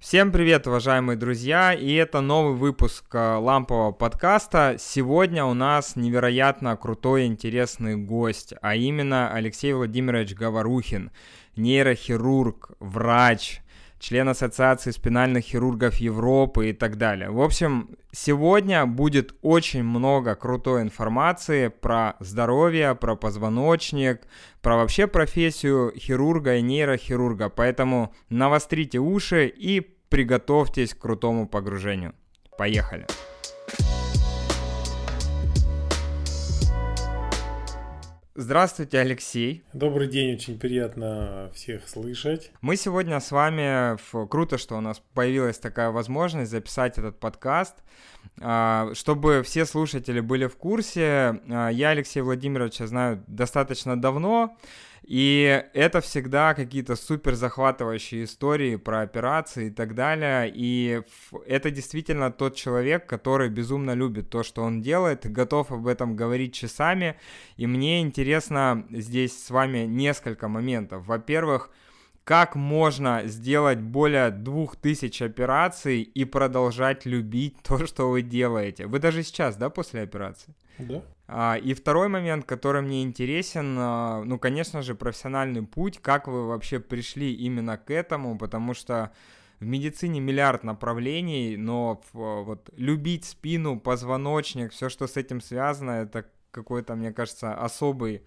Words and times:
Всем 0.00 0.32
привет, 0.32 0.66
уважаемые 0.66 1.18
друзья, 1.18 1.74
и 1.74 1.92
это 1.92 2.22
новый 2.22 2.54
выпуск 2.54 3.04
э, 3.12 3.34
лампового 3.34 3.92
подкаста. 3.92 4.76
Сегодня 4.78 5.44
у 5.44 5.52
нас 5.52 5.94
невероятно 5.94 6.74
крутой, 6.78 7.26
интересный 7.26 7.96
гость, 7.96 8.54
а 8.62 8.74
именно 8.74 9.30
Алексей 9.30 9.74
Владимирович 9.74 10.32
Говорухин, 10.34 11.10
нейрохирург, 11.54 12.70
врач, 12.80 13.60
член 14.00 14.28
Ассоциации 14.28 14.90
спинальных 14.90 15.44
хирургов 15.44 15.96
Европы 15.96 16.70
и 16.70 16.72
так 16.72 16.96
далее. 16.96 17.30
В 17.30 17.40
общем, 17.40 17.90
сегодня 18.10 18.86
будет 18.86 19.34
очень 19.42 19.84
много 19.84 20.34
крутой 20.34 20.82
информации 20.82 21.68
про 21.68 22.16
здоровье, 22.18 22.94
про 22.94 23.14
позвоночник, 23.14 24.22
про 24.62 24.76
вообще 24.76 25.06
профессию 25.06 25.92
хирурга 25.96 26.56
и 26.56 26.62
нейрохирурга. 26.62 27.50
Поэтому 27.50 28.12
навострите 28.30 28.98
уши 28.98 29.46
и 29.46 29.80
приготовьтесь 30.08 30.94
к 30.94 30.98
крутому 30.98 31.46
погружению. 31.46 32.14
Поехали! 32.58 33.06
Здравствуйте, 38.42 38.98
Алексей. 38.98 39.64
Добрый 39.74 40.08
день, 40.08 40.32
очень 40.32 40.58
приятно 40.58 41.50
всех 41.52 41.86
слышать. 41.86 42.50
Мы 42.62 42.76
сегодня 42.76 43.20
с 43.20 43.32
вами, 43.32 43.98
круто, 44.28 44.56
что 44.56 44.78
у 44.78 44.80
нас 44.80 45.02
появилась 45.12 45.58
такая 45.58 45.90
возможность 45.90 46.50
записать 46.50 46.96
этот 46.96 47.20
подкаст. 47.20 47.76
А, 48.40 48.92
чтобы 48.94 49.42
все 49.42 49.66
слушатели 49.66 50.20
были 50.20 50.46
в 50.46 50.56
курсе, 50.56 51.38
а, 51.50 51.68
я 51.68 51.90
Алексея 51.90 52.24
Владимировича 52.24 52.86
знаю 52.86 53.22
достаточно 53.26 54.00
давно, 54.00 54.56
и 55.02 55.64
это 55.72 56.00
всегда 56.00 56.54
какие-то 56.54 56.94
супер 56.96 57.34
захватывающие 57.34 58.24
истории 58.24 58.76
про 58.76 59.00
операции 59.02 59.66
и 59.68 59.70
так 59.70 59.94
далее. 59.94 60.50
И 60.54 61.02
это 61.46 61.70
действительно 61.70 62.30
тот 62.30 62.54
человек, 62.54 63.06
который 63.06 63.48
безумно 63.48 63.92
любит 63.94 64.30
то, 64.30 64.42
что 64.42 64.62
он 64.62 64.82
делает, 64.82 65.30
готов 65.30 65.72
об 65.72 65.86
этом 65.86 66.16
говорить 66.16 66.54
часами. 66.54 67.16
И 67.56 67.66
мне 67.66 68.00
интересно 68.00 68.86
здесь 68.90 69.42
с 69.42 69.50
вами 69.50 69.86
несколько 69.86 70.48
моментов. 70.48 71.06
Во-первых, 71.06 71.70
как 72.24 72.54
можно 72.54 73.22
сделать 73.24 73.80
более 73.80 74.30
двух 74.30 74.76
тысяч 74.76 75.22
операций 75.22 76.02
и 76.02 76.24
продолжать 76.24 77.06
любить 77.06 77.56
то, 77.62 77.86
что 77.86 78.10
вы 78.10 78.22
делаете? 78.22 78.86
Вы 78.86 78.98
даже 78.98 79.22
сейчас, 79.22 79.56
да, 79.56 79.70
после 79.70 80.02
операции? 80.02 80.54
Да. 80.78 81.02
А, 81.32 81.56
и 81.56 81.74
второй 81.74 82.08
момент, 82.08 82.44
который 82.44 82.82
мне 82.82 83.04
интересен, 83.04 83.76
а, 83.78 84.24
ну, 84.24 84.36
конечно 84.36 84.82
же, 84.82 84.96
профессиональный 84.96 85.62
путь, 85.62 86.00
как 86.02 86.26
вы 86.26 86.48
вообще 86.48 86.80
пришли 86.80 87.32
именно 87.32 87.78
к 87.78 87.92
этому, 87.92 88.36
потому 88.36 88.74
что 88.74 89.12
в 89.60 89.64
медицине 89.64 90.18
миллиард 90.18 90.64
направлений, 90.64 91.56
но 91.56 92.02
вот 92.12 92.70
любить 92.76 93.26
спину, 93.26 93.78
позвоночник, 93.78 94.72
все, 94.72 94.88
что 94.88 95.06
с 95.06 95.16
этим 95.16 95.40
связано, 95.40 96.02
это 96.02 96.26
какой-то, 96.50 96.96
мне 96.96 97.12
кажется, 97.12 97.54
особый 97.54 98.24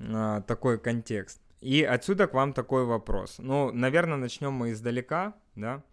а, 0.00 0.40
такой 0.40 0.80
контекст. 0.80 1.40
И 1.60 1.84
отсюда 1.84 2.26
к 2.26 2.34
вам 2.34 2.52
такой 2.52 2.84
вопрос. 2.84 3.36
Ну, 3.38 3.70
наверное, 3.70 4.16
начнем 4.16 4.52
мы 4.52 4.72
издалека, 4.72 5.34
да. 5.54 5.84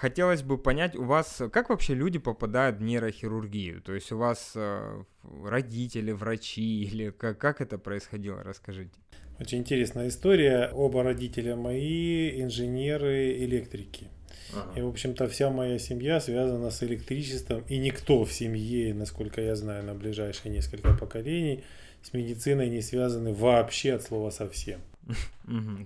Хотелось 0.00 0.42
бы 0.42 0.58
понять, 0.58 0.94
у 0.94 1.02
вас 1.02 1.42
как 1.52 1.70
вообще 1.70 1.92
люди 1.92 2.20
попадают 2.20 2.76
в 2.76 2.82
нейрохирургию? 2.82 3.82
То 3.82 3.94
есть 3.94 4.12
у 4.12 4.18
вас 4.18 4.52
э, 4.54 5.02
родители, 5.44 6.12
врачи 6.12 6.84
или 6.84 7.10
как, 7.10 7.38
как 7.38 7.60
это 7.60 7.78
происходило? 7.78 8.44
Расскажите. 8.44 8.92
Очень 9.40 9.58
интересная 9.58 10.06
история. 10.06 10.70
Оба 10.72 11.02
родителя 11.02 11.56
мои 11.56 12.40
инженеры, 12.40 13.38
электрики. 13.38 14.06
Ага. 14.54 14.78
И, 14.78 14.82
в 14.82 14.88
общем-то, 14.88 15.26
вся 15.26 15.50
моя 15.50 15.80
семья 15.80 16.20
связана 16.20 16.70
с 16.70 16.80
электричеством, 16.84 17.64
и 17.68 17.78
никто 17.78 18.24
в 18.24 18.32
семье, 18.32 18.94
насколько 18.94 19.40
я 19.40 19.56
знаю, 19.56 19.84
на 19.84 19.94
ближайшие 19.94 20.52
несколько 20.52 20.94
поколений 20.94 21.64
с 22.02 22.12
медициной 22.12 22.68
не 22.68 22.82
связаны 22.82 23.32
вообще 23.34 23.94
от 23.94 24.02
слова 24.04 24.30
совсем. 24.30 24.80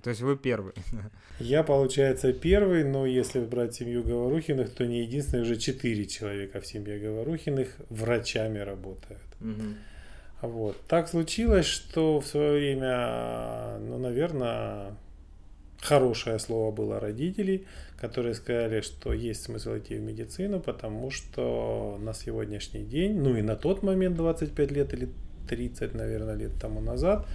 То 0.03 0.09
есть 0.09 0.21
вы 0.21 0.37
первый. 0.37 0.73
Я, 1.39 1.63
получается, 1.63 2.33
первый, 2.33 2.83
но 2.83 3.05
если 3.05 3.39
брать 3.39 3.75
семью 3.75 4.03
Говорухиных, 4.03 4.69
то 4.71 4.85
не 4.85 5.01
единственный, 5.01 5.43
уже 5.43 5.55
четыре 5.55 6.05
человека 6.05 6.59
в 6.59 6.67
семье 6.67 6.99
Говорухиных 6.99 7.69
врачами 7.89 8.59
работают. 8.59 9.21
Вот. 10.41 10.75
Так 10.87 11.07
случилось, 11.07 11.65
что 11.65 12.19
в 12.19 12.25
свое 12.25 12.59
время, 12.59 13.77
ну, 13.79 13.97
наверное, 13.97 14.93
хорошее 15.79 16.37
слово 16.39 16.71
было 16.71 16.99
родителей, 16.99 17.65
которые 17.99 18.33
сказали, 18.33 18.81
что 18.81 19.13
есть 19.13 19.43
смысл 19.43 19.77
идти 19.77 19.95
в 19.95 20.01
медицину, 20.01 20.59
потому 20.59 21.11
что 21.11 21.97
на 22.01 22.13
сегодняшний 22.13 22.83
день, 22.83 23.17
ну 23.17 23.37
и 23.37 23.41
на 23.41 23.55
тот 23.55 23.83
момент, 23.83 24.17
25 24.17 24.71
лет 24.71 24.93
или 24.93 25.07
30, 25.47 25.93
наверное, 25.93 26.35
лет 26.35 26.51
тому 26.59 26.81
назад, 26.81 27.25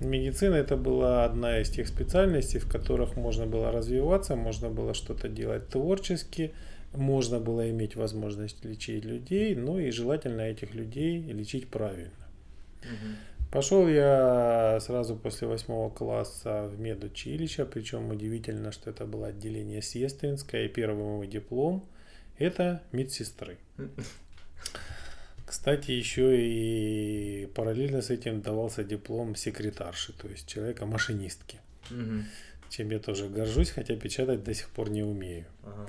Медицина 0.00 0.56
это 0.56 0.76
была 0.76 1.24
одна 1.24 1.60
из 1.60 1.70
тех 1.70 1.88
специальностей, 1.88 2.60
в 2.60 2.68
которых 2.68 3.16
можно 3.16 3.46
было 3.46 3.72
развиваться, 3.72 4.36
можно 4.36 4.68
было 4.68 4.92
что-то 4.92 5.28
делать 5.28 5.68
творчески, 5.68 6.52
можно 6.94 7.40
было 7.40 7.70
иметь 7.70 7.96
возможность 7.96 8.64
лечить 8.64 9.04
людей, 9.04 9.54
ну 9.54 9.78
и 9.78 9.90
желательно 9.90 10.42
этих 10.42 10.74
людей 10.74 11.20
лечить 11.32 11.68
правильно. 11.68 12.12
Угу. 12.82 13.50
Пошел 13.52 13.88
я 13.88 14.78
сразу 14.80 15.16
после 15.16 15.48
восьмого 15.48 15.88
класса 15.88 16.64
в 16.70 16.78
медучилище, 16.78 17.64
причем 17.64 18.10
удивительно, 18.10 18.72
что 18.72 18.90
это 18.90 19.06
было 19.06 19.28
отделение 19.28 19.80
сестринское, 19.80 20.66
и 20.66 20.68
первый 20.68 21.04
мой 21.04 21.26
диплом 21.26 21.86
это 22.38 22.82
медсестры. 22.92 23.56
Кстати, 25.46 25.92
еще 25.92 26.36
и 26.36 27.46
параллельно 27.54 28.02
с 28.02 28.10
этим 28.10 28.42
давался 28.42 28.82
диплом 28.82 29.36
секретарши, 29.36 30.12
то 30.12 30.28
есть 30.28 30.48
человека-машинистки. 30.48 31.60
Угу. 31.90 32.24
Чем 32.68 32.90
я 32.90 32.98
тоже 32.98 33.28
горжусь, 33.28 33.70
хотя 33.70 33.94
печатать 33.94 34.42
до 34.42 34.52
сих 34.52 34.68
пор 34.70 34.90
не 34.90 35.04
умею. 35.04 35.46
Ага. 35.62 35.88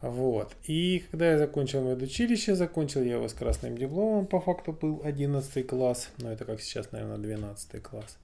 Вот. 0.00 0.54
И 0.64 1.04
когда 1.10 1.30
я 1.32 1.38
закончил 1.38 1.82
медучилище, 1.82 2.54
закончил 2.54 3.02
я 3.02 3.14
его 3.14 3.28
с 3.28 3.32
красным 3.32 3.76
дипломом, 3.76 4.26
по 4.26 4.40
факту 4.40 4.72
был 4.72 5.00
11 5.04 5.66
класс, 5.66 6.10
но 6.18 6.32
это 6.32 6.44
как 6.44 6.60
сейчас, 6.60 6.92
наверное, 6.92 7.18
12 7.18 7.82
класс. 7.82 8.18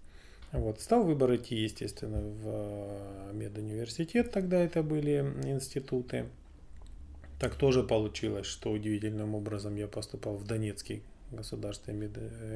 Вот. 0.53 0.81
Стал 0.81 1.05
выбор 1.05 1.35
идти, 1.37 1.57
естественно, 1.57 2.21
в 2.21 2.43
э, 2.45 3.31
медуниверситет, 3.33 4.31
тогда 4.31 4.59
это 4.59 4.83
были 4.83 5.21
институты. 5.45 6.27
Так 7.41 7.55
тоже 7.55 7.83
получилось, 7.83 8.47
что 8.47 8.71
удивительным 8.71 9.35
образом 9.35 9.75
я 9.75 9.89
поступал 9.89 10.37
в 10.37 10.47
Донецкий 10.47 11.03
государственный 11.33 12.11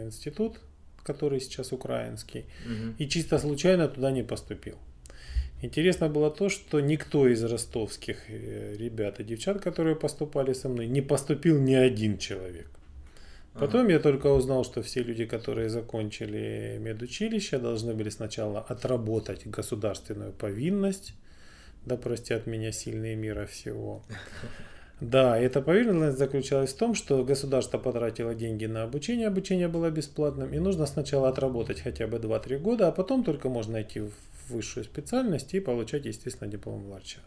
институт, 0.05 0.61
который 1.03 1.41
сейчас 1.41 1.73
украинский, 1.73 2.45
угу. 2.67 2.95
и 2.99 3.09
чисто 3.09 3.39
случайно 3.39 3.89
туда 3.89 4.11
не 4.11 4.23
поступил. 4.23 4.77
Интересно 5.63 6.11
было 6.11 6.31
то, 6.31 6.51
что 6.51 6.81
никто 6.81 7.27
из 7.27 7.43
ростовских 7.43 8.29
э, 8.29 8.77
ребят 8.77 9.21
и 9.21 9.25
девчат, 9.25 9.63
которые 9.63 9.97
поступали 9.97 10.53
со 10.53 10.69
мной, 10.69 10.87
не 10.87 11.01
поступил 11.01 11.59
ни 11.59 11.75
один 11.75 12.19
человек. 12.19 12.69
Потом 13.55 13.83
ага. 13.83 13.93
я 13.93 13.99
только 14.01 14.27
узнал, 14.27 14.65
что 14.65 14.83
все 14.83 15.03
люди, 15.03 15.25
которые 15.25 15.71
закончили 15.71 16.77
медучилище, 16.79 17.59
должны 17.59 17.95
были 17.95 18.11
сначала 18.11 18.61
отработать 18.61 19.47
государственную 19.47 20.33
повинность, 20.33 21.15
да 21.87 21.97
простят 21.97 22.47
меня 22.47 22.73
сильные 22.73 23.17
мира 23.17 23.47
всего. 23.47 24.03
Да, 25.01 25.37
эта 25.39 25.61
повинность 25.61 26.19
заключалась 26.19 26.73
в 26.73 26.79
том, 26.79 26.95
что 26.95 27.25
государство 27.25 27.79
потратило 27.79 28.35
деньги 28.35 28.67
на 28.67 28.85
обучение, 28.85 29.27
обучение 29.27 29.69
было 29.69 29.91
бесплатным, 29.91 30.53
и 30.55 30.59
нужно 30.59 30.87
сначала 30.87 31.29
отработать 31.29 31.81
хотя 31.81 32.07
бы 32.07 32.19
2-3 32.19 32.59
года, 32.59 32.89
а 32.89 32.93
потом 32.93 33.25
только 33.25 33.49
можно 33.49 33.83
идти 33.83 34.01
в 34.01 34.13
высшую 34.49 34.85
специальность 34.85 35.53
и 35.55 35.61
получать, 35.61 36.07
естественно, 36.07 36.51
диплом 36.51 36.85
врача. 36.85 37.21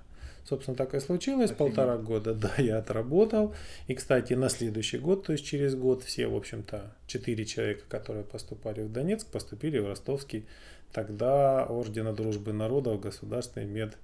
Собственно, 0.46 0.78
так 0.78 0.96
и 0.96 1.00
случилось. 1.02 1.52
Офигеть. 1.52 1.58
Полтора 1.58 1.98
года, 1.98 2.34
да, 2.34 2.54
я 2.58 2.78
отработал. 2.78 3.54
И, 3.88 3.94
кстати, 3.94 4.34
на 4.34 4.48
следующий 4.48 4.98
год, 4.98 5.26
то 5.26 5.34
есть 5.34 5.46
через 5.46 5.76
год, 5.76 6.04
все, 6.04 6.28
в 6.28 6.36
общем-то, 6.36 6.96
четыре 7.06 7.44
человека, 7.46 7.84
которые 7.90 8.24
поступали 8.24 8.82
в 8.82 8.92
Донецк, 8.92 9.28
поступили 9.28 9.80
в 9.80 9.88
Ростовский, 9.88 10.46
тогда 10.94 11.66
Ордена 11.66 12.14
Дружбы 12.14 12.54
Народов, 12.54 13.02
Государственный 13.02 13.66
мед 13.66 13.98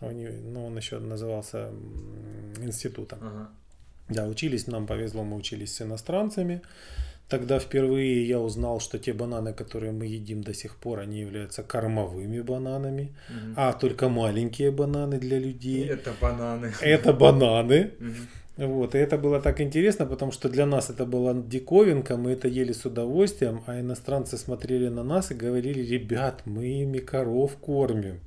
Университет. 0.00 0.44
Ну, 0.52 0.66
он 0.66 0.76
еще 0.76 0.98
назывался 0.98 1.70
институтом. 2.60 3.18
Ага. 3.22 3.48
Да, 4.08 4.26
учились, 4.26 4.66
нам 4.66 4.86
повезло, 4.86 5.24
мы 5.24 5.36
учились 5.36 5.74
с 5.74 5.82
иностранцами. 5.82 6.60
Тогда 7.28 7.58
впервые 7.58 8.28
я 8.28 8.38
узнал, 8.38 8.80
что 8.80 8.98
те 8.98 9.14
бананы, 9.14 9.54
которые 9.54 9.92
мы 9.92 10.06
едим 10.06 10.42
до 10.42 10.52
сих 10.52 10.76
пор, 10.76 10.98
они 10.98 11.20
являются 11.20 11.62
кормовыми 11.62 12.42
бананами, 12.42 13.14
угу. 13.30 13.54
а 13.56 13.72
только 13.72 14.08
маленькие 14.10 14.70
бананы 14.70 15.18
для 15.18 15.38
людей. 15.38 15.88
Это 15.88 16.12
бананы. 16.20 16.72
Это 16.82 17.12
бананы. 17.14 17.92
Угу. 17.98 18.66
Вот, 18.66 18.94
и 18.94 18.98
это 18.98 19.18
было 19.18 19.40
так 19.40 19.60
интересно, 19.60 20.06
потому 20.06 20.32
что 20.32 20.48
для 20.48 20.66
нас 20.66 20.90
это 20.90 21.06
была 21.06 21.34
диковинка, 21.34 22.16
мы 22.16 22.32
это 22.32 22.46
ели 22.46 22.72
с 22.72 22.84
удовольствием, 22.84 23.62
а 23.66 23.80
иностранцы 23.80 24.36
смотрели 24.36 24.88
на 24.88 25.02
нас 25.02 25.30
и 25.30 25.34
говорили, 25.34 25.80
ребят, 25.80 26.42
мы 26.44 26.66
ими 26.82 26.98
коров 26.98 27.56
кормим. 27.56 28.20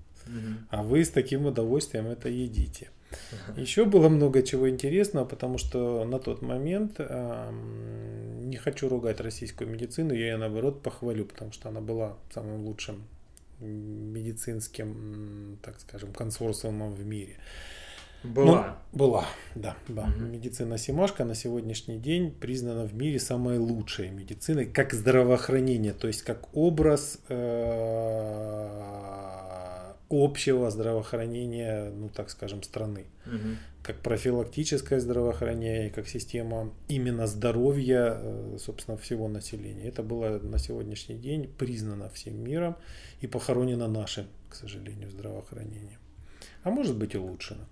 А 0.70 0.84
вы 0.84 1.04
с 1.04 1.10
таким 1.10 1.46
удовольствием 1.46 2.08
это 2.08 2.30
едите. 2.30 2.90
Еще 3.56 3.86
было 3.86 4.10
много 4.10 4.44
чего 4.44 4.70
интересного, 4.70 5.26
потому 5.26 5.58
что 5.58 6.04
на 6.04 6.20
тот 6.20 6.42
момент 6.42 6.96
э, 7.00 7.52
не 8.42 8.58
хочу 8.58 8.90
ругать 8.90 9.22
российскую 9.22 9.70
медицину, 9.70 10.14
я 10.14 10.32
ее 10.32 10.38
наоборот 10.38 10.84
похвалю, 10.84 11.26
потому 11.26 11.52
что 11.54 11.70
она 11.70 11.80
была 11.80 12.18
самым 12.34 12.66
лучшим 12.66 13.04
медицинским, 13.60 15.58
так 15.64 15.80
скажем, 15.80 16.14
консорциумом 16.14 16.92
в 16.94 17.06
мире. 17.06 17.38
Была. 18.24 18.78
Ну, 18.92 19.00
была, 19.00 19.26
да. 19.56 19.78
да. 19.88 20.04
Угу. 20.04 20.26
Медицина 20.26 20.78
Симашка 20.78 21.24
на 21.24 21.36
сегодняшний 21.36 21.98
день 21.98 22.32
признана 22.32 22.86
в 22.86 22.94
мире 22.96 23.20
самой 23.20 23.58
лучшей 23.58 24.10
медициной, 24.10 24.66
как 24.66 24.94
здравоохранение, 24.94 25.94
то 25.94 26.08
есть 26.08 26.24
как 26.24 26.56
образ 26.56 27.20
э, 27.30 27.36
общего 30.10 30.70
здравоохранения, 30.70 31.90
ну 31.90 32.10
так 32.10 32.30
скажем, 32.30 32.64
страны. 32.64 33.06
Угу. 33.26 33.58
Как 33.84 34.02
профилактическое 34.02 35.00
здравоохранение, 35.00 35.90
как 35.90 36.08
система 36.08 36.72
именно 36.88 37.28
здоровья, 37.28 38.18
э, 38.20 38.58
собственно, 38.60 38.98
всего 38.98 39.28
населения. 39.28 39.88
Это 39.88 40.04
было 40.04 40.40
на 40.40 40.60
сегодняшний 40.60 41.16
день 41.16 41.50
признано 41.58 42.10
всем 42.10 42.44
миром 42.44 42.76
и 43.22 43.28
похоронено 43.28 43.88
нашим, 43.88 44.26
к 44.50 44.56
сожалению, 44.56 45.10
здравоохранением. 45.10 46.00
А 46.64 46.70
может 46.70 46.98
быть 46.98 47.16
улучшено. 47.16 47.66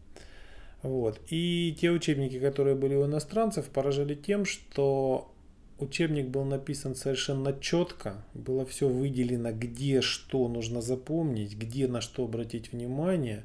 Вот. 0.83 1.19
И 1.29 1.75
те 1.79 1.89
учебники, 1.89 2.39
которые 2.39 2.75
были 2.75 2.95
у 2.95 3.05
иностранцев, 3.05 3.65
поражали 3.65 4.13
тем, 4.13 4.45
что 4.45 5.34
учебник 5.79 6.27
был 6.27 6.43
написан 6.43 6.95
совершенно 6.95 7.53
четко, 7.59 8.25
было 8.33 8.65
все 8.65 8.87
выделено, 8.87 9.51
где 9.51 10.01
что 10.01 10.47
нужно 10.47 10.81
запомнить, 10.81 11.57
где 11.57 11.87
на 11.87 12.01
что 12.01 12.23
обратить 12.23 12.71
внимание. 12.71 13.43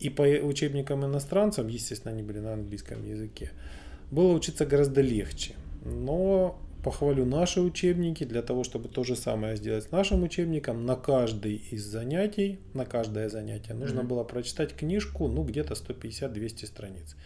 И 0.00 0.10
по 0.10 0.22
учебникам 0.22 1.04
иностранцам, 1.04 1.68
естественно, 1.68 2.12
они 2.12 2.22
были 2.22 2.40
на 2.40 2.54
английском 2.54 3.04
языке, 3.08 3.50
было 4.10 4.32
учиться 4.32 4.66
гораздо 4.66 5.00
легче. 5.00 5.54
Но 5.84 6.60
похвалю 6.84 7.24
наши 7.24 7.60
учебники 7.60 8.24
для 8.24 8.42
того, 8.42 8.62
чтобы 8.62 8.88
то 8.88 9.04
же 9.04 9.16
самое 9.16 9.56
сделать 9.56 9.84
с 9.84 9.90
нашим 9.90 10.22
учебником. 10.22 10.84
На 10.84 10.96
каждый 10.96 11.56
из 11.70 11.84
занятий, 11.84 12.58
на 12.74 12.84
каждое 12.84 13.28
занятие 13.28 13.74
нужно 13.74 14.00
mm-hmm. 14.00 14.06
было 14.06 14.24
прочитать 14.24 14.74
книжку, 14.74 15.28
ну 15.28 15.44
где-то 15.44 15.74
150-200 15.74 16.66
страниц. 16.66 17.16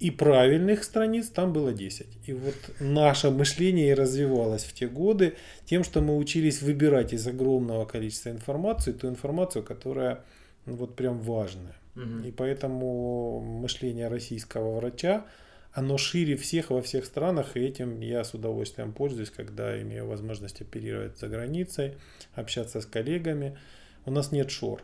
И 0.00 0.10
правильных 0.10 0.84
страниц 0.84 1.28
там 1.28 1.52
было 1.52 1.72
10. 1.72 2.06
И 2.26 2.32
вот 2.32 2.54
наше 2.80 3.30
мышление 3.30 3.90
и 3.90 3.94
развивалось 3.94 4.64
в 4.64 4.72
те 4.72 4.88
годы 4.88 5.34
тем, 5.64 5.84
что 5.84 6.00
мы 6.00 6.16
учились 6.16 6.62
выбирать 6.62 7.12
из 7.12 7.26
огромного 7.26 7.84
количества 7.84 8.30
информации 8.30 8.92
ту 8.92 9.08
информацию, 9.08 9.62
которая 9.62 10.24
ну, 10.66 10.74
вот 10.74 10.96
прям 10.96 11.20
важная. 11.20 11.76
Угу. 11.96 12.26
И 12.26 12.32
поэтому 12.32 13.40
мышление 13.40 14.08
российского 14.08 14.76
врача, 14.76 15.24
оно 15.72 15.98
шире 15.98 16.36
всех 16.36 16.70
во 16.70 16.82
всех 16.82 17.04
странах, 17.04 17.56
и 17.56 17.60
этим 17.60 18.00
я 18.00 18.24
с 18.24 18.34
удовольствием 18.34 18.92
пользуюсь, 18.92 19.30
когда 19.30 19.80
имею 19.80 20.06
возможность 20.06 20.60
оперировать 20.60 21.18
за 21.18 21.28
границей, 21.28 21.94
общаться 22.34 22.80
с 22.80 22.86
коллегами. 22.86 23.58
У 24.06 24.10
нас 24.10 24.32
нет 24.32 24.50
шор. 24.50 24.82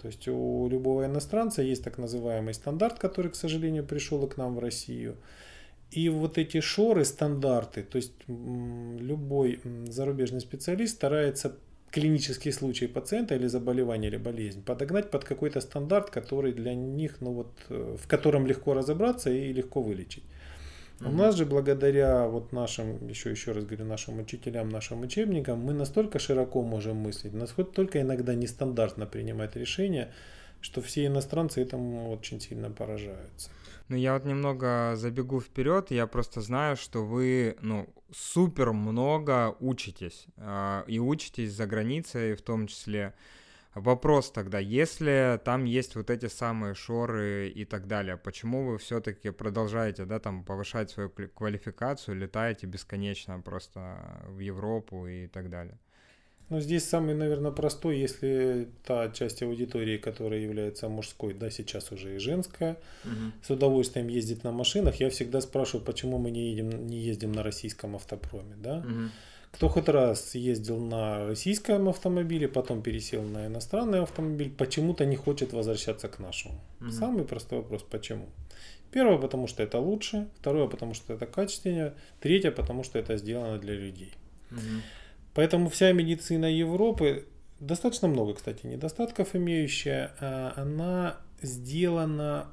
То 0.00 0.06
есть 0.06 0.28
у 0.28 0.66
любого 0.68 1.04
иностранца 1.04 1.62
есть 1.62 1.84
так 1.84 1.98
называемый 1.98 2.54
стандарт, 2.54 2.98
который, 2.98 3.30
к 3.30 3.34
сожалению, 3.34 3.84
пришел 3.84 4.24
и 4.24 4.28
к 4.30 4.38
нам 4.38 4.54
в 4.54 4.58
Россию. 4.58 5.16
И 5.90 6.08
вот 6.08 6.38
эти 6.38 6.60
шоры, 6.60 7.04
стандарты, 7.04 7.82
то 7.82 7.96
есть 7.96 8.12
любой 8.26 9.60
зарубежный 9.88 10.40
специалист 10.40 10.94
старается 10.94 11.56
клинический 11.90 12.52
случай 12.52 12.86
пациента 12.86 13.34
или 13.34 13.48
заболевание 13.48 14.10
или 14.10 14.16
болезнь 14.16 14.62
подогнать 14.62 15.10
под 15.10 15.24
какой-то 15.24 15.60
стандарт, 15.60 16.10
который 16.10 16.52
для 16.52 16.74
них, 16.74 17.20
ну 17.20 17.32
вот, 17.32 17.52
э, 17.68 17.96
в 18.00 18.06
котором 18.06 18.46
легко 18.46 18.74
разобраться 18.74 19.30
и 19.30 19.52
легко 19.52 19.82
вылечить. 19.82 20.22
У 21.00 21.10
нас 21.10 21.34
же 21.34 21.46
благодаря 21.46 22.26
вот 22.26 22.52
нашим, 22.52 23.06
еще 23.08 23.30
еще 23.30 23.52
раз 23.52 23.64
говорю, 23.64 23.86
нашим 23.86 24.18
учителям, 24.18 24.68
нашим 24.68 25.00
учебникам, 25.00 25.58
мы 25.60 25.72
настолько 25.72 26.18
широко 26.18 26.62
можем 26.62 26.96
мыслить, 26.96 27.32
насколько 27.32 27.72
только 27.72 28.00
иногда 28.02 28.34
нестандартно 28.34 29.06
принимать 29.06 29.56
решения, 29.56 30.12
что 30.60 30.82
все 30.82 31.06
иностранцы 31.06 31.62
этому 31.62 32.10
очень 32.10 32.38
сильно 32.38 32.70
поражаются. 32.70 33.50
Ну, 33.88 33.96
я 33.96 34.12
вот 34.12 34.24
немного 34.24 34.92
забегу 34.96 35.40
вперед, 35.40 35.90
я 35.90 36.06
просто 36.06 36.42
знаю, 36.42 36.76
что 36.76 37.04
вы, 37.04 37.56
ну, 37.60 37.88
супер 38.14 38.72
много 38.72 39.56
учитесь, 39.58 40.26
э, 40.36 40.84
и 40.86 41.00
учитесь 41.00 41.52
за 41.52 41.66
границей 41.66 42.34
в 42.34 42.42
том 42.42 42.66
числе. 42.66 43.14
Вопрос 43.74 44.32
тогда, 44.32 44.58
если 44.58 45.40
там 45.44 45.64
есть 45.64 45.94
вот 45.94 46.10
эти 46.10 46.26
самые 46.26 46.74
шоры 46.74 47.48
и 47.48 47.64
так 47.64 47.86
далее, 47.86 48.16
почему 48.16 48.64
вы 48.64 48.78
все-таки 48.78 49.30
продолжаете, 49.30 50.06
да, 50.06 50.18
там 50.18 50.44
повышать 50.44 50.90
свою 50.90 51.08
квалификацию, 51.08 52.18
летаете 52.18 52.66
бесконечно 52.66 53.40
просто 53.40 54.24
в 54.26 54.40
Европу 54.40 55.06
и 55.06 55.28
так 55.28 55.50
далее? 55.50 55.78
Ну, 56.48 56.58
здесь 56.58 56.84
самый, 56.84 57.14
наверное, 57.14 57.52
простой, 57.52 58.00
если 58.00 58.68
та 58.84 59.08
часть 59.10 59.40
аудитории, 59.40 59.98
которая 59.98 60.40
является 60.40 60.88
мужской, 60.88 61.32
да, 61.32 61.48
сейчас 61.48 61.92
уже 61.92 62.16
и 62.16 62.18
женская, 62.18 62.76
угу. 63.04 63.32
с 63.40 63.50
удовольствием 63.50 64.08
ездит 64.08 64.42
на 64.42 64.50
машинах, 64.50 64.96
я 64.96 65.10
всегда 65.10 65.40
спрашиваю, 65.40 65.84
почему 65.84 66.18
мы 66.18 66.32
не, 66.32 66.50
едем, 66.50 66.88
не 66.88 66.98
ездим 66.98 67.30
на 67.30 67.44
российском 67.44 67.94
автопроме, 67.94 68.56
да. 68.56 68.78
Угу. 68.78 69.10
Кто 69.52 69.68
хоть 69.68 69.88
раз 69.88 70.34
ездил 70.34 70.78
на 70.78 71.26
российском 71.26 71.88
автомобиле, 71.88 72.48
потом 72.48 72.82
пересел 72.82 73.22
на 73.22 73.46
иностранный 73.46 74.02
автомобиль, 74.02 74.50
почему-то 74.50 75.04
не 75.04 75.16
хочет 75.16 75.52
возвращаться 75.52 76.08
к 76.08 76.18
нашему. 76.18 76.60
Угу. 76.80 76.90
Самый 76.90 77.24
простой 77.24 77.58
вопрос, 77.58 77.82
почему? 77.82 78.26
Первое, 78.92 79.18
потому 79.18 79.46
что 79.46 79.62
это 79.62 79.78
лучше, 79.78 80.28
второе, 80.38 80.66
потому 80.66 80.94
что 80.94 81.12
это 81.12 81.26
качественнее, 81.26 81.94
третье, 82.20 82.50
потому 82.50 82.84
что 82.84 82.98
это 82.98 83.16
сделано 83.16 83.58
для 83.58 83.74
людей. 83.74 84.12
Угу. 84.50 84.60
Поэтому 85.34 85.68
вся 85.68 85.92
медицина 85.92 86.46
Европы, 86.46 87.26
достаточно 87.60 88.08
много, 88.08 88.34
кстати, 88.34 88.66
недостатков 88.66 89.36
имеющая, 89.36 90.12
а 90.20 90.54
она 90.56 91.16
сделана 91.42 92.46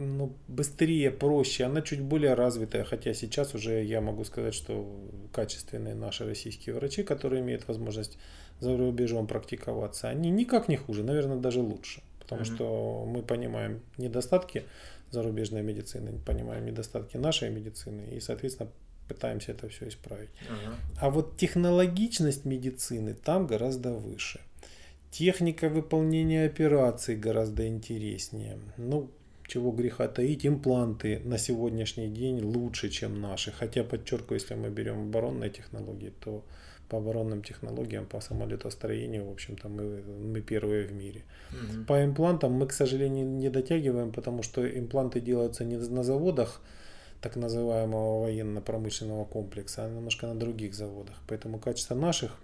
ну, 0.00 0.34
быстрее, 0.48 1.10
проще, 1.10 1.64
она 1.64 1.82
чуть 1.82 2.00
более 2.00 2.34
развитая, 2.34 2.84
хотя 2.84 3.14
сейчас 3.14 3.54
уже 3.54 3.84
я 3.84 4.00
могу 4.00 4.24
сказать, 4.24 4.54
что 4.54 4.88
качественные 5.32 5.94
наши 5.94 6.24
российские 6.24 6.74
врачи, 6.74 7.02
которые 7.02 7.42
имеют 7.42 7.68
возможность 7.68 8.18
за 8.60 8.76
рубежом 8.76 9.26
практиковаться, 9.26 10.08
они 10.08 10.30
никак 10.30 10.68
не 10.68 10.76
хуже, 10.76 11.04
наверное, 11.04 11.36
даже 11.36 11.60
лучше, 11.60 12.02
потому 12.18 12.42
mm-hmm. 12.42 12.54
что 12.54 13.04
мы 13.06 13.22
понимаем 13.22 13.80
недостатки 13.98 14.64
зарубежной 15.10 15.62
медицины, 15.62 16.18
понимаем 16.24 16.64
недостатки 16.64 17.16
нашей 17.16 17.50
медицины 17.50 18.08
и, 18.12 18.20
соответственно, 18.20 18.70
пытаемся 19.08 19.52
это 19.52 19.68
все 19.68 19.88
исправить. 19.88 20.30
Ага. 20.48 20.76
А 21.00 21.10
вот 21.10 21.36
технологичность 21.36 22.44
медицины 22.44 23.14
там 23.14 23.46
гораздо 23.46 23.92
выше. 23.92 24.40
Техника 25.10 25.68
выполнения 25.68 26.46
операций 26.46 27.16
гораздо 27.16 27.66
интереснее. 27.66 28.58
Ну, 28.76 29.10
чего 29.50 29.72
греха 29.72 30.08
таить, 30.08 30.46
импланты 30.46 31.20
на 31.24 31.38
сегодняшний 31.38 32.08
день 32.08 32.40
лучше, 32.40 32.88
чем 32.88 33.20
наши. 33.20 33.50
Хотя, 33.50 33.84
подчеркиваю, 33.84 34.40
если 34.40 34.54
мы 34.54 34.70
берем 34.70 35.08
оборонные 35.08 35.50
технологии, 35.50 36.12
то 36.20 36.44
по 36.88 36.98
оборонным 36.98 37.42
технологиям, 37.42 38.06
по 38.06 38.20
самолетостроению, 38.20 39.24
в 39.26 39.32
общем-то, 39.32 39.68
мы, 39.68 40.02
мы 40.32 40.40
первые 40.40 40.86
в 40.86 40.92
мире. 40.92 41.22
Угу. 41.50 41.84
По 41.86 42.04
имплантам 42.04 42.52
мы, 42.52 42.66
к 42.66 42.72
сожалению, 42.72 43.26
не 43.26 43.50
дотягиваем, 43.50 44.12
потому 44.12 44.42
что 44.42 44.60
импланты 44.66 45.20
делаются 45.20 45.64
не 45.64 45.76
на 45.76 46.02
заводах, 46.02 46.60
так 47.20 47.36
называемого 47.36 48.22
военно-промышленного 48.22 49.24
комплекса, 49.24 49.84
а 49.84 49.90
немножко 49.90 50.26
на 50.26 50.34
других 50.34 50.74
заводах. 50.74 51.14
Поэтому 51.28 51.58
качество 51.58 51.94
наших 51.94 52.36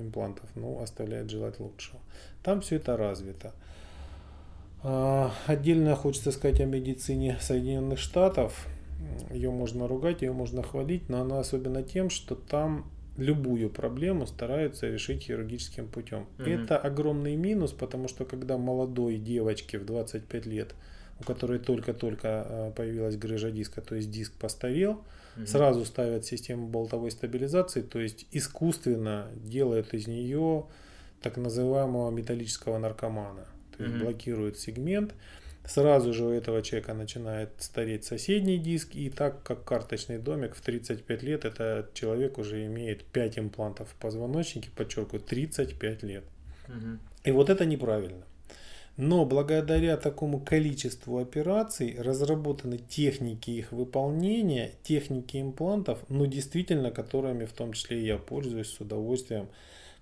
имплантов 0.00 0.48
ну, 0.54 0.80
оставляет 0.80 1.30
желать 1.30 1.60
лучшего. 1.60 1.98
Там 2.42 2.60
все 2.60 2.76
это 2.76 2.96
развито. 2.96 3.48
А, 3.48 3.73
отдельно 5.46 5.96
хочется 5.96 6.30
сказать 6.32 6.60
о 6.60 6.64
медицине 6.64 7.38
Соединенных 7.40 7.98
Штатов. 7.98 8.66
Ее 9.30 9.50
можно 9.50 9.86
ругать, 9.88 10.22
ее 10.22 10.32
можно 10.32 10.62
хвалить, 10.62 11.08
но 11.08 11.20
она 11.20 11.40
особенно 11.40 11.82
тем, 11.82 12.10
что 12.10 12.34
там 12.34 12.90
любую 13.16 13.70
проблему 13.70 14.26
стараются 14.26 14.88
решить 14.88 15.22
хирургическим 15.22 15.88
путем. 15.88 16.26
Угу. 16.38 16.48
Это 16.48 16.76
огромный 16.76 17.36
минус, 17.36 17.72
потому 17.72 18.08
что 18.08 18.24
когда 18.24 18.58
молодой 18.58 19.18
девочке 19.18 19.78
в 19.78 19.86
25 19.86 20.46
лет 20.46 20.74
у 21.20 21.24
которой 21.24 21.58
только-только 21.58 22.46
э, 22.48 22.72
появилась 22.74 23.16
грыжа 23.16 23.50
диска, 23.50 23.80
то 23.80 23.94
есть 23.94 24.10
диск 24.10 24.32
постарел, 24.34 25.04
угу. 25.36 25.46
сразу 25.46 25.84
ставят 25.84 26.24
систему 26.24 26.66
болтовой 26.66 27.10
стабилизации, 27.10 27.82
то 27.82 28.00
есть 28.00 28.26
искусственно 28.32 29.28
делают 29.36 29.94
из 29.94 30.06
нее 30.06 30.66
так 31.22 31.36
называемого 31.36 32.10
металлического 32.10 32.78
наркомана, 32.78 33.46
то 33.76 33.84
есть 33.84 33.96
угу. 33.96 34.04
блокируют 34.04 34.58
сегмент. 34.58 35.14
Сразу 35.66 36.12
же 36.12 36.26
у 36.26 36.30
этого 36.30 36.60
человека 36.60 36.92
начинает 36.92 37.50
стареть 37.58 38.04
соседний 38.04 38.58
диск, 38.58 38.94
и 38.94 39.08
так 39.08 39.42
как 39.42 39.64
карточный 39.64 40.18
домик 40.18 40.54
в 40.54 40.60
35 40.60 41.22
лет, 41.22 41.46
этот 41.46 41.94
человек 41.94 42.36
уже 42.36 42.66
имеет 42.66 43.04
5 43.04 43.38
имплантов 43.38 43.88
в 43.88 43.94
позвоночнике, 43.94 44.68
подчеркиваю, 44.76 45.22
35 45.22 46.02
лет. 46.02 46.24
Угу. 46.68 46.98
И 47.24 47.30
вот 47.30 47.48
это 47.48 47.64
неправильно. 47.64 48.24
Но 48.98 49.24
благодаря 49.24 49.96
такому 49.96 50.38
количеству 50.38 51.18
операций 51.18 51.96
разработаны 51.98 52.78
техники 52.78 53.50
их 53.50 53.72
выполнения, 53.72 54.72
техники 54.82 55.40
имплантов, 55.40 55.98
ну 56.08 56.26
действительно, 56.26 56.90
которыми 56.90 57.46
в 57.46 57.52
том 57.52 57.72
числе 57.72 58.06
я 58.06 58.18
пользуюсь 58.18 58.68
с 58.68 58.80
удовольствием, 58.80 59.48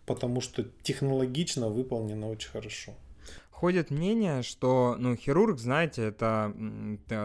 потому 0.04 0.40
что 0.42 0.64
технологично 0.82 1.68
выполнено 1.68 2.28
очень 2.28 2.50
хорошо 2.50 2.92
ходит 3.62 3.92
мнение, 3.92 4.42
что, 4.42 4.96
ну, 4.98 5.14
хирург, 5.14 5.60
знаете, 5.60 6.02
это 6.02 6.52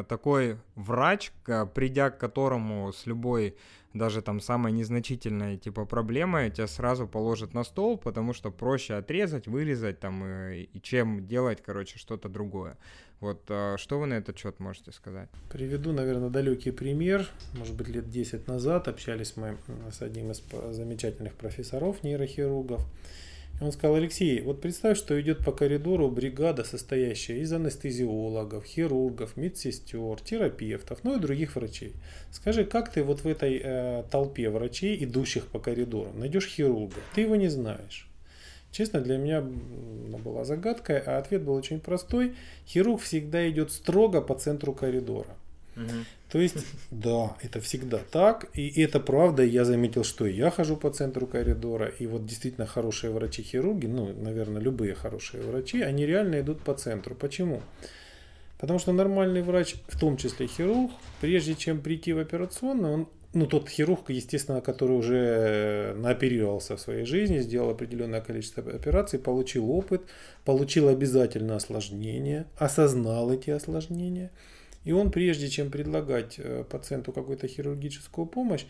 такой 0.08 0.58
врач, 0.76 1.32
придя 1.74 2.12
к 2.12 2.20
которому 2.20 2.94
с 2.94 3.08
любой 3.08 3.56
даже 3.96 4.22
там 4.22 4.40
самой 4.40 4.72
незначительной 4.72 5.58
типа 5.58 5.86
проблемой 5.86 6.52
тебя 6.52 6.68
сразу 6.68 7.08
положат 7.08 7.56
на 7.56 7.64
стол, 7.64 7.98
потому 7.98 8.34
что 8.34 8.52
проще 8.52 8.94
отрезать, 8.94 9.48
вырезать 9.48 10.00
там 10.00 10.24
и, 10.24 10.70
и 10.72 10.80
чем 10.80 11.26
делать, 11.26 11.64
короче, 11.66 11.98
что-то 11.98 12.30
другое. 12.30 12.78
Вот 13.20 13.42
а, 13.50 13.76
что 13.80 13.98
вы 14.00 14.06
на 14.06 14.14
этот 14.14 14.38
счет 14.38 14.60
можете 14.60 14.92
сказать? 14.92 15.30
Приведу, 15.52 15.92
наверное, 15.92 16.30
далекий 16.30 16.70
пример. 16.70 17.28
Может 17.58 17.74
быть, 17.74 17.88
лет 17.88 18.12
10 18.12 18.48
назад 18.48 18.88
общались 18.88 19.38
мы 19.38 19.58
с 19.92 20.04
одним 20.04 20.30
из 20.30 20.44
замечательных 20.76 21.34
профессоров, 21.34 22.04
нейрохирургов. 22.04 22.86
Он 23.60 23.72
сказал, 23.72 23.96
Алексей, 23.96 24.40
вот 24.42 24.62
представь, 24.62 24.98
что 25.00 25.20
идет 25.20 25.44
по 25.44 25.52
коридору 25.52 26.10
бригада, 26.12 26.64
состоящая 26.64 27.40
из 27.40 27.52
анестезиологов, 27.52 28.64
хирургов, 28.64 29.36
медсестер, 29.36 30.22
терапевтов, 30.22 31.00
ну 31.04 31.18
и 31.18 31.20
других 31.20 31.56
врачей. 31.56 31.94
Скажи, 32.32 32.66
как 32.66 32.92
ты 32.92 33.04
вот 33.04 33.22
в 33.22 33.28
этой 33.28 33.60
э, 33.64 34.04
толпе 34.12 34.52
врачей, 34.52 35.04
идущих 35.04 35.48
по 35.48 35.58
коридору, 35.58 36.12
найдешь 36.14 36.48
хирурга? 36.48 36.98
Ты 37.16 37.22
его 37.22 37.36
не 37.36 37.48
знаешь. 37.48 38.08
Честно, 38.72 39.02
для 39.02 39.18
меня 39.18 39.42
была 39.42 40.44
загадка, 40.44 41.02
а 41.04 41.18
ответ 41.18 41.42
был 41.42 41.54
очень 41.54 41.80
простой. 41.80 42.36
Хирург 42.68 43.02
всегда 43.02 43.50
идет 43.50 43.72
строго 43.72 44.22
по 44.22 44.36
центру 44.36 44.74
коридора. 44.74 45.36
То 46.30 46.40
есть, 46.40 46.66
да, 46.92 47.38
это 47.42 47.62
всегда 47.62 48.00
так. 48.12 48.48
И 48.54 48.82
это 48.82 49.00
правда. 49.00 49.44
Я 49.44 49.64
заметил, 49.64 50.04
что 50.04 50.26
я 50.26 50.52
хожу 50.52 50.76
по 50.76 50.90
центру 50.90 51.26
коридора. 51.26 51.88
И 51.88 52.08
вот 52.08 52.26
действительно 52.26 52.68
хорошие 52.68 53.12
врачи-хирурги, 53.12 53.88
ну, 53.88 54.14
наверное, 54.14 54.62
любые 54.62 54.94
хорошие 54.94 55.42
врачи, 55.44 55.82
они 55.82 56.06
реально 56.06 56.42
идут 56.42 56.62
по 56.62 56.74
центру. 56.74 57.16
Почему? 57.16 57.62
Потому 58.60 58.80
что 58.80 58.92
нормальный 58.92 59.42
врач, 59.42 59.76
в 59.88 60.00
том 60.00 60.18
числе 60.18 60.48
хирург, 60.48 60.92
прежде 61.22 61.56
чем 61.56 61.80
прийти 61.80 62.12
в 62.12 62.20
операционную, 62.20 62.94
он, 62.94 63.08
ну, 63.34 63.46
тот 63.46 63.70
хирург, 63.70 64.10
естественно, 64.10 64.62
который 64.62 64.98
уже 64.98 65.94
наоперировался 65.96 66.76
в 66.76 66.82
своей 66.82 67.06
жизни, 67.06 67.40
сделал 67.40 67.70
определенное 67.70 68.20
количество 68.20 68.64
операций, 68.64 69.20
получил 69.20 69.70
опыт, 69.70 70.02
получил 70.44 70.88
обязательно 70.88 71.56
осложнения, 71.56 72.48
осознал 72.58 73.32
эти 73.32 73.52
осложнения– 73.52 74.32
и 74.88 74.94
он, 74.94 75.12
прежде 75.12 75.50
чем 75.50 75.70
предлагать 75.70 76.36
э, 76.38 76.64
пациенту 76.64 77.12
какую-то 77.12 77.46
хирургическую 77.48 78.26
помощь, 78.26 78.66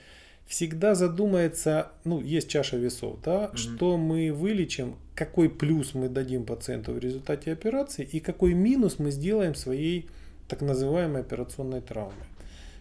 всегда 0.47 0.95
задумается, 0.95 1.91
ну, 2.05 2.19
есть 2.21 2.49
чаша 2.49 2.77
весов, 2.77 3.19
да, 3.23 3.51
mm 3.53 3.57
что 3.57 3.97
мы 3.97 4.33
вылечим, 4.33 4.95
какой 5.13 5.47
плюс 5.47 5.93
мы 5.93 6.09
дадим 6.09 6.43
пациенту 6.43 6.93
в 6.93 6.97
результате 6.97 7.51
операции 7.51 8.03
и 8.03 8.19
какой 8.19 8.55
минус 8.55 8.97
мы 8.97 9.11
сделаем 9.11 9.53
своей 9.53 10.09
так 10.47 10.61
называемой 10.61 11.21
операционной 11.21 11.81
травмой. 11.81 12.25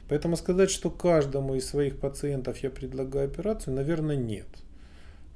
Поэтому 0.08 0.36
сказать, 0.36 0.70
что 0.70 0.90
каждому 0.90 1.56
из 1.56 1.66
своих 1.66 1.98
пациентов 1.98 2.62
я 2.62 2.70
предлагаю 2.70 3.26
операцию, 3.28 3.74
наверное, 3.74 4.16
нет. 4.16 4.46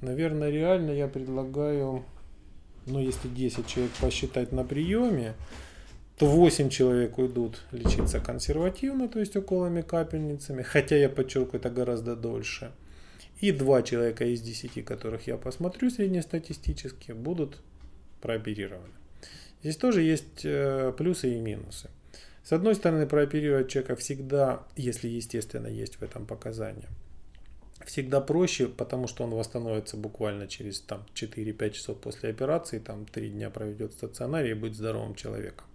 Наверное, 0.00 0.48
реально 0.48 0.92
я 0.92 1.06
предлагаю, 1.06 2.02
ну, 2.86 2.98
если 2.98 3.28
10 3.28 3.66
человек 3.66 3.92
посчитать 4.00 4.52
на 4.52 4.64
приеме, 4.64 5.34
то 6.20 6.26
8 6.26 6.68
человек 6.68 7.16
уйдут 7.16 7.62
лечиться 7.72 8.20
консервативно, 8.20 9.08
то 9.08 9.20
есть 9.20 9.36
уколами 9.36 9.80
капельницами, 9.80 10.60
хотя 10.60 10.94
я 10.96 11.08
подчеркиваю, 11.08 11.60
это 11.60 11.70
гораздо 11.70 12.14
дольше. 12.14 12.72
И 13.40 13.52
2 13.52 13.82
человека 13.84 14.26
из 14.26 14.42
10, 14.42 14.84
которых 14.84 15.26
я 15.26 15.38
посмотрю 15.38 15.88
среднестатистически, 15.88 17.12
будут 17.12 17.62
прооперированы. 18.20 18.92
Здесь 19.62 19.78
тоже 19.78 20.02
есть 20.02 20.44
э, 20.44 20.92
плюсы 20.94 21.36
и 21.36 21.40
минусы. 21.40 21.88
С 22.44 22.52
одной 22.52 22.74
стороны, 22.74 23.06
прооперировать 23.06 23.70
человека 23.70 23.96
всегда, 23.96 24.62
если 24.76 25.08
естественно 25.08 25.68
есть 25.68 25.96
в 25.96 26.02
этом 26.02 26.26
показания, 26.26 26.90
всегда 27.86 28.20
проще, 28.20 28.68
потому 28.68 29.06
что 29.06 29.24
он 29.24 29.30
восстановится 29.30 29.96
буквально 29.96 30.48
через 30.48 30.82
там, 30.82 31.06
4-5 31.14 31.70
часов 31.70 31.98
после 31.98 32.28
операции, 32.28 32.78
там 32.78 33.06
3 33.06 33.30
дня 33.30 33.48
проведет 33.48 33.94
в 33.94 33.96
стационаре 33.96 34.50
и 34.50 34.54
будет 34.54 34.76
здоровым 34.76 35.14
человеком. 35.14 35.69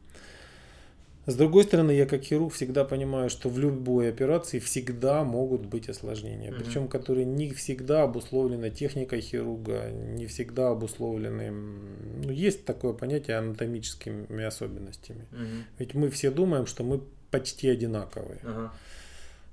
С 1.25 1.35
другой 1.35 1.63
стороны, 1.63 1.91
я 1.91 2.05
как 2.05 2.21
хирург 2.21 2.53
всегда 2.53 2.85
понимаю, 2.85 3.29
что 3.29 3.49
в 3.49 3.57
любой 3.57 4.09
операции 4.09 4.59
всегда 4.59 5.23
могут 5.23 5.65
быть 5.65 5.89
осложнения, 5.89 6.51
mm-hmm. 6.51 6.63
причем 6.63 6.87
которые 6.87 7.25
не 7.25 7.51
всегда 7.51 8.03
обусловлены 8.03 8.69
техникой 8.69 9.21
хирурга, 9.21 9.89
не 9.89 10.27
всегда 10.27 10.69
обусловлены, 10.69 11.51
ну, 11.51 12.31
есть 12.31 12.65
такое 12.65 12.93
понятие 12.93 13.37
анатомическими 13.37 14.43
особенностями. 14.43 15.25
Mm-hmm. 15.31 15.63
Ведь 15.79 15.93
мы 15.95 16.09
все 16.11 16.29
думаем, 16.29 16.67
что 16.67 16.83
мы 16.83 17.01
почти 17.31 17.69
одинаковые. 17.69 18.39
Uh-huh. 18.43 18.69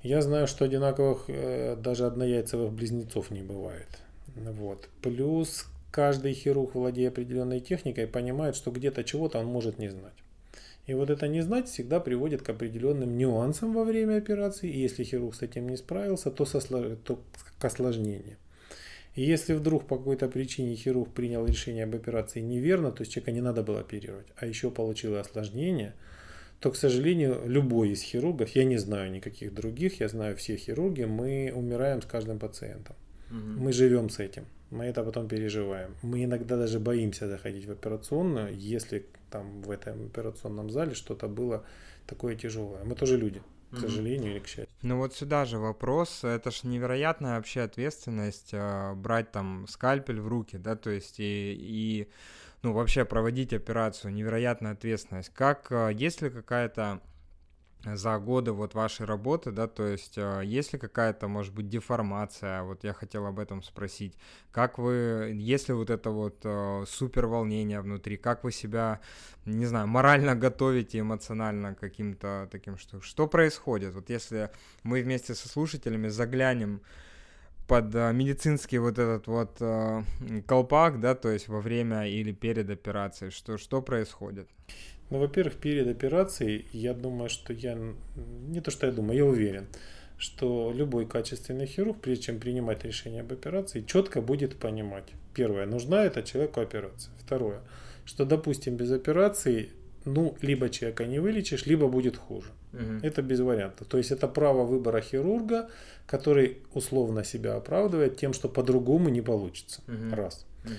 Я 0.03 0.23
знаю, 0.23 0.47
что 0.47 0.65
одинаковых 0.65 1.25
э, 1.29 1.77
даже 1.77 2.07
однояйцевых 2.07 2.73
близнецов 2.73 3.31
не 3.31 3.43
бывает. 3.43 3.89
Вот. 4.37 4.89
Плюс 5.01 5.67
каждый 5.91 6.33
хирург, 6.33 6.75
владея 6.75 7.09
определенной 7.09 7.61
техникой, 7.61 8.07
понимает, 8.07 8.57
что 8.57 8.71
где-то 8.71 9.05
чего-то 9.05 9.39
он 9.39 9.47
может 9.47 9.79
не 9.79 9.89
знать. 9.89 10.22
И 10.87 10.95
вот 10.95 11.11
это 11.11 11.29
не 11.29 11.43
знать 11.43 11.69
всегда 11.69 12.01
приводит 12.01 12.43
к 12.43 12.49
определенным 12.49 13.17
нюансам 13.17 13.73
во 13.73 13.85
время 13.85 14.17
операции. 14.17 14.69
И 14.69 14.81
если 14.81 15.05
хирург 15.05 15.35
с 15.35 15.43
этим 15.43 15.69
не 15.69 15.77
справился, 15.77 16.31
то, 16.31 16.45
со, 16.45 16.61
то 16.97 17.23
к 17.59 17.65
осложнениям. 17.65 18.37
И 19.15 19.23
если 19.23 19.53
вдруг 19.53 19.87
по 19.87 19.97
какой-то 19.99 20.29
причине 20.29 20.75
хирург 20.75 21.13
принял 21.13 21.47
решение 21.47 21.85
об 21.85 21.95
операции 21.95 22.41
неверно, 22.41 22.91
то 22.91 23.03
есть 23.03 23.13
человека 23.13 23.33
не 23.33 23.43
надо 23.43 23.63
было 23.63 23.81
оперировать, 23.81 24.27
а 24.37 24.47
еще 24.47 24.71
получил 24.71 25.17
осложнение, 25.17 25.95
то, 26.61 26.71
к 26.71 26.77
сожалению, 26.77 27.43
любой 27.45 27.91
из 27.91 28.01
хирургов, 28.01 28.49
я 28.51 28.65
не 28.65 28.79
знаю 28.79 29.11
никаких 29.11 29.53
других, 29.53 30.01
я 30.01 30.09
знаю 30.09 30.37
все 30.37 30.57
хирурги, 30.57 31.05
мы 31.05 31.53
умираем 31.55 32.01
с 32.01 32.07
каждым 32.07 32.39
пациентом. 32.39 32.97
Угу. 33.33 33.65
Мы 33.65 33.73
живем 33.73 34.11
с 34.11 34.19
этим, 34.19 34.45
мы 34.71 34.85
это 34.85 35.03
потом 35.03 35.29
переживаем. 35.29 35.95
Мы 36.03 36.25
иногда 36.25 36.57
даже 36.57 36.79
боимся 36.79 37.29
заходить 37.29 37.67
в 37.67 37.73
операционную, 37.73 38.55
если 38.55 39.07
там 39.31 39.63
в 39.63 39.71
этом 39.71 40.07
операционном 40.07 40.71
зале 40.71 40.95
что-то 40.95 41.29
было 41.29 41.65
такое 42.07 42.37
тяжелое. 42.37 42.85
Мы 42.85 42.95
тоже 42.95 43.17
люди, 43.17 43.43
к 43.71 43.79
сожалению 43.79 44.33
или 44.33 44.39
к 44.39 44.47
счастью. 44.47 44.77
Ну 44.83 44.99
вот 44.99 45.15
сюда 45.15 45.45
же 45.47 45.59
вопрос, 45.59 46.25
это 46.25 46.51
же 46.51 46.59
невероятная 46.65 47.37
вообще 47.37 47.63
ответственность 47.63 48.51
э, 48.53 48.95
брать 48.95 49.33
там 49.33 49.67
скальпель 49.69 50.21
в 50.21 50.29
руки, 50.29 50.59
да, 50.59 50.77
то 50.77 50.91
есть 50.91 51.21
и, 51.21 51.57
и 51.59 52.09
ну 52.63 52.73
вообще 52.73 53.05
проводить 53.05 53.55
операцию, 53.55 54.13
невероятная 54.13 54.73
ответственность. 54.73 55.31
Как, 55.31 55.73
э, 55.73 55.91
есть 55.95 56.21
ли 56.21 56.29
какая-то 56.29 57.01
за 57.85 58.19
годы 58.19 58.53
вот 58.53 58.75
вашей 58.75 59.07
работы, 59.07 59.51
да, 59.51 59.67
то 59.67 59.87
есть 59.87 60.17
э, 60.17 60.43
есть 60.45 60.73
ли 60.73 60.79
какая-то, 60.79 61.29
может 61.29 61.53
быть, 61.53 61.69
деформация, 61.69 62.63
вот 62.63 62.85
я 62.85 62.93
хотел 62.93 63.27
об 63.27 63.39
этом 63.39 63.63
спросить, 63.63 64.17
как 64.53 64.79
вы, 64.79 65.33
если 65.35 65.73
вот 65.73 65.91
это 65.91 66.11
вот 66.11 66.41
э, 66.45 66.85
супер 66.87 67.27
волнение 67.27 67.81
внутри, 67.81 68.17
как 68.17 68.45
вы 68.45 68.53
себя, 68.53 69.01
не 69.47 69.67
знаю, 69.67 69.89
морально 69.89 70.37
готовите, 70.37 71.01
эмоционально 71.01 71.75
каким-то 71.75 72.49
таким, 72.53 72.79
что, 72.79 73.01
что 73.01 73.27
происходит, 73.27 73.95
вот 73.95 74.11
если 74.11 74.51
мы 74.85 75.03
вместе 75.03 75.35
со 75.35 75.49
слушателями 75.49 76.09
заглянем 76.09 76.83
под 77.67 77.95
э, 77.95 78.13
медицинский 78.13 78.79
вот 78.79 78.99
этот 78.99 79.27
вот 79.27 79.57
э, 79.61 80.03
колпак, 80.47 81.01
да, 81.01 81.15
то 81.15 81.31
есть 81.31 81.49
во 81.49 81.61
время 81.61 82.07
или 82.09 82.31
перед 82.33 82.71
операцией, 82.71 83.31
что, 83.31 83.59
что 83.59 83.83
происходит? 83.83 84.49
Ну, 85.13 85.19
во-первых, 85.19 85.57
перед 85.57 85.89
операцией, 85.89 86.65
я 86.73 86.95
думаю, 86.95 87.29
что 87.29 87.53
я, 87.53 87.79
не 88.49 88.63
то 88.63 88.71
что 88.71 88.87
я 88.87 88.93
думаю, 88.93 89.19
я 89.19 89.27
уверен, 89.27 89.67
что 90.17 90.73
любой 90.75 91.07
качественный 91.07 91.67
хирург, 91.67 92.01
прежде 92.01 92.25
чем 92.25 92.41
принимать 92.41 92.83
решение 92.85 93.21
об 93.21 93.31
операции, 93.31 93.85
четко 93.87 94.23
будет 94.23 94.57
понимать. 94.57 95.05
Первое, 95.35 95.67
нужна 95.67 96.05
это 96.05 96.23
человеку 96.23 96.61
операция. 96.63 97.13
Второе, 97.19 97.61
что, 98.07 98.25
допустим, 98.25 98.77
без 98.77 98.91
операции, 98.91 99.69
ну, 100.07 100.35
либо 100.41 100.71
человека 100.71 101.05
не 101.05 101.19
вылечишь, 101.19 101.67
либо 101.67 101.89
будет 101.89 102.17
хуже. 102.17 102.49
Угу. 102.73 103.07
Это 103.07 103.21
без 103.21 103.41
вариантов. 103.41 103.89
То 103.89 103.99
есть 103.99 104.13
это 104.13 104.29
право 104.29 104.65
выбора 104.65 105.03
хирурга, 105.03 105.69
который 106.07 106.57
условно 106.73 107.23
себя 107.23 107.57
оправдывает 107.57 108.17
тем, 108.17 108.33
что 108.33 108.49
по-другому 108.49 109.11
не 109.11 109.21
получится. 109.21 109.83
Угу. 109.89 110.17
Раз. 110.17 110.47
Угу. 110.65 110.73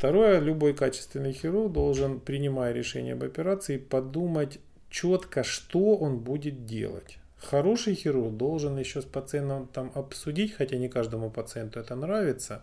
Второе, 0.00 0.38
любой 0.38 0.72
качественный 0.72 1.34
хирург 1.34 1.72
должен, 1.72 2.20
принимая 2.20 2.72
решение 2.72 3.12
об 3.12 3.22
операции, 3.22 3.76
подумать 3.76 4.58
четко, 4.88 5.44
что 5.44 5.94
он 5.94 6.20
будет 6.20 6.64
делать. 6.64 7.18
Хороший 7.36 7.94
хирург 7.94 8.34
должен 8.34 8.78
еще 8.78 9.02
с 9.02 9.04
пациентом 9.04 9.68
там 9.68 9.92
обсудить, 9.94 10.54
хотя 10.54 10.78
не 10.78 10.88
каждому 10.88 11.28
пациенту 11.28 11.80
это 11.80 11.96
нравится, 11.96 12.62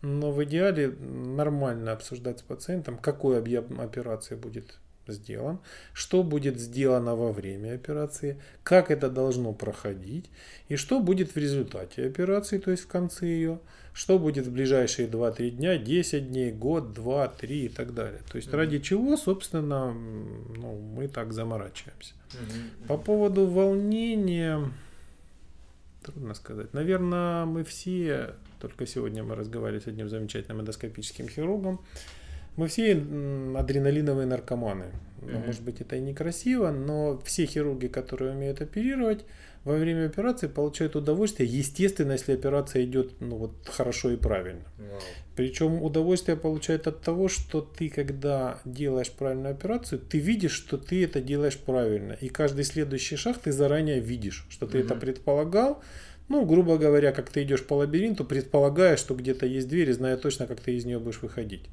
но 0.00 0.30
в 0.30 0.44
идеале 0.44 0.90
нормально 0.90 1.90
обсуждать 1.90 2.38
с 2.38 2.42
пациентом, 2.42 2.98
какой 2.98 3.38
объем 3.38 3.80
операции 3.80 4.36
будет 4.36 4.78
сделан, 5.08 5.58
что 5.92 6.22
будет 6.22 6.60
сделано 6.60 7.16
во 7.16 7.32
время 7.32 7.74
операции, 7.74 8.40
как 8.62 8.92
это 8.92 9.10
должно 9.10 9.52
проходить 9.52 10.30
и 10.68 10.76
что 10.76 11.00
будет 11.00 11.34
в 11.34 11.36
результате 11.36 12.06
операции, 12.06 12.58
то 12.58 12.70
есть 12.70 12.84
в 12.84 12.86
конце 12.86 13.26
ее, 13.26 13.58
что 13.92 14.18
будет 14.18 14.46
в 14.46 14.52
ближайшие 14.52 15.08
2-3 15.08 15.50
дня, 15.50 15.76
10 15.76 16.28
дней, 16.28 16.52
год, 16.52 16.92
2, 16.92 17.28
3 17.28 17.64
и 17.64 17.68
так 17.68 17.94
далее. 17.94 18.20
То 18.30 18.36
есть 18.36 18.48
mm-hmm. 18.48 18.56
ради 18.56 18.78
чего, 18.78 19.16
собственно, 19.16 19.92
ну, 19.92 20.78
мы 20.96 21.08
так 21.08 21.32
заморачиваемся. 21.32 22.14
Mm-hmm. 22.30 22.86
По 22.86 22.96
поводу 22.96 23.46
волнения, 23.46 24.70
трудно 26.02 26.34
сказать. 26.34 26.72
Наверное, 26.72 27.44
мы 27.46 27.64
все, 27.64 28.34
только 28.60 28.86
сегодня 28.86 29.24
мы 29.24 29.34
разговаривали 29.34 29.80
с 29.80 29.86
одним 29.86 30.08
замечательным 30.08 30.60
эндоскопическим 30.60 31.28
хирургом, 31.28 31.80
мы 32.56 32.68
все 32.68 32.92
адреналиновые 32.92 34.26
наркоманы. 34.26 34.86
Mm-hmm. 35.20 35.46
Может 35.46 35.62
быть, 35.62 35.80
это 35.80 35.96
и 35.96 36.00
некрасиво, 36.00 36.70
но 36.70 37.18
все 37.24 37.46
хирурги, 37.46 37.88
которые 37.88 38.32
умеют 38.32 38.60
оперировать, 38.60 39.24
во 39.64 39.76
время 39.76 40.06
операции 40.06 40.46
получают 40.46 40.96
удовольствие, 40.96 41.48
естественно, 41.48 42.12
если 42.12 42.32
операция 42.32 42.84
идет 42.84 43.20
ну, 43.20 43.36
вот, 43.36 43.52
хорошо 43.66 44.10
и 44.10 44.16
правильно. 44.16 44.64
Wow. 44.78 45.00
Причем 45.36 45.82
удовольствие 45.82 46.36
получают 46.36 46.86
от 46.86 47.02
того, 47.02 47.28
что 47.28 47.60
ты, 47.60 47.88
когда 47.88 48.58
делаешь 48.64 49.10
правильную 49.10 49.52
операцию, 49.52 49.98
ты 49.98 50.18
видишь, 50.18 50.52
что 50.52 50.78
ты 50.78 51.04
это 51.04 51.20
делаешь 51.20 51.58
правильно. 51.58 52.12
И 52.12 52.28
каждый 52.28 52.64
следующий 52.64 53.16
шаг 53.16 53.38
ты 53.38 53.52
заранее 53.52 54.00
видишь, 54.00 54.46
что 54.48 54.66
ты 54.66 54.78
mm-hmm. 54.78 54.84
это 54.84 54.94
предполагал. 54.94 55.82
Ну, 56.28 56.44
грубо 56.44 56.78
говоря, 56.78 57.12
как 57.12 57.28
ты 57.28 57.42
идешь 57.42 57.64
по 57.64 57.74
лабиринту, 57.74 58.24
предполагая, 58.24 58.96
что 58.96 59.14
где-то 59.14 59.46
есть 59.46 59.68
дверь, 59.68 59.90
и 59.90 59.92
зная 59.92 60.16
точно, 60.16 60.46
как 60.46 60.60
ты 60.60 60.76
из 60.76 60.84
нее 60.84 60.98
будешь 60.98 61.22
выходить. 61.22 61.68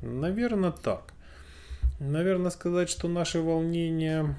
Наверное, 0.00 0.70
так. 0.70 1.12
Наверное, 1.98 2.50
сказать, 2.50 2.88
что 2.88 3.08
наши 3.08 3.40
волнения, 3.40 4.36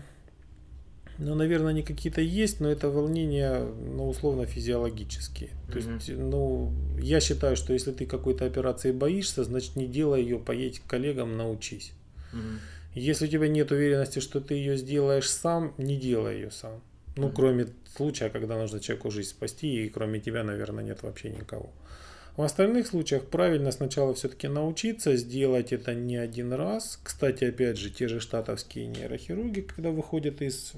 ну, 1.18 1.36
наверное, 1.36 1.70
они 1.70 1.84
какие-то 1.84 2.22
есть, 2.22 2.60
но 2.60 2.70
это 2.70 2.90
волнения, 2.90 3.60
ну, 3.60 4.08
условно, 4.08 4.46
физиологические. 4.46 5.50
Mm-hmm. 5.50 5.72
То 5.72 5.78
есть, 5.78 6.10
ну, 6.10 6.74
я 7.00 7.20
считаю, 7.20 7.56
что 7.56 7.74
если 7.74 7.92
ты 7.92 8.06
какой-то 8.06 8.46
операции 8.46 8.92
боишься, 8.92 9.44
значит, 9.44 9.76
не 9.76 9.88
делай 9.88 10.22
ее, 10.22 10.38
поедь 10.38 10.80
к 10.80 10.86
коллегам, 10.86 11.36
научись. 11.36 11.94
Mm-hmm. 12.34 12.60
Если 12.96 13.26
у 13.26 13.30
тебя 13.30 13.48
нет 13.48 13.72
уверенности, 13.72 14.20
что 14.20 14.42
ты 14.42 14.56
ее 14.56 14.78
сделаешь 14.78 15.30
сам, 15.30 15.74
не 15.78 15.98
делай 15.98 16.36
ее 16.36 16.52
сам. 16.52 16.82
Ну, 17.16 17.28
mm-hmm. 17.28 17.34
кроме 17.36 17.68
случая, 17.96 18.30
когда 18.30 18.58
нужно 18.58 18.80
человеку 18.80 19.10
жизнь 19.10 19.30
спасти, 19.30 19.86
и 19.86 19.90
кроме 19.90 20.20
тебя, 20.20 20.44
наверное, 20.44 20.84
нет 20.84 21.02
вообще 21.02 21.30
никого. 21.30 21.66
mm 21.66 21.88
в 22.38 22.44
остальных 22.44 22.86
случаях 22.88 23.26
правильно 23.26 23.72
сначала 23.72 24.14
все-таки 24.14 24.48
научиться 24.48 25.18
сделать 25.18 25.74
это 25.74 25.96
не 25.96 26.18
один 26.18 26.54
раз. 26.54 27.00
Кстати, 27.04 27.46
опять 27.46 27.78
же, 27.78 27.90
те 27.90 28.08
же 28.08 28.20
штатовские 28.20 28.88
нейрохирурги, 28.88 29.62
когда 29.62 29.90
выходят 29.90 30.42
из 30.44 30.74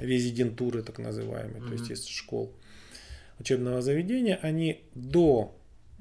резидентуры, 0.00 0.82
так 0.82 0.98
называемой, 0.98 1.60
mm-hmm. 1.60 1.66
то 1.66 1.72
есть 1.72 1.90
из 1.90 2.06
школ 2.06 2.52
учебного 3.40 3.82
заведения, 3.82 4.38
они 4.40 4.84
до 4.94 5.52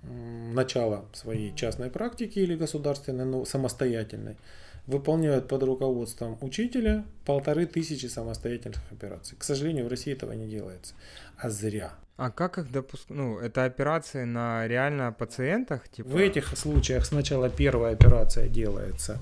начала 0.04 1.06
своей 1.14 1.56
частной 1.56 1.90
практики 1.90 2.38
или 2.38 2.56
государственной, 2.56 3.26
но 3.26 3.46
самостоятельной, 3.46 4.38
выполняют 4.86 5.48
под 5.48 5.64
руководством 5.64 6.38
учителя 6.42 7.06
полторы 7.26 7.66
тысячи 7.66 8.06
самостоятельных 8.06 8.82
операций. 8.92 9.38
К 9.40 9.44
сожалению, 9.44 9.86
в 9.86 9.88
России 9.88 10.14
этого 10.14 10.34
не 10.34 10.48
делается. 10.48 10.94
А 11.38 11.50
зря. 11.50 11.94
А 12.16 12.30
как 12.30 12.58
их 12.58 12.72
допускать? 12.72 13.18
Ну, 13.18 13.40
это 13.40 13.66
операции 13.66 14.24
на 14.24 14.68
реально 14.68 15.12
пациентах? 15.12 15.90
Типа... 15.90 16.10
В 16.10 16.18
этих 16.18 16.56
случаях 16.58 17.06
сначала 17.06 17.50
первая 17.50 17.94
операция 17.94 18.48
делается, 18.48 19.20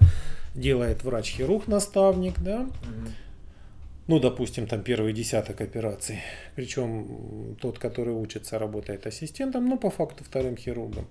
делает 0.54 1.04
врач-хирург-наставник, 1.04 2.40
да? 2.40 2.62
Угу. 2.62 3.12
Ну, 4.08 4.20
допустим, 4.20 4.68
там 4.68 4.84
первый 4.84 5.14
десяток 5.14 5.62
операций. 5.62 6.20
Причем 6.56 7.56
тот, 7.62 7.80
который 7.80 8.14
учится, 8.14 8.60
работает 8.60 9.08
ассистентом, 9.08 9.70
но 9.70 9.78
по 9.78 9.90
факту 9.90 10.26
вторым 10.26 10.58
хирургом. 10.58 11.08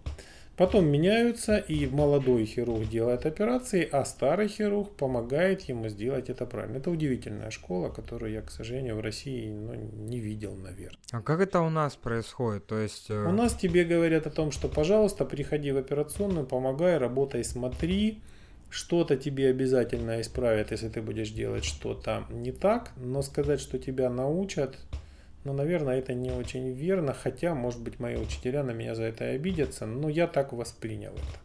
Потом 0.61 0.89
меняются, 0.89 1.57
и 1.57 1.87
молодой 1.87 2.45
хирург 2.45 2.87
делает 2.87 3.25
операции, 3.25 3.89
а 3.91 4.05
старый 4.05 4.47
хирург 4.47 4.91
помогает 4.91 5.63
ему 5.71 5.89
сделать 5.89 6.29
это 6.29 6.45
правильно. 6.45 6.77
Это 6.77 6.91
удивительная 6.91 7.51
школа, 7.51 7.89
которую 7.89 8.33
я, 8.33 8.43
к 8.43 8.51
сожалению, 8.51 8.97
в 8.97 9.01
России 9.01 9.51
ну, 9.51 9.73
не 9.75 10.21
видел, 10.21 10.55
наверное. 10.55 10.99
А 11.13 11.23
как 11.23 11.41
это 11.41 11.63
у 11.63 11.71
нас 11.71 11.97
происходит? 11.97 12.67
То 12.67 12.77
есть... 12.77 13.09
Э, 13.09 13.25
у 13.27 13.33
нас 13.33 13.55
тебе 13.55 13.85
говорят 13.85 14.27
о 14.27 14.31
том, 14.31 14.53
что, 14.53 14.69
пожалуйста, 14.69 15.25
приходи 15.25 15.73
в 15.73 15.79
операционную, 15.79 16.47
помогай, 16.47 16.99
работай, 16.99 17.43
смотри. 17.43 18.21
Что-то 18.69 19.17
тебе 19.17 19.49
обязательно 19.49 20.21
исправят, 20.21 20.73
если 20.73 20.91
ты 20.91 21.01
будешь 21.01 21.31
делать 21.31 21.65
что-то 21.65 22.27
не 22.29 22.53
так, 22.53 22.93
но 22.97 23.23
сказать, 23.23 23.61
что 23.61 23.79
тебя 23.79 24.11
научат, 24.11 24.77
но, 25.45 25.53
наверное, 25.53 25.99
это 25.99 26.15
не 26.15 26.31
очень 26.31 26.71
верно, 26.73 27.15
хотя, 27.15 27.55
может 27.55 27.81
быть, 27.81 27.99
мои 27.99 28.17
учителя 28.17 28.63
на 28.63 28.73
меня 28.73 28.95
за 28.95 29.05
это 29.05 29.25
и 29.25 29.37
обидятся, 29.37 29.87
но 29.87 30.09
я 30.09 30.27
так 30.27 30.53
воспринял 30.53 31.13
это. 31.13 31.41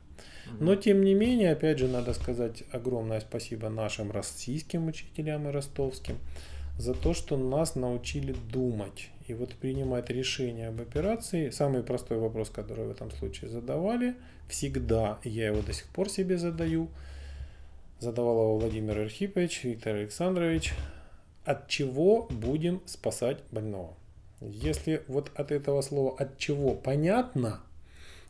Но, 0.59 0.75
тем 0.75 1.03
не 1.03 1.13
менее, 1.13 1.53
опять 1.53 1.79
же, 1.79 1.87
надо 1.87 2.13
сказать 2.13 2.63
огромное 2.71 3.19
спасибо 3.19 3.69
нашим 3.69 4.11
российским 4.11 4.87
учителям 4.87 5.47
и 5.47 5.51
ростовским 5.51 6.17
за 6.77 6.93
то, 6.93 7.13
что 7.13 7.37
нас 7.37 7.75
научили 7.75 8.35
думать 8.51 9.09
и 9.27 9.33
вот 9.33 9.53
принимать 9.55 10.09
решения 10.09 10.67
об 10.67 10.81
операции. 10.81 11.49
Самый 11.49 11.83
простой 11.83 12.19
вопрос, 12.19 12.49
который 12.49 12.85
в 12.85 12.91
этом 12.91 13.11
случае 13.11 13.49
задавали, 13.49 14.15
всегда, 14.47 15.19
я 15.23 15.47
его 15.47 15.61
до 15.61 15.73
сих 15.73 15.87
пор 15.87 16.09
себе 16.09 16.37
задаю, 16.37 16.89
задавал 17.99 18.41
его 18.41 18.59
Владимир 18.59 18.99
Архипович, 18.99 19.63
Виктор 19.63 19.95
Александрович, 19.95 20.73
от 21.45 21.67
чего 21.67 22.27
будем 22.29 22.81
спасать 22.85 23.39
больного. 23.51 23.95
Если 24.41 25.03
вот 25.07 25.31
от 25.35 25.51
этого 25.51 25.81
слова 25.81 26.15
от 26.17 26.37
чего 26.37 26.73
понятно, 26.73 27.61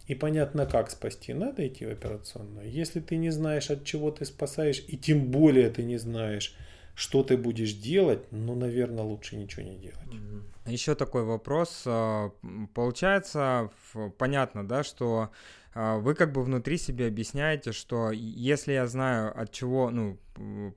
и 0.08 0.13
понятно, 0.13 0.67
как 0.67 0.91
спасти, 0.91 1.34
надо 1.34 1.67
идти 1.67 1.86
в 1.86 1.89
операционную. 1.89 2.69
Если 2.69 2.99
ты 2.99 3.17
не 3.17 3.32
знаешь, 3.32 3.71
от 3.71 3.84
чего 3.84 4.12
ты 4.12 4.25
спасаешь, 4.25 4.84
и 4.88 4.97
тем 4.97 5.32
более 5.32 5.69
ты 5.71 5.84
не 5.84 5.97
знаешь, 5.97 6.56
что 6.93 7.23
ты 7.23 7.38
будешь 7.38 7.73
делать, 7.73 8.32
ну, 8.32 8.56
наверное, 8.56 9.04
лучше 9.04 9.36
ничего 9.36 9.63
не 9.63 9.78
делать. 9.78 10.21
Еще 10.67 10.95
такой 10.95 11.23
вопрос. 11.23 11.84
А, 11.86 12.32
получается, 12.73 13.71
понятно, 14.17 14.67
да, 14.67 14.84
что 14.84 15.32
вы 15.76 16.16
как 16.16 16.32
бы 16.32 16.42
внутри 16.42 16.78
себе 16.78 17.08
объясняете, 17.08 17.74
что 17.74 18.12
если 18.12 18.72
я 18.72 18.88
знаю, 18.88 19.38
от 19.38 19.52
чего, 19.52 19.90
ну, 19.90 20.18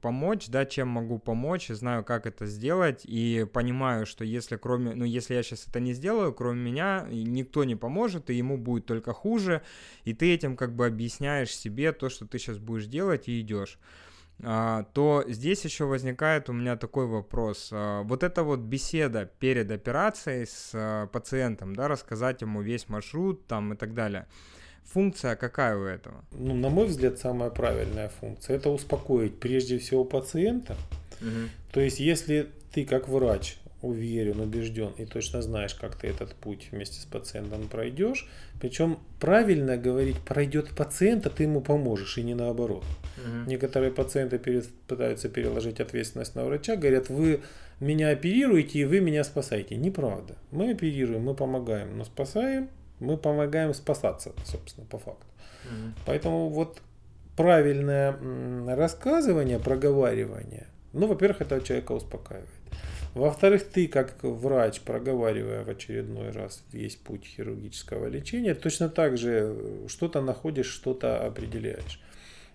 помочь, 0.00 0.48
да, 0.48 0.66
чем 0.66 0.88
могу 0.88 1.20
помочь, 1.20 1.68
знаю, 1.68 2.04
как 2.04 2.26
это 2.26 2.46
сделать, 2.46 3.02
и 3.04 3.46
понимаю, 3.52 4.06
что 4.06 4.24
если 4.24 4.56
кроме, 4.56 4.94
ну, 4.94 5.04
если 5.04 5.34
я 5.34 5.44
сейчас 5.44 5.68
это 5.68 5.78
не 5.78 5.92
сделаю, 5.92 6.32
кроме 6.32 6.60
меня, 6.60 7.06
никто 7.10 7.62
не 7.62 7.76
поможет, 7.76 8.28
и 8.28 8.34
ему 8.34 8.58
будет 8.58 8.86
только 8.86 9.12
хуже, 9.12 9.62
и 10.04 10.14
ты 10.14 10.34
этим 10.34 10.56
как 10.56 10.74
бы 10.74 10.86
объясняешь 10.86 11.54
себе 11.54 11.92
то, 11.92 12.08
что 12.08 12.26
ты 12.26 12.40
сейчас 12.40 12.58
будешь 12.58 12.86
делать, 12.86 13.28
и 13.28 13.40
идешь 13.40 13.78
а, 14.42 14.84
то 14.94 15.24
здесь 15.26 15.64
еще 15.64 15.84
возникает 15.84 16.48
у 16.48 16.52
меня 16.52 16.76
такой 16.76 17.06
вопрос. 17.06 17.70
А, 17.72 18.02
вот 18.02 18.22
эта 18.22 18.42
вот 18.42 18.60
беседа 18.60 19.30
перед 19.38 19.70
операцией 19.70 20.46
с 20.46 21.08
пациентом, 21.12 21.74
да, 21.74 21.88
рассказать 21.88 22.42
ему 22.42 22.62
весь 22.62 22.88
маршрут 22.88 23.46
там 23.46 23.72
и 23.74 23.76
так 23.76 23.94
далее– 23.94 24.26
Функция 24.92 25.36
какая 25.36 25.76
у 25.76 25.84
этого? 25.84 26.24
Ну, 26.32 26.54
на 26.54 26.70
мой 26.70 26.86
взгляд, 26.86 27.18
самая 27.18 27.50
правильная 27.50 28.08
функция 28.08 28.56
это 28.56 28.70
успокоить 28.70 29.38
прежде 29.38 29.78
всего 29.78 30.04
пациента. 30.04 30.76
Угу. 31.20 31.50
То 31.72 31.80
есть, 31.80 32.00
если 32.00 32.48
ты 32.72 32.84
как 32.84 33.08
врач 33.08 33.58
уверен, 33.82 34.40
убежден 34.40 34.92
и 34.96 35.04
точно 35.04 35.42
знаешь, 35.42 35.74
как 35.74 35.94
ты 35.94 36.08
этот 36.08 36.34
путь 36.34 36.68
вместе 36.72 37.00
с 37.00 37.04
пациентом 37.04 37.68
пройдешь. 37.68 38.28
Причем 38.60 38.98
правильно 39.20 39.76
говорить, 39.76 40.18
пройдет 40.18 40.70
пациент, 40.70 41.26
а 41.26 41.30
ты 41.30 41.44
ему 41.44 41.60
поможешь, 41.60 42.18
и 42.18 42.22
не 42.22 42.34
наоборот. 42.34 42.84
Угу. 43.18 43.50
Некоторые 43.50 43.92
пациенты 43.92 44.38
перед, 44.38 44.68
пытаются 44.86 45.28
переложить 45.28 45.80
ответственность 45.80 46.34
на 46.34 46.44
врача, 46.44 46.76
говорят, 46.76 47.08
вы 47.08 47.42
меня 47.78 48.10
оперируете, 48.10 48.80
и 48.80 48.84
вы 48.84 49.00
меня 49.00 49.22
спасаете. 49.22 49.76
Неправда. 49.76 50.34
Мы 50.50 50.70
оперируем, 50.70 51.22
мы 51.22 51.34
помогаем, 51.34 51.96
но 51.96 52.04
спасаем 52.04 52.68
мы 53.00 53.16
помогаем 53.16 53.74
спасаться, 53.74 54.32
собственно, 54.44 54.86
по 54.86 54.98
факту. 54.98 55.26
Угу. 55.64 55.92
Поэтому 56.06 56.48
вот 56.48 56.80
правильное 57.36 58.16
рассказывание, 58.74 59.58
проговаривание, 59.58 60.66
ну, 60.92 61.06
во-первых, 61.06 61.42
это 61.42 61.60
человека 61.60 61.92
успокаивает. 61.92 62.48
Во-вторых, 63.14 63.64
ты 63.64 63.88
как 63.88 64.22
врач, 64.22 64.80
проговаривая 64.80 65.64
в 65.64 65.68
очередной 65.68 66.30
раз 66.30 66.62
весь 66.72 66.96
путь 66.96 67.24
хирургического 67.24 68.06
лечения, 68.06 68.54
точно 68.54 68.88
так 68.88 69.16
же 69.18 69.56
что-то 69.88 70.20
находишь, 70.20 70.66
что-то 70.66 71.26
определяешь. 71.26 72.00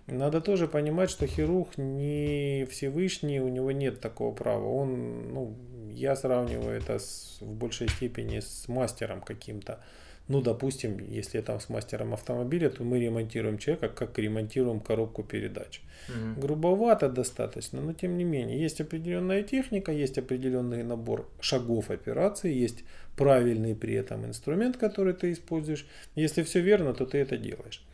Надо 0.06 0.40
тоже 0.40 0.68
понимать, 0.68 1.10
что 1.10 1.26
хирург 1.26 1.78
не 1.78 2.66
Всевышний, 2.70 3.40
у 3.40 3.48
него 3.48 3.72
нет 3.72 4.00
такого 4.00 4.34
права. 4.34 4.66
Он, 4.66 5.32
ну, 5.32 5.56
я 5.90 6.14
сравниваю 6.14 6.76
это 6.76 6.98
с, 6.98 7.38
в 7.40 7.52
большей 7.52 7.88
степени 7.88 8.40
с 8.40 8.68
мастером 8.68 9.22
каким-то 9.22 9.80
Ну, 10.26 10.40
допустим, 10.40 10.98
если 11.10 11.36
я 11.38 11.42
там 11.44 11.60
с 11.60 11.68
мастером 11.68 12.14
автомобиля, 12.14 12.70
то 12.70 12.82
мы 12.82 12.98
ремонтируем 12.98 13.58
человека, 13.58 13.88
как 13.90 14.18
ремонтируем 14.18 14.80
коробку 14.80 15.22
передач. 15.22 15.82
Угу. 16.08 16.40
Грубовато 16.40 17.10
достаточно, 17.10 17.82
но 17.82 17.92
тем 17.92 18.16
не 18.16 18.24
менее, 18.24 18.58
есть 18.58 18.80
определенная 18.80 19.42
техника, 19.42 19.92
есть 19.92 20.16
определенный 20.16 20.82
набор 20.82 21.28
шагов 21.40 21.90
операции, 21.90 22.54
есть 22.54 22.84
правильный 23.16 23.74
при 23.74 23.94
этом 23.94 24.24
инструмент, 24.24 24.78
который 24.78 25.12
ты 25.12 25.30
используешь. 25.30 25.86
Если 26.14 26.42
все 26.42 26.60
верно, 26.60 26.94
то 26.94 27.04
ты 27.04 27.18
это 27.18 27.36
делаешь. 27.36 27.84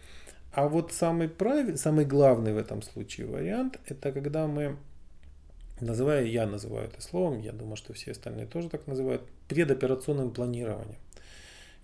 А 0.52 0.68
вот 0.68 0.92
самый, 0.92 1.28
прав... 1.28 1.76
самый 1.78 2.04
главный 2.04 2.52
в 2.52 2.58
этом 2.58 2.82
случае 2.82 3.26
вариант, 3.26 3.78
это 3.86 4.12
когда 4.12 4.46
мы, 4.46 4.76
называю, 5.80 6.30
я 6.30 6.46
называю 6.46 6.86
это 6.86 7.02
словом, 7.02 7.40
я 7.40 7.52
думаю, 7.52 7.76
что 7.76 7.92
все 7.92 8.12
остальные 8.12 8.46
тоже 8.46 8.68
так 8.68 8.86
называют, 8.86 9.22
предоперационным 9.48 10.30
планированием. 10.30 10.98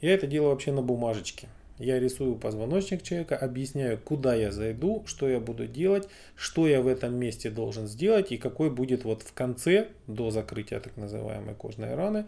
Я 0.01 0.15
это 0.15 0.27
делаю 0.27 0.51
вообще 0.51 0.73
на 0.73 0.83
бумажечке. 0.83 1.49
Я 1.79 2.01
рисую 2.01 2.37
позвоночник 2.37 3.03
человека, 3.03 3.37
объясняю, 3.37 3.99
куда 3.99 4.35
я 4.35 4.51
зайду, 4.51 5.03
что 5.07 5.29
я 5.29 5.41
буду 5.41 5.67
делать, 5.67 6.09
что 6.35 6.67
я 6.67 6.81
в 6.81 6.87
этом 6.87 7.15
месте 7.15 7.51
должен 7.51 7.87
сделать 7.87 8.33
и 8.33 8.39
какой 8.39 8.71
будет 8.71 9.05
вот 9.05 9.23
в 9.23 9.33
конце, 9.35 9.89
до 10.07 10.31
закрытия 10.31 10.81
так 10.81 10.97
называемой 10.97 11.55
кожной 11.55 11.95
раны, 11.95 12.27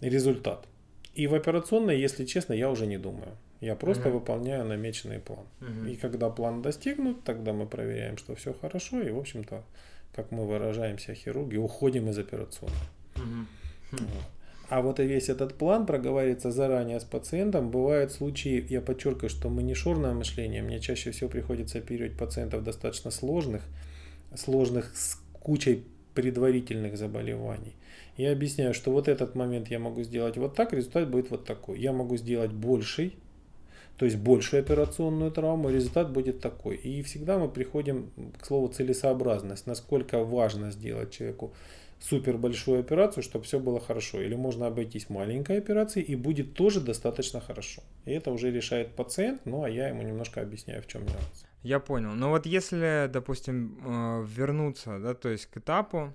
результат. 0.00 0.66
И 1.14 1.26
в 1.26 1.34
операционной, 1.34 1.98
если 1.98 2.26
честно, 2.26 2.52
я 2.52 2.70
уже 2.70 2.86
не 2.86 2.98
думаю. 2.98 3.36
Я 3.60 3.76
просто 3.76 4.08
угу. 4.08 4.18
выполняю 4.18 4.64
намеченный 4.64 5.20
план. 5.20 5.46
Угу. 5.60 5.88
И 5.88 5.96
когда 5.96 6.28
план 6.28 6.62
достигнут, 6.62 7.22
тогда 7.24 7.52
мы 7.52 7.66
проверяем, 7.66 8.18
что 8.18 8.34
все 8.34 8.52
хорошо. 8.52 9.00
И, 9.00 9.10
в 9.10 9.18
общем-то, 9.18 9.62
как 10.14 10.32
мы 10.32 10.46
выражаемся, 10.46 11.14
хирурги, 11.14 11.56
уходим 11.56 12.08
из 12.10 12.18
операционной. 12.18 12.76
Угу. 13.16 13.46
Вот. 14.00 14.41
А 14.72 14.80
вот 14.80 15.00
и 15.00 15.04
весь 15.04 15.28
этот 15.28 15.52
план 15.58 15.84
проговаривается 15.84 16.50
заранее 16.50 16.98
с 16.98 17.04
пациентом. 17.04 17.70
Бывают 17.70 18.10
случаи, 18.10 18.66
я 18.70 18.80
подчеркиваю, 18.80 19.28
что 19.28 19.50
мы 19.50 19.62
мышление. 20.14 20.62
Мне 20.62 20.80
чаще 20.80 21.10
всего 21.10 21.28
приходится 21.28 21.76
оперировать 21.76 22.16
пациентов 22.16 22.64
достаточно 22.64 23.10
сложных, 23.10 23.60
сложных 24.34 24.96
с 24.96 25.20
кучей 25.34 25.84
предварительных 26.14 26.96
заболеваний. 26.96 27.74
Я 28.16 28.32
объясняю, 28.32 28.72
что 28.72 28.92
вот 28.92 29.08
этот 29.08 29.34
момент 29.34 29.68
я 29.68 29.78
могу 29.78 30.04
сделать 30.04 30.38
вот 30.38 30.54
так, 30.54 30.72
результат 30.72 31.10
будет 31.10 31.30
вот 31.30 31.44
такой. 31.44 31.78
Я 31.78 31.92
могу 31.92 32.16
сделать 32.16 32.52
больший, 32.52 33.14
то 33.98 34.06
есть 34.06 34.16
большую 34.16 34.62
операционную 34.62 35.32
травму, 35.32 35.68
результат 35.68 36.10
будет 36.10 36.40
такой. 36.40 36.76
И 36.76 37.02
всегда 37.02 37.38
мы 37.38 37.50
приходим 37.50 38.10
к 38.40 38.46
слову 38.46 38.68
целесообразность, 38.68 39.66
насколько 39.66 40.24
важно 40.24 40.70
сделать 40.70 41.10
человеку 41.10 41.52
супер 42.02 42.36
большую 42.36 42.80
операцию, 42.80 43.22
чтобы 43.22 43.44
все 43.44 43.58
было 43.58 43.80
хорошо. 43.80 44.20
Или 44.20 44.34
можно 44.34 44.66
обойтись 44.66 45.08
маленькой 45.08 45.58
операцией 45.58 46.04
и 46.04 46.16
будет 46.16 46.54
тоже 46.54 46.80
достаточно 46.80 47.40
хорошо. 47.40 47.82
И 48.04 48.12
это 48.12 48.30
уже 48.30 48.50
решает 48.50 48.94
пациент, 48.96 49.42
ну 49.44 49.62
а 49.62 49.70
я 49.70 49.88
ему 49.88 50.02
немножко 50.02 50.40
объясняю, 50.40 50.82
в 50.82 50.86
чем 50.86 51.02
нюанс. 51.02 51.46
Я 51.62 51.78
понял. 51.78 52.10
Но 52.12 52.30
вот 52.30 52.44
если, 52.44 53.08
допустим, 53.12 53.78
э, 53.84 54.26
вернуться, 54.26 54.98
да, 54.98 55.14
то 55.14 55.28
есть 55.28 55.46
к 55.46 55.58
этапу, 55.58 56.12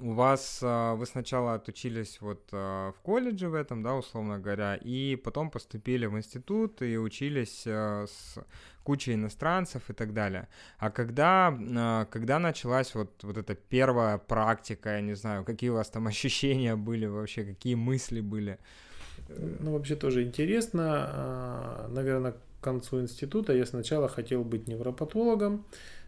у 0.00 0.12
вас 0.12 0.60
а, 0.62 0.94
вы 0.94 1.06
сначала 1.06 1.54
отучились 1.54 2.20
вот 2.20 2.48
а, 2.52 2.92
в 2.92 3.00
колледже 3.00 3.48
в 3.48 3.54
этом, 3.54 3.82
да, 3.82 3.94
условно 3.94 4.38
говоря, 4.38 4.76
и 4.76 5.16
потом 5.16 5.50
поступили 5.50 6.06
в 6.06 6.16
институт 6.16 6.82
и 6.82 6.98
учились 6.98 7.64
а, 7.66 8.06
с 8.06 8.38
кучей 8.82 9.14
иностранцев 9.14 9.88
и 9.88 9.92
так 9.92 10.12
далее. 10.12 10.48
А 10.78 10.90
когда, 10.90 12.06
когда 12.10 12.38
началась 12.38 12.94
вот, 12.94 13.22
вот 13.22 13.38
эта 13.38 13.54
первая 13.54 14.18
практика, 14.18 14.90
я 14.90 15.00
не 15.00 15.14
знаю, 15.14 15.44
какие 15.44 15.70
у 15.70 15.74
вас 15.74 15.90
там 15.90 16.06
ощущения 16.08 16.76
были 16.76 17.06
вообще, 17.06 17.44
какие 17.44 17.76
мысли 17.76 18.20
были? 18.20 18.58
Ну, 19.60 19.72
вообще 19.72 19.96
тоже 19.96 20.24
интересно. 20.24 21.86
Наверное, 21.88 22.34
концу 22.64 23.00
института 23.00 23.52
я 23.52 23.66
сначала 23.66 24.08
хотел 24.08 24.42
быть 24.42 24.66
невропатологом, 24.66 25.64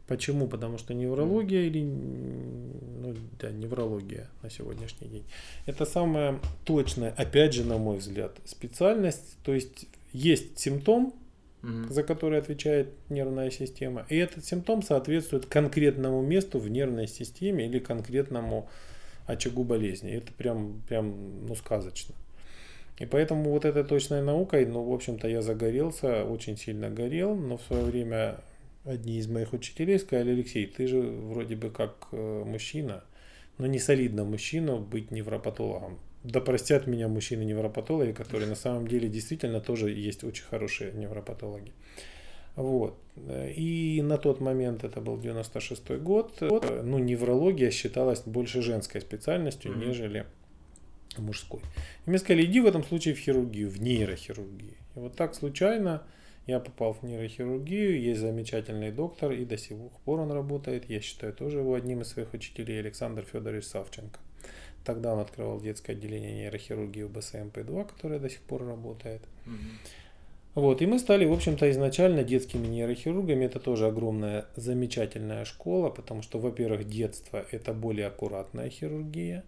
Почему? 0.06 0.46
Потому 0.46 0.78
что 0.78 0.94
неврология 0.94 1.62
или 1.62 1.82
ну, 1.82 3.16
да, 3.40 3.50
неврология 3.50 4.28
на 4.42 4.50
сегодняшний 4.50 5.08
день. 5.08 5.24
Это 5.66 5.84
самая 5.84 6.38
точная, 6.64 7.12
опять 7.16 7.54
же, 7.54 7.64
на 7.64 7.76
мой 7.76 7.98
взгляд, 7.98 8.36
специальность. 8.44 9.36
То 9.42 9.52
есть 9.52 9.88
есть 10.12 10.58
симптом, 10.60 11.12
угу. 11.62 11.92
за 11.92 12.04
который 12.04 12.38
отвечает 12.38 12.90
нервная 13.08 13.50
система, 13.50 14.06
и 14.08 14.16
этот 14.16 14.44
симптом 14.44 14.82
соответствует 14.82 15.46
конкретному 15.46 16.22
месту 16.22 16.60
в 16.60 16.68
нервной 16.68 17.08
системе 17.08 17.66
или 17.66 17.80
конкретному 17.80 18.68
очагу 19.26 19.64
болезни. 19.64 20.12
Это 20.12 20.32
прям, 20.32 20.82
прям 20.88 21.46
ну, 21.46 21.56
сказочно. 21.56 22.14
И 22.98 23.04
поэтому 23.04 23.50
вот 23.50 23.64
этой 23.64 23.84
точной 23.84 24.22
наукой, 24.22 24.64
ну, 24.64 24.82
в 24.82 24.92
общем-то, 24.92 25.28
я 25.28 25.42
загорелся, 25.42 26.24
очень 26.24 26.56
сильно 26.56 26.88
горел, 26.88 27.34
но 27.34 27.58
в 27.58 27.62
свое 27.62 27.84
время 27.84 28.40
одни 28.84 29.18
из 29.18 29.28
моих 29.28 29.52
учителей 29.52 29.98
сказали, 29.98 30.30
Алексей, 30.30 30.66
ты 30.66 30.86
же 30.86 31.00
вроде 31.00 31.56
бы 31.56 31.70
как 31.70 32.08
э, 32.12 32.44
мужчина, 32.46 33.04
но 33.58 33.66
не 33.66 33.78
солидно 33.78 34.24
мужчина 34.24 34.76
быть 34.76 35.10
невропатологом. 35.10 35.98
Да 36.24 36.40
простят 36.40 36.86
меня 36.86 37.08
мужчины-невропатологи, 37.08 38.12
которые 38.12 38.48
на 38.48 38.56
самом 38.56 38.88
деле 38.88 39.08
действительно 39.08 39.60
тоже 39.60 39.90
есть 39.90 40.24
очень 40.24 40.44
хорошие 40.44 40.92
невропатологи. 40.92 41.72
Вот. 42.56 42.98
И 43.54 44.00
на 44.02 44.16
тот 44.16 44.40
момент, 44.40 44.82
это 44.82 45.02
был 45.02 45.18
96 45.18 45.90
год, 45.98 46.38
ну, 46.40 46.98
неврология 46.98 47.70
считалась 47.70 48.22
больше 48.22 48.62
женской 48.62 49.02
специальностью, 49.02 49.72
mm-hmm. 49.72 49.86
нежели 49.86 50.26
мужской. 51.22 51.60
И 52.06 52.10
мне 52.10 52.18
сказали, 52.18 52.44
иди 52.44 52.60
в 52.60 52.66
этом 52.66 52.84
случае 52.84 53.14
в 53.14 53.18
хирургию, 53.18 53.70
в 53.70 53.80
нейрохирургию. 53.80 54.74
И 54.94 54.98
вот 54.98 55.16
так 55.16 55.34
случайно 55.34 56.02
я 56.46 56.60
попал 56.60 56.94
в 56.94 57.02
нейрохирургию, 57.02 58.00
есть 58.00 58.20
замечательный 58.20 58.92
доктор, 58.92 59.32
и 59.32 59.44
до 59.44 59.58
сих 59.58 59.76
пор 60.04 60.20
он 60.20 60.30
работает. 60.30 60.88
Я 60.88 61.00
считаю 61.00 61.32
тоже 61.32 61.58
его 61.58 61.74
одним 61.74 62.02
из 62.02 62.08
своих 62.08 62.32
учителей, 62.34 62.80
Александр 62.80 63.24
Федорович 63.24 63.64
Савченко. 63.64 64.20
Тогда 64.84 65.14
он 65.14 65.18
открывал 65.18 65.60
детское 65.60 65.92
отделение 65.92 66.32
нейрохирургии 66.32 67.02
в 67.02 67.10
БСМП-2, 67.10 67.88
которое 67.88 68.20
до 68.20 68.30
сих 68.30 68.40
пор 68.42 68.64
работает. 68.64 69.22
Угу. 69.44 69.54
Вот, 70.56 70.80
и 70.80 70.86
мы 70.86 70.98
стали, 70.98 71.26
в 71.26 71.32
общем-то, 71.32 71.70
изначально 71.70 72.22
детскими 72.24 72.66
нейрохирургами. 72.66 73.44
Это 73.44 73.60
тоже 73.60 73.88
огромная, 73.88 74.46
замечательная 74.56 75.44
школа, 75.44 75.90
потому 75.90 76.22
что, 76.22 76.38
во-первых, 76.38 76.88
детство– 76.88 77.44
это 77.50 77.74
более 77.74 78.06
аккуратная 78.06 78.70
хирургия. 78.70 79.44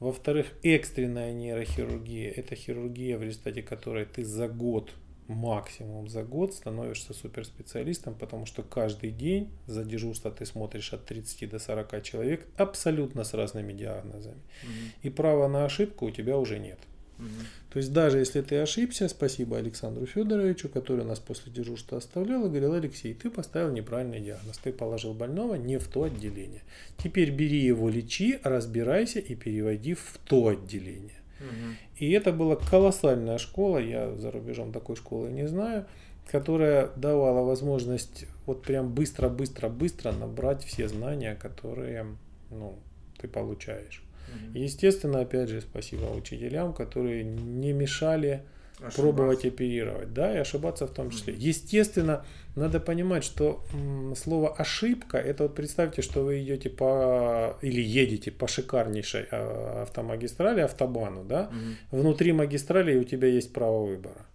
Во-вторых, 0.00 0.46
экстренная 0.62 1.32
нейрохирургия– 1.32 2.30
это 2.36 2.54
хирургия, 2.54 3.18
в 3.18 3.22
результате 3.22 3.62
которой 3.62 4.04
ты 4.04 4.24
за 4.24 4.48
год 4.48 4.92
максимум 5.28 6.08
за 6.08 6.24
год 6.24 6.54
становишься 6.54 7.12
суперспециалистом, 7.12 8.14
потому 8.14 8.46
что 8.46 8.62
каждый 8.62 9.10
день 9.10 9.50
за 9.66 9.84
дежурство 9.84 10.30
ты 10.30 10.46
смотришь 10.46 10.92
от 10.92 11.04
30 11.04 11.50
до 11.50 11.58
40 11.58 12.02
человек 12.02 12.46
абсолютно 12.56 13.24
с 13.24 13.34
разными 13.34 13.72
диагнозами. 13.72 14.40
Угу. 14.62 14.72
И 15.02 15.10
права 15.10 15.48
на 15.48 15.64
ошибку 15.64 16.06
у 16.06 16.10
тебя 16.10 16.38
уже 16.38 16.58
нет. 16.58 16.78
Угу. 17.18 17.26
То 17.70 17.78
есть 17.78 17.92
даже 17.92 18.18
если 18.18 18.40
ты 18.40 18.56
ошибся, 18.58 19.08
спасибо 19.08 19.58
Александру 19.58 20.06
Федоровичу, 20.06 20.68
который 20.68 21.04
нас 21.04 21.18
после 21.18 21.52
дежурства 21.52 21.98
оставлял, 21.98 22.44
и 22.46 22.48
говорил, 22.48 22.74
Алексей, 22.74 23.14
ты 23.14 23.30
поставил 23.30 23.72
неправильный 23.72 24.20
диагноз, 24.20 24.58
ты 24.58 24.72
положил 24.72 25.14
больного 25.14 25.56
не 25.56 25.78
в 25.78 25.88
то 25.88 26.04
отделение. 26.04 26.62
Теперь 26.96 27.30
бери 27.30 27.58
его, 27.58 27.88
лечи, 27.88 28.38
разбирайся 28.42 29.18
и 29.18 29.34
переводи 29.34 29.94
в 29.94 30.18
то 30.24 30.48
отделение. 30.48 31.14
И 31.96 32.10
это 32.10 32.32
была 32.32 32.56
колоссальная 32.56 33.38
школа, 33.38 33.78
я 33.78 34.14
за 34.16 34.30
рубежом 34.30 34.72
такой 34.72 34.96
школы 34.96 35.30
не 35.30 35.46
знаю, 35.46 35.86
которая 36.30 36.90
давала 36.96 37.42
возможность 37.42 38.26
вот 38.44 38.62
прям 38.62 38.92
быстро-быстро-быстро 38.92 40.12
набрать 40.12 40.64
все 40.64 40.88
знания, 40.88 41.36
которые 41.36 42.06
ну, 42.50 42.78
ты 43.18 43.28
получаешь. 43.28 44.02
Угу. 44.50 44.58
Естественно, 44.58 45.20
опять 45.20 45.48
же, 45.48 45.60
спасибо 45.60 46.06
учителям, 46.14 46.72
которые 46.72 47.24
не 47.24 47.72
мешали 47.72 48.42
ошибаться. 48.78 49.00
пробовать 49.00 49.44
оперировать, 49.44 50.12
да, 50.12 50.34
и 50.34 50.38
ошибаться 50.38 50.86
в 50.86 50.90
том 50.90 51.10
числе. 51.10 51.34
Естественно, 51.34 52.24
надо 52.56 52.80
понимать, 52.80 53.24
что 53.24 53.64
м, 53.72 54.14
слово 54.16 54.54
ошибка, 54.54 55.18
это 55.18 55.44
вот 55.44 55.54
представьте, 55.54 56.02
что 56.02 56.24
вы 56.24 56.42
идете 56.42 56.70
по 56.70 57.56
или 57.62 57.80
едете 57.80 58.30
по 58.30 58.46
шикарнейшей 58.46 59.26
а, 59.30 59.82
автомагистрали, 59.82 60.60
автобану, 60.60 61.24
да, 61.24 61.50
угу. 61.50 62.02
внутри 62.02 62.32
магистрали 62.32 62.98
у 62.98 63.04
тебя 63.04 63.28
есть 63.28 63.52
право 63.52 63.84
выбора. 63.84 64.26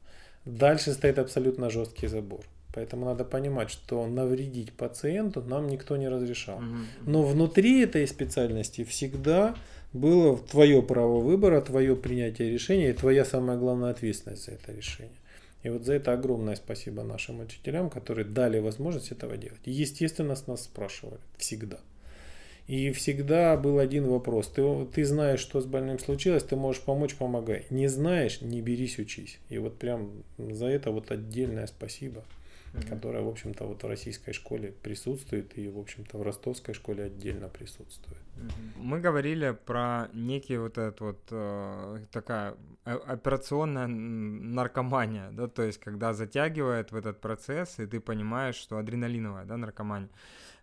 Дальше 0.46 0.92
стоит 0.94 1.20
абсолютно 1.20 1.70
жесткий 1.70 2.08
забор. 2.08 2.42
Поэтому 2.74 3.06
надо 3.06 3.24
понимать, 3.24 3.70
что 3.70 4.06
навредить 4.08 4.74
пациенту 4.74 5.44
нам 5.44 5.68
никто 5.68 5.96
не 5.96 6.10
разрешал. 6.10 6.58
Угу. 6.58 7.12
Но 7.12 7.24
внутри 7.24 7.82
этой 7.82 8.08
специальности 8.08 8.84
всегда 8.84 9.56
было 9.94 10.38
твое 10.38 10.82
право 10.82 11.20
выбора, 11.20 11.62
твое 11.62 11.96
принятие 11.96 12.50
решения 12.50 12.90
и 12.90 12.94
твоя 12.94 13.24
самая 13.26 13.58
главная 13.58 13.92
ответственность 13.92 14.46
за 14.46 14.52
это 14.54 14.72
решение. 14.72 15.16
И 15.62 15.70
вот 15.70 15.86
за 15.86 15.94
это 15.94 16.12
огромное 16.12 16.56
спасибо 16.56 17.04
нашим 17.04 17.40
учителям, 17.40 17.90
которые 17.90 18.26
дали 18.26 18.60
возможность 18.60 19.12
этого 19.12 19.38
делать. 19.38 19.62
естественно, 19.66 20.36
с 20.36 20.48
нас 20.48 20.64
спрашивали 20.64 21.20
всегда. 21.38 21.80
И 22.68 22.92
всегда 22.92 23.56
был 23.58 23.80
один 23.80 24.08
вопрос. 24.08 24.48
Ты, 24.48 24.86
ты 24.86 25.06
знаешь, 25.06 25.40
что 25.40 25.62
с 25.62 25.66
больным 25.66 26.00
случилось, 26.00 26.44
ты 26.44 26.56
можешь 26.56 26.82
помочь, 26.82 27.16
помогай. 27.16 27.66
Не 27.70 27.88
знаешь, 27.88 28.42
не 28.42 28.62
берись, 28.62 29.00
учись. 29.00 29.40
И 29.50 29.58
вот 29.58 29.78
прям 29.78 30.12
за 30.38 30.68
это 30.68 30.92
вот 30.92 31.12
отдельное 31.12 31.68
спасибо 31.68 32.24
mm-hmm. 32.74 32.90
которая, 32.90 33.22
в 33.24 33.28
общем-то, 33.28 33.66
вот 33.66 33.84
в 33.84 33.88
российской 33.88 34.34
школе 34.34 34.72
присутствует 34.72 35.58
и, 35.58 35.70
в 35.70 35.78
общем-то, 35.78 36.18
в 36.18 36.24
ростовской 36.24 36.74
школе 36.74 37.04
отдельно 37.04 37.48
присутствует. 37.50 38.20
Мы 38.78 39.00
говорили 39.00 39.56
про 39.66 40.10
некий 40.14 40.58
вот 40.58 40.78
этот 40.78 41.00
вот 41.02 41.20
э, 41.32 42.00
такая 42.12 42.56
операционная 42.84 43.88
наркомания, 43.88 45.32
да, 45.32 45.48
то 45.48 45.64
есть 45.64 45.80
когда 45.80 46.14
затягивает 46.14 46.92
в 46.92 46.96
этот 46.96 47.22
процесс, 47.22 47.80
и 47.80 47.86
ты 47.86 48.00
понимаешь, 48.00 48.56
что 48.56 48.78
адреналиновая, 48.78 49.46
да, 49.46 49.58
наркомания, 49.58 50.10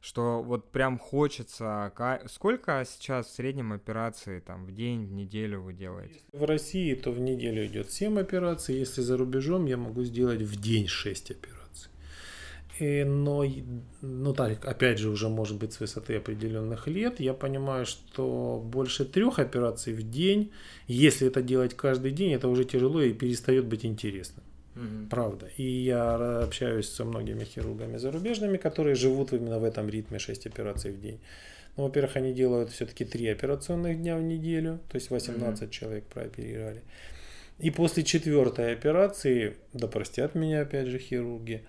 что 0.00 0.42
вот 0.42 0.70
прям 0.70 0.98
хочется... 0.98 1.92
Сколько 2.26 2.84
сейчас 2.86 3.26
в 3.26 3.34
среднем 3.34 3.72
операций 3.72 4.40
там 4.40 4.66
в 4.66 4.72
день, 4.72 5.06
в 5.06 5.12
неделю 5.12 5.60
вы 5.60 5.72
делаете? 5.72 6.20
В 6.32 6.44
России 6.44 6.94
то 6.94 7.12
в 7.12 7.20
неделю 7.20 7.66
идет 7.66 7.90
7 7.90 8.18
операций, 8.18 8.76
если 8.76 9.02
за 9.02 9.16
рубежом 9.16 9.66
я 9.66 9.76
могу 9.76 10.02
сделать 10.02 10.42
в 10.42 10.60
день 10.60 10.86
6 10.86 11.30
операций. 11.30 11.59
Но, 12.80 13.44
ну 14.00 14.32
так, 14.32 14.64
опять 14.64 14.98
же, 14.98 15.10
уже 15.10 15.28
может 15.28 15.58
быть 15.58 15.72
с 15.72 15.80
высоты 15.80 16.16
определенных 16.16 16.88
лет, 16.88 17.20
я 17.20 17.34
понимаю, 17.34 17.84
что 17.84 18.62
больше 18.64 19.04
трех 19.04 19.38
операций 19.38 19.92
в 19.92 20.10
день, 20.10 20.50
если 20.86 21.28
это 21.28 21.42
делать 21.42 21.74
каждый 21.74 22.10
день, 22.12 22.32
это 22.32 22.48
уже 22.48 22.64
тяжело 22.64 23.02
и 23.02 23.12
перестает 23.12 23.66
быть 23.66 23.84
интересным. 23.84 24.44
Угу. 24.76 25.08
Правда. 25.10 25.50
И 25.58 25.62
я 25.62 26.14
общаюсь 26.42 26.88
со 26.88 27.04
многими 27.04 27.44
хирургами 27.44 27.98
зарубежными, 27.98 28.56
которые 28.56 28.94
живут 28.94 29.32
именно 29.32 29.58
в 29.58 29.64
этом 29.64 29.88
ритме 29.88 30.18
6 30.18 30.46
операций 30.46 30.92
в 30.92 31.00
день. 31.00 31.20
Ну, 31.76 31.84
во-первых, 31.84 32.16
они 32.16 32.32
делают 32.32 32.70
все-таки 32.70 33.04
3 33.04 33.28
операционных 33.28 34.00
дня 34.00 34.16
в 34.16 34.22
неделю, 34.22 34.80
то 34.88 34.96
есть 34.96 35.10
18 35.10 35.62
угу. 35.62 35.70
человек 35.70 36.04
прооперировали. 36.04 36.82
И 37.58 37.70
после 37.70 38.04
четвертой 38.04 38.72
операции, 38.72 39.56
да 39.74 39.86
простят 39.86 40.34
меня 40.34 40.62
опять 40.62 40.86
же 40.86 40.98
хирурги, 40.98 41.62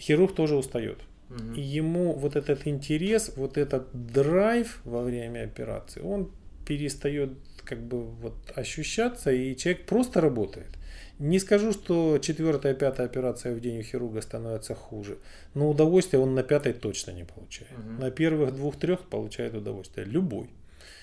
хирург 0.00 0.34
тоже 0.34 0.56
устает. 0.56 0.98
Угу. 1.30 1.54
И 1.54 1.60
ему 1.60 2.12
вот 2.12 2.36
этот 2.36 2.66
интерес, 2.66 3.32
вот 3.36 3.56
этот 3.56 3.88
драйв 3.92 4.80
во 4.84 5.02
время 5.02 5.44
операции, 5.44 6.00
он 6.00 6.30
перестает 6.66 7.30
как 7.64 7.80
бы 7.82 8.02
вот 8.02 8.34
ощущаться, 8.56 9.30
и 9.30 9.56
человек 9.56 9.86
просто 9.86 10.20
работает. 10.20 10.68
Не 11.18 11.38
скажу, 11.38 11.72
что 11.72 12.18
четвертая, 12.18 12.74
пятая 12.74 13.06
операция 13.06 13.54
в 13.54 13.60
день 13.60 13.80
у 13.80 13.82
хирурга 13.82 14.22
становится 14.22 14.74
хуже, 14.74 15.18
но 15.54 15.70
удовольствие 15.70 16.20
он 16.20 16.34
на 16.34 16.42
пятой 16.42 16.72
точно 16.72 17.10
не 17.10 17.24
получает. 17.24 17.72
Угу. 17.78 18.00
На 18.00 18.10
первых 18.10 18.54
двух-трех 18.54 19.00
получает 19.00 19.54
удовольствие. 19.54 20.06
Любой. 20.06 20.48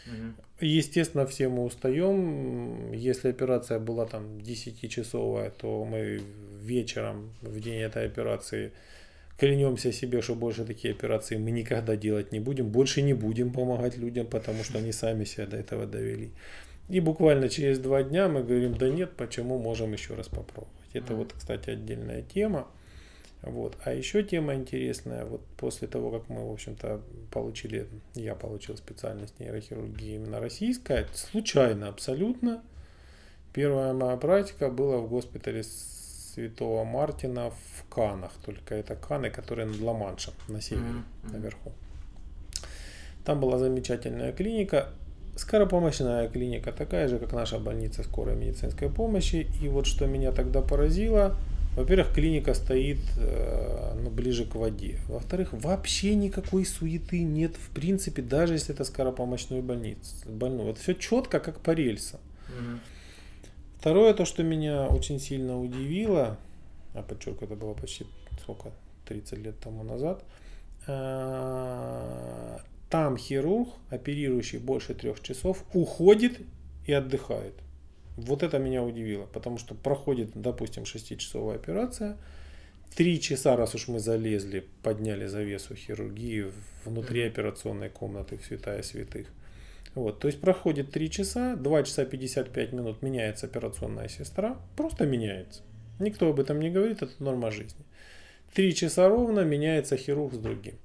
Угу. 0.08 0.66
Естественно, 0.66 1.26
все 1.26 1.50
мы 1.50 1.66
устаем. 1.66 2.92
Если 2.94 3.30
операция 3.30 3.80
была 3.80 4.06
там 4.06 4.38
10-часовая, 4.38 5.52
то 5.52 5.86
мы 5.86 6.22
вечером 6.62 7.34
в 7.42 7.60
день 7.60 7.82
этой 7.82 8.06
операции 8.06 8.72
клянемся 9.38 9.92
себе, 9.92 10.22
что 10.22 10.36
больше 10.36 10.66
такие 10.66 10.94
операции 10.94 11.38
мы 11.38 11.52
никогда 11.52 11.96
делать 11.96 12.32
не 12.32 12.40
будем, 12.40 12.70
больше 12.70 13.02
не 13.02 13.14
будем 13.14 13.54
помогать 13.54 13.98
людям, 13.98 14.26
потому 14.26 14.64
что 14.64 14.80
они 14.80 14.92
сами 14.92 15.26
себя 15.26 15.46
до 15.46 15.58
этого 15.58 15.86
довели. 15.86 16.32
И 16.90 17.00
буквально 17.00 17.50
через 17.50 17.80
два 17.80 18.02
дня 18.02 18.28
мы 18.28 18.44
говорим, 18.44 18.76
да 18.78 18.90
нет, 18.90 19.12
почему 19.16 19.60
можем 19.60 19.94
еще 19.94 20.16
раз 20.16 20.28
попробовать. 20.28 20.74
Это 20.94 21.14
вот, 21.14 21.34
кстати, 21.34 21.70
отдельная 21.70 22.22
тема. 22.22 22.68
Вот. 23.42 23.78
А 23.84 23.94
еще 23.94 24.24
тема 24.24 24.56
интересная, 24.56 25.26
вот 25.26 25.42
после 25.58 25.88
того, 25.88 26.12
как 26.12 26.28
мы, 26.30 26.48
в 26.48 26.52
общем-то, 26.52 27.02
получили, 27.32 27.88
я 28.16 28.36
получил 28.36 28.76
специальность 28.78 29.40
нейрохирургии 29.40 30.16
именно 30.16 30.40
российская, 30.40 31.08
случайно 31.14 31.88
абсолютно, 31.88 32.62
первая 33.54 33.94
моя 33.94 34.18
практика 34.18 34.70
была 34.70 34.98
в 34.98 35.08
госпитале 35.08 35.64
Святого 35.64 36.84
Мартина 36.84 37.50
в 37.50 37.90
Канах. 37.90 38.32
Только 38.46 38.76
это 38.76 38.96
Каны, 38.96 39.32
которые 39.32 39.66
над 39.66 39.80
Ла-Маншем 39.80 40.34
на 40.48 40.62
севере, 40.62 40.86
mm-hmm. 40.86 41.32
наверху. 41.32 41.72
Там 43.26 43.40
была 43.40 43.58
замечательная 43.58 44.32
клиника. 44.32 44.90
Скоропомощная 45.36 46.30
клиника, 46.30 46.72
такая 46.72 47.08
же, 47.08 47.18
как 47.20 47.34
наша 47.34 47.60
больница 47.60 48.04
скорой 48.04 48.36
медицинской 48.36 48.90
помощи. 48.90 49.48
И 49.62 49.68
вот 49.68 49.88
что 49.88 50.06
меня 50.06 50.32
тогда 50.32 50.62
поразило, 50.62 51.36
во-первых, 51.78 52.12
клиника 52.12 52.56
стоит 52.56 52.98
э, 53.18 53.94
ну, 54.02 54.10
ближе 54.10 54.46
к 54.46 54.56
воде. 54.56 55.00
Во-вторых, 55.08 55.54
вообще 55.54 56.16
никакой 56.16 56.66
суеты 56.66 57.22
нет, 57.22 57.56
в 57.56 57.70
принципе, 57.70 58.24
даже 58.24 58.54
если 58.54 58.74
это 58.74 58.84
скоропомощная 58.84 59.62
больница. 59.62 60.16
Больной. 60.28 60.66
Вот 60.66 60.80
все 60.80 60.96
четко, 60.96 61.40
как 61.40 61.62
по 61.62 61.72
рельсам. 61.72 62.20
Угу. 62.48 62.80
Второе, 63.80 64.16
то, 64.16 64.26
что 64.26 64.42
меня 64.42 64.88
очень 64.88 65.20
сильно 65.20 65.62
удивило, 65.62 66.40
а 66.96 67.04
подчеркиваю, 67.04 67.46
это 67.46 67.56
было 67.56 67.76
почти 67.76 68.08
сколько, 68.42 68.72
30 69.06 69.38
лет 69.38 69.60
тому 69.60 69.84
назад, 69.84 70.24
э, 70.88 72.58
там 72.90 73.18
хирург, 73.18 73.70
оперирующий 73.92 74.58
больше 74.58 74.96
трех 74.96 75.22
часов, 75.22 75.64
уходит 75.74 76.40
и 76.88 76.94
отдыхает. 76.94 77.54
Вот 78.18 78.44
это 78.44 78.60
меня 78.60 78.84
удивило, 78.84 79.26
потому 79.26 79.58
что 79.58 79.76
проходит, 79.76 80.32
допустим, 80.34 80.84
6-часовая 80.84 81.56
операция, 81.56 82.18
три 82.96 83.22
часа, 83.22 83.56
раз 83.56 83.76
уж 83.76 83.88
мы 83.88 84.00
залезли, 84.00 84.66
подняли 84.84 85.28
завесу 85.28 85.76
хирургии 85.76 86.52
внутри 86.84 87.22
операционной 87.22 87.90
комнаты 87.90 88.38
в 88.38 88.46
святая 88.46 88.82
святых, 88.82 89.28
вот, 89.98 90.20
то 90.20 90.28
есть 90.28 90.40
проходит 90.40 90.92
3 90.92 91.10
часа, 91.10 91.56
2 91.56 91.84
часа 91.84 92.06
55 92.06 92.72
минут 92.72 93.02
меняется 93.02 93.48
операционная 93.48 94.08
сестра, 94.08 94.58
просто 94.76 95.08
меняется. 95.08 95.62
Никто 96.00 96.30
об 96.30 96.40
этом 96.40 96.60
не 96.60 96.70
говорит, 96.70 97.02
это 97.02 97.12
норма 97.18 97.50
жизни. 97.50 97.84
3 98.54 98.76
часа 98.76 99.10
ровно 99.10 99.40
меняется 99.40 99.98
хирург 99.98 100.36
с 100.36 100.38
другим. 100.38 100.76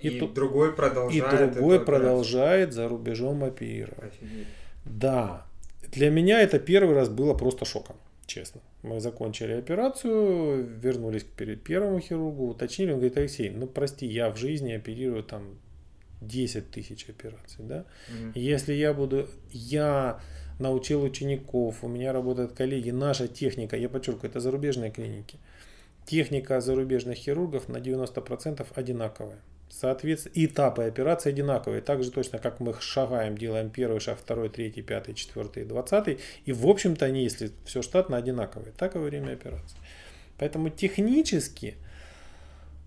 И, 0.00 0.08
и 0.08 0.18
то, 0.18 0.26
другой 0.26 0.72
продолжает. 0.72 1.32
И 1.32 1.36
другой 1.36 1.84
продолжает 1.84 2.72
за 2.72 2.88
рубежом 2.88 3.44
оперировать. 3.44 4.14
Офигеть. 4.14 4.48
Да. 4.84 5.46
Для 5.92 6.10
меня 6.10 6.40
это 6.40 6.58
первый 6.58 6.94
раз 6.94 7.08
было 7.08 7.34
просто 7.34 7.64
шоком, 7.64 7.96
честно. 8.26 8.60
Мы 8.82 9.00
закончили 9.00 9.52
операцию, 9.52 10.64
вернулись 10.80 11.24
к 11.24 11.56
первому 11.56 12.00
хирургу, 12.00 12.48
уточнили, 12.48 12.90
он 12.90 12.98
говорит, 12.98 13.16
Алексей, 13.16 13.50
ну 13.50 13.66
прости, 13.66 14.06
я 14.06 14.30
в 14.30 14.36
жизни 14.36 14.72
оперирую 14.72 15.22
там 15.22 15.58
10 16.20 16.70
тысяч 16.70 17.08
операций, 17.08 17.64
да. 17.64 17.84
Mm-hmm. 18.10 18.32
Если 18.34 18.72
я 18.74 18.92
буду, 18.92 19.28
я 19.50 20.20
научил 20.58 21.02
учеников, 21.02 21.82
у 21.82 21.88
меня 21.88 22.12
работают 22.12 22.52
коллеги, 22.52 22.90
наша 22.90 23.28
техника, 23.28 23.76
я 23.76 23.88
подчеркиваю, 23.88 24.30
это 24.30 24.40
зарубежные 24.40 24.90
клиники, 24.90 25.38
техника 26.06 26.60
зарубежных 26.60 27.16
хирургов 27.16 27.68
на 27.68 27.78
90% 27.78 28.66
одинаковая. 28.74 29.38
Соответственно, 29.70 30.32
этапы 30.34 30.84
операции 30.84 31.30
одинаковые. 31.30 31.82
Так 31.82 32.02
же 32.02 32.10
точно, 32.10 32.38
как 32.38 32.60
мы 32.60 32.74
шагаем, 32.80 33.36
делаем 33.36 33.70
первый 33.70 34.00
шаг, 34.00 34.18
второй, 34.18 34.48
третий, 34.48 34.82
пятый, 34.82 35.14
четвертый, 35.14 35.64
двадцатый. 35.64 36.18
И 36.46 36.52
в 36.52 36.66
общем-то 36.66 37.04
они, 37.04 37.22
если 37.22 37.50
все 37.64 37.82
штатно, 37.82 38.16
одинаковые. 38.16 38.72
Так 38.76 38.96
и 38.96 38.98
во 38.98 39.04
время 39.04 39.32
операции. 39.32 39.76
Поэтому 40.38 40.70
технически 40.70 41.76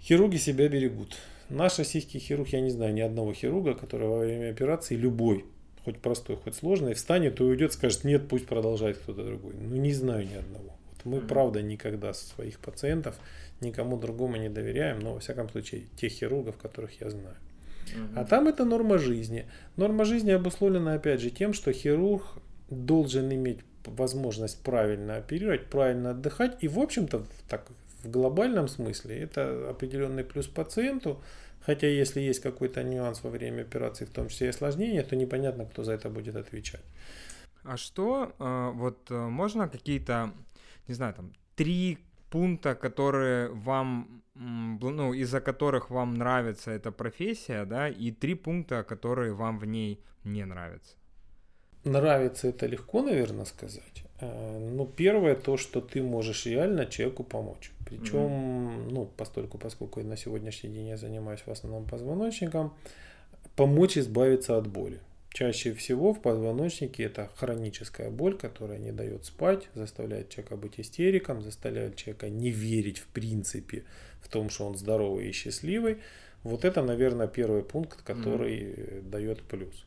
хирурги 0.01 0.37
себя 0.37 0.67
берегут. 0.67 1.17
Наш 1.49 1.79
российский 1.79 2.17
хирург, 2.17 2.47
я 2.49 2.61
не 2.61 2.69
знаю 2.69 2.93
ни 2.93 3.01
одного 3.01 3.33
хирурга, 3.33 3.73
который 3.73 4.07
во 4.07 4.19
время 4.19 4.49
операции 4.49 4.95
любой, 4.95 5.45
хоть 5.83 5.99
простой, 5.99 6.37
хоть 6.37 6.55
сложный, 6.55 6.93
встанет 6.93 7.41
и 7.41 7.43
уйдет, 7.43 7.73
скажет, 7.73 8.05
нет, 8.05 8.27
пусть 8.29 8.47
продолжает 8.47 8.97
кто-то 8.97 9.23
другой. 9.25 9.53
Ну, 9.59 9.75
не 9.75 9.91
знаю 9.91 10.25
ни 10.27 10.35
одного. 10.35 10.77
Вот 10.93 11.05
мы, 11.05 11.19
правда, 11.19 11.61
никогда 11.61 12.13
своих 12.13 12.59
пациентов 12.59 13.17
никому 13.61 13.97
другому 13.97 14.37
не 14.37 14.49
доверяем, 14.49 14.99
но, 14.99 15.13
во 15.13 15.19
всяком 15.19 15.49
случае, 15.49 15.83
тех 15.95 16.11
хирургов, 16.11 16.57
которых 16.57 16.99
я 17.01 17.09
знаю. 17.09 17.35
А 18.15 18.23
там 18.23 18.47
это 18.47 18.65
норма 18.65 18.97
жизни. 18.97 19.45
Норма 19.75 20.05
жизни 20.05 20.31
обусловлена, 20.31 20.93
опять 20.93 21.19
же, 21.19 21.29
тем, 21.29 21.53
что 21.53 21.73
хирург 21.73 22.23
должен 22.69 23.33
иметь 23.33 23.59
возможность 23.85 24.63
правильно 24.63 25.17
оперировать, 25.17 25.67
правильно 25.67 26.11
отдыхать. 26.11 26.57
И, 26.61 26.67
в 26.67 26.79
общем-то, 26.79 27.25
так, 27.49 27.67
в 28.03 28.09
глобальном 28.09 28.67
смысле 28.67 29.19
это 29.19 29.69
определенный 29.69 30.23
плюс 30.23 30.47
пациенту, 30.47 31.21
хотя 31.61 31.87
если 31.87 32.21
есть 32.21 32.39
какой-то 32.39 32.83
нюанс 32.83 33.23
во 33.23 33.29
время 33.29 33.61
операции, 33.61 34.05
в 34.05 34.11
том 34.11 34.29
числе 34.29 34.47
и 34.47 34.49
осложнения, 34.51 35.03
то 35.03 35.15
непонятно, 35.15 35.65
кто 35.65 35.83
за 35.83 35.93
это 35.93 36.09
будет 36.09 36.35
отвечать. 36.35 36.83
А 37.63 37.77
что, 37.77 38.33
э, 38.39 38.71
вот 38.73 39.11
э, 39.11 39.15
можно 39.15 39.67
какие-то, 39.67 40.31
не 40.87 40.95
знаю, 40.95 41.13
там, 41.13 41.33
три 41.55 41.99
пункта, 42.31 42.75
которые 42.75 43.49
вам, 43.49 44.23
ну, 44.35 45.13
из-за 45.13 45.41
которых 45.41 45.91
вам 45.91 46.13
нравится 46.13 46.71
эта 46.71 46.91
профессия, 46.91 47.65
да, 47.65 47.89
и 47.89 48.11
три 48.11 48.35
пункта, 48.35 48.83
которые 48.83 49.33
вам 49.33 49.59
в 49.59 49.65
ней 49.65 49.99
не 50.23 50.45
нравятся? 50.45 50.95
Нравится 51.83 52.47
это 52.47 52.67
легко, 52.67 53.01
наверное, 53.01 53.45
сказать. 53.45 54.03
Э, 54.21 54.59
ну, 54.59 54.85
первое 54.85 55.35
то, 55.35 55.57
что 55.57 55.81
ты 55.81 56.01
можешь 56.03 56.45
реально 56.45 56.85
человеку 56.85 57.23
помочь. 57.23 57.71
Причем, 57.85 58.19
mm-hmm. 58.19 58.91
ну, 58.91 59.05
постольку, 59.05 59.57
поскольку 59.57 60.03
на 60.03 60.15
сегодняшний 60.15 60.69
день 60.69 60.87
я 60.87 60.97
занимаюсь 60.97 61.41
в 61.45 61.51
основном 61.51 61.85
позвоночником, 61.85 62.73
помочь 63.55 63.97
избавиться 63.97 64.57
от 64.57 64.67
боли. 64.67 64.99
Чаще 65.33 65.73
всего 65.73 66.13
в 66.13 66.21
позвоночнике 66.21 67.03
это 67.03 67.29
хроническая 67.35 68.09
боль, 68.09 68.37
которая 68.37 68.77
не 68.79 68.91
дает 68.91 69.25
спать, 69.25 69.69
заставляет 69.73 70.29
человека 70.29 70.57
быть 70.57 70.73
истериком, 70.77 71.41
заставляет 71.41 71.95
человека 71.95 72.29
не 72.29 72.51
верить 72.51 72.99
в 72.99 73.07
принципе 73.07 73.83
в 74.21 74.27
том, 74.27 74.49
что 74.49 74.65
он 74.65 74.77
здоровый 74.77 75.29
и 75.29 75.31
счастливый. 75.31 75.99
Вот 76.43 76.65
это, 76.65 76.83
наверное, 76.83 77.27
первый 77.27 77.63
пункт, 77.63 78.01
который 78.01 78.61
mm-hmm. 78.61 79.09
дает 79.09 79.41
плюс. 79.43 79.85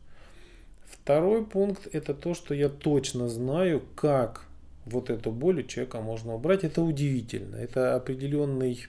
Второй 0.86 1.44
пункт 1.44 1.88
это 1.92 2.14
то, 2.14 2.32
что 2.32 2.54
я 2.54 2.70
точно 2.70 3.28
знаю, 3.28 3.82
как 3.96 4.46
вот 4.86 5.10
эту 5.10 5.30
боль 5.30 5.60
у 5.60 5.66
человека 5.66 6.00
можно 6.00 6.34
убрать. 6.34 6.64
Это 6.64 6.80
удивительно. 6.80 7.56
Это 7.56 7.94
определенный 7.94 8.86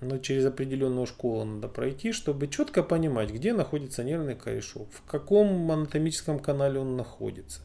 но 0.00 0.18
через 0.18 0.44
определенную 0.44 1.06
школу 1.06 1.44
надо 1.44 1.68
пройти, 1.68 2.12
чтобы 2.12 2.48
четко 2.48 2.82
понимать, 2.82 3.30
где 3.30 3.52
находится 3.52 4.04
нервный 4.04 4.34
корешок, 4.34 4.88
в 4.92 5.02
каком 5.10 5.70
анатомическом 5.70 6.38
канале 6.38 6.78
он 6.80 6.96
находится. 6.96 7.60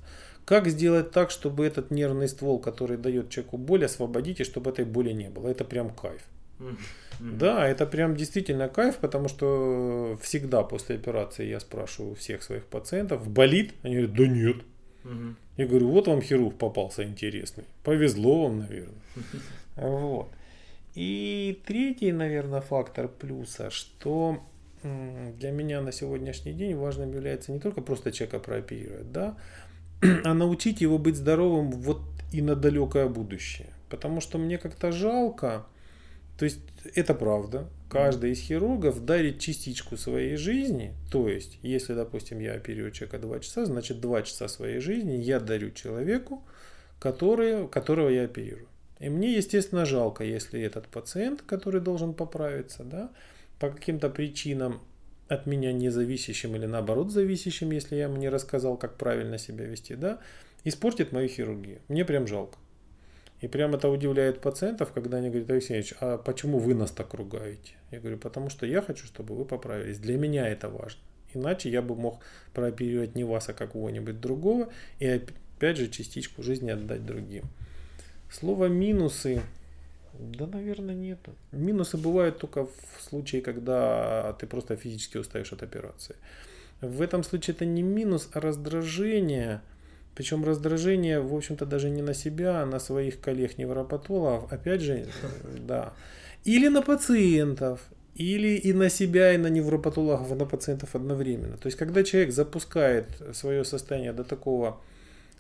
Как 0.45 0.67
сделать 0.67 1.11
так, 1.11 1.29
чтобы 1.29 1.65
этот 1.65 1.91
нервный 1.91 2.27
ствол, 2.27 2.59
который 2.59 2.97
дает 2.97 3.29
человеку 3.29 3.57
боль, 3.57 3.85
освободить, 3.85 4.39
и 4.39 4.43
чтобы 4.43 4.71
этой 4.71 4.85
боли 4.85 5.11
не 5.11 5.29
было. 5.29 5.47
Это 5.47 5.63
прям 5.63 5.91
кайф. 5.91 6.23
Mm-hmm. 6.59 7.37
Да, 7.37 7.67
это 7.67 7.85
прям 7.85 8.15
действительно 8.15 8.67
кайф, 8.67 8.97
потому 8.97 9.27
что 9.27 10.17
всегда 10.21 10.63
после 10.63 10.95
операции 10.95 11.45
я 11.45 11.59
спрашиваю 11.59 12.15
всех 12.15 12.41
своих 12.43 12.65
пациентов, 12.65 13.27
болит? 13.29 13.73
Они 13.83 13.95
говорят, 13.95 14.15
да 14.15 14.27
нет. 14.27 14.57
Mm-hmm. 15.03 15.33
Я 15.57 15.67
говорю, 15.67 15.89
вот 15.89 16.07
вам 16.07 16.21
хирург 16.21 16.57
попался 16.57 17.03
интересный. 17.03 17.65
Повезло 17.83 18.43
вам, 18.43 18.59
наверное. 18.59 18.95
Вот. 19.75 20.29
И 20.95 21.62
третий, 21.65 22.12
наверное, 22.12 22.62
фактор 22.62 23.08
плюса, 23.08 23.69
что 23.69 24.43
для 24.84 25.52
меня 25.52 25.82
на 25.82 25.91
сегодняшний 25.91 26.54
день 26.54 26.75
важным 26.75 27.12
является 27.13 27.52
не 27.52 27.60
только 27.60 27.82
просто 27.82 28.12
человека 28.12 28.39
прооперировать, 28.39 29.12
да, 29.12 29.38
а 30.23 30.34
научить 30.34 30.82
его 30.82 30.97
быть 30.97 31.17
здоровым 31.17 31.71
вот 31.71 32.02
и 32.32 32.41
на 32.41 32.56
далекое 32.56 33.08
будущее. 33.08 33.67
Потому 33.89 34.21
что 34.21 34.38
мне 34.38 34.58
как-то 34.58 34.91
жалко, 34.91 35.65
то 36.38 36.45
есть 36.45 36.60
это 36.95 37.13
правда, 37.13 37.67
каждый 37.89 38.32
из 38.32 38.39
хирургов 38.39 39.04
дарит 39.04 39.39
частичку 39.39 39.97
своей 39.97 40.38
жизни, 40.38 40.93
то 41.12 41.28
есть 41.28 41.60
если, 41.62 41.93
допустим, 41.93 42.39
я 42.39 42.54
оперирую 42.54 42.91
человека 42.91 43.19
2 43.19 43.39
часа, 43.39 43.65
значит 43.65 43.99
2 43.99 44.21
часа 44.21 44.47
своей 44.47 44.80
жизни 44.80 45.13
я 45.13 45.39
дарю 45.39 45.71
человеку, 45.71 46.43
который, 46.99 47.67
которого 47.67 48.10
я 48.10 48.23
оперирую. 48.23 48.68
И 48.99 49.09
мне, 49.09 49.35
естественно, 49.35 49.85
жалко, 49.85 50.23
если 50.23 50.62
этот 50.62 50.88
пациент, 50.88 51.41
который 51.41 51.81
должен 51.81 52.13
поправиться, 52.13 52.83
да, 52.83 53.09
по 53.59 53.69
каким-то 53.69 54.09
причинам 54.09 54.81
от 55.27 55.45
меня 55.45 55.71
независящим 55.71 56.55
или 56.55 56.65
наоборот 56.65 57.12
зависящим, 57.12 57.71
если 57.71 57.95
я 57.95 58.03
ему 58.03 58.17
не 58.17 58.29
рассказал, 58.29 58.77
как 58.77 58.97
правильно 58.97 59.38
себя 59.38 59.65
вести, 59.65 59.95
да, 59.95 60.19
испортит 60.63 61.12
мою 61.12 61.29
хирургию. 61.29 61.79
Мне 61.88 62.03
прям 62.03 62.27
жалко. 62.27 62.57
И 63.41 63.47
прям 63.47 63.73
это 63.73 63.88
удивляет 63.88 64.41
пациентов, 64.41 64.91
когда 64.91 65.17
они 65.17 65.29
говорят, 65.29 65.49
Алексей 65.49 65.75
Ильич, 65.75 65.93
а 66.01 66.17
почему 66.17 66.59
вы 66.59 66.73
нас 66.73 66.91
так 66.91 67.13
ругаете? 67.13 67.73
Я 67.91 67.99
говорю, 68.01 68.17
потому 68.17 68.49
что 68.49 68.65
я 68.65 68.81
хочу, 68.81 69.05
чтобы 69.05 69.35
вы 69.35 69.45
поправились. 69.45 69.97
Для 69.99 70.17
меня 70.17 70.47
это 70.47 70.67
важно. 70.67 70.99
Иначе 71.33 71.69
я 71.69 71.81
бы 71.81 71.95
мог 71.95 72.21
прооперировать 72.53 73.15
не 73.15 73.23
вас, 73.23 73.47
а 73.47 73.53
какого-нибудь 73.53 74.19
другого, 74.19 74.69
и 74.97 75.07
опять 75.07 75.77
же 75.77 75.88
частичку 75.88 76.43
жизни 76.43 76.71
отдать 76.71 77.05
другим. 77.05 77.45
Слово 78.29 78.67
минусы, 78.67 79.41
да, 80.19 80.47
наверное, 80.47 80.95
нет. 80.95 81.19
Минусы 81.51 81.97
бывают 81.97 82.37
только 82.37 82.65
в 82.65 83.01
случае, 83.01 83.41
когда 83.41 84.35
ты 84.39 84.47
просто 84.47 84.75
физически 84.75 85.17
устаешь 85.17 85.53
от 85.53 85.63
операции. 85.63 86.15
В 86.81 87.01
этом 87.01 87.23
случае 87.23 87.55
это 87.55 87.65
не 87.65 87.83
минус, 87.83 88.29
а 88.33 88.39
раздражение. 88.39 89.61
Причем 90.15 90.43
раздражение, 90.43 91.21
в 91.21 91.33
общем-то, 91.33 91.65
даже 91.65 91.89
не 91.89 92.01
на 92.01 92.13
себя, 92.13 92.61
а 92.61 92.65
на 92.65 92.79
своих 92.79 93.21
коллег-невропатологов. 93.21 94.51
Опять 94.51 94.81
же, 94.81 95.07
да. 95.67 95.93
Или 96.43 96.67
на 96.67 96.81
пациентов, 96.81 97.81
или 98.15 98.55
и 98.57 98.73
на 98.73 98.89
себя, 98.89 99.33
и 99.33 99.37
на 99.37 99.47
невропатологов, 99.47 100.31
и 100.31 100.35
на 100.35 100.45
пациентов 100.45 100.95
одновременно. 100.95 101.57
То 101.57 101.67
есть, 101.67 101.77
когда 101.77 102.03
человек 102.03 102.33
запускает 102.33 103.07
свое 103.33 103.63
состояние 103.63 104.13
до 104.13 104.23
такого 104.23 104.81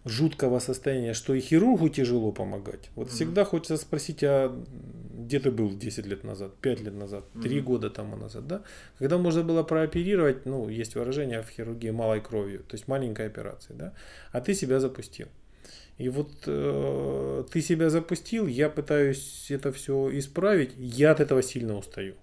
жуткого 0.05 0.59
состояния, 0.59 1.13
что 1.13 1.33
и 1.33 1.39
хирургу 1.39 1.89
тяжело 1.89 2.31
помогать. 2.31 2.89
Вот 2.95 3.07
mm-hmm. 3.07 3.11
всегда 3.11 3.45
хочется 3.45 3.77
спросить, 3.77 4.23
а 4.23 4.55
где 5.13 5.39
ты 5.39 5.51
был 5.51 5.77
10 5.77 6.05
лет 6.05 6.23
назад, 6.23 6.55
5 6.61 6.81
лет 6.81 6.93
назад, 6.93 7.25
3 7.33 7.43
mm-hmm. 7.43 7.61
года 7.61 7.89
тому 7.89 8.15
назад, 8.15 8.47
да? 8.47 8.63
Когда 8.97 9.17
можно 9.17 9.43
было 9.43 9.63
прооперировать, 9.63 10.45
ну, 10.45 10.69
есть 10.69 10.95
выражение 10.95 11.41
в 11.41 11.49
хирургии 11.49 11.91
малой 11.91 12.21
кровью, 12.21 12.59
то 12.59 12.75
есть 12.75 12.87
маленькой 12.87 13.27
операции, 13.27 13.73
да? 13.73 13.93
А 14.31 14.41
ты 14.41 14.53
себя 14.53 14.79
запустил. 14.79 15.27
И 15.97 16.07
вот 16.07 16.31
э, 16.47 17.43
ты 17.51 17.61
себя 17.61 17.89
запустил, 17.89 18.47
я 18.47 18.69
пытаюсь 18.69 19.51
это 19.51 19.73
все 19.73 20.17
исправить, 20.17 20.71
я 20.77 21.11
от 21.11 21.19
этого 21.19 21.43
сильно 21.43 21.75
устаю. 21.75 22.15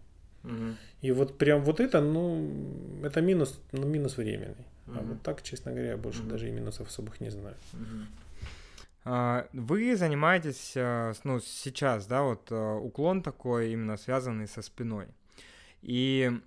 Угу. 0.45 0.77
И 1.03 1.13
вот 1.13 1.37
прям 1.37 1.63
вот 1.63 1.81
это, 1.81 2.01
ну, 2.01 2.51
это 3.05 3.21
минус, 3.21 3.61
ну, 3.73 3.87
минус 3.87 4.17
временный. 4.17 4.65
А 4.89 5.01
вот 5.03 5.23
так, 5.23 5.43
честно 5.43 5.73
говоря, 5.73 5.91
я 5.91 5.97
больше 5.97 6.23
даже 6.23 6.49
и 6.49 6.53
минусов 6.53 6.89
особых 6.89 7.21
не 7.21 7.31
знаю. 7.31 7.57
А, 9.05 9.47
вы 9.53 9.97
занимаетесь, 9.97 10.73
э, 10.75 11.13
ну, 11.23 11.39
сейчас, 11.39 12.07
да, 12.07 12.23
вот 12.23 12.51
э, 12.51 12.75
уклон 12.75 13.23
такой 13.23 13.73
именно 13.73 13.97
связанный 13.97 14.49
со 14.49 14.63
спиной. 14.63 15.07
И 15.81 16.41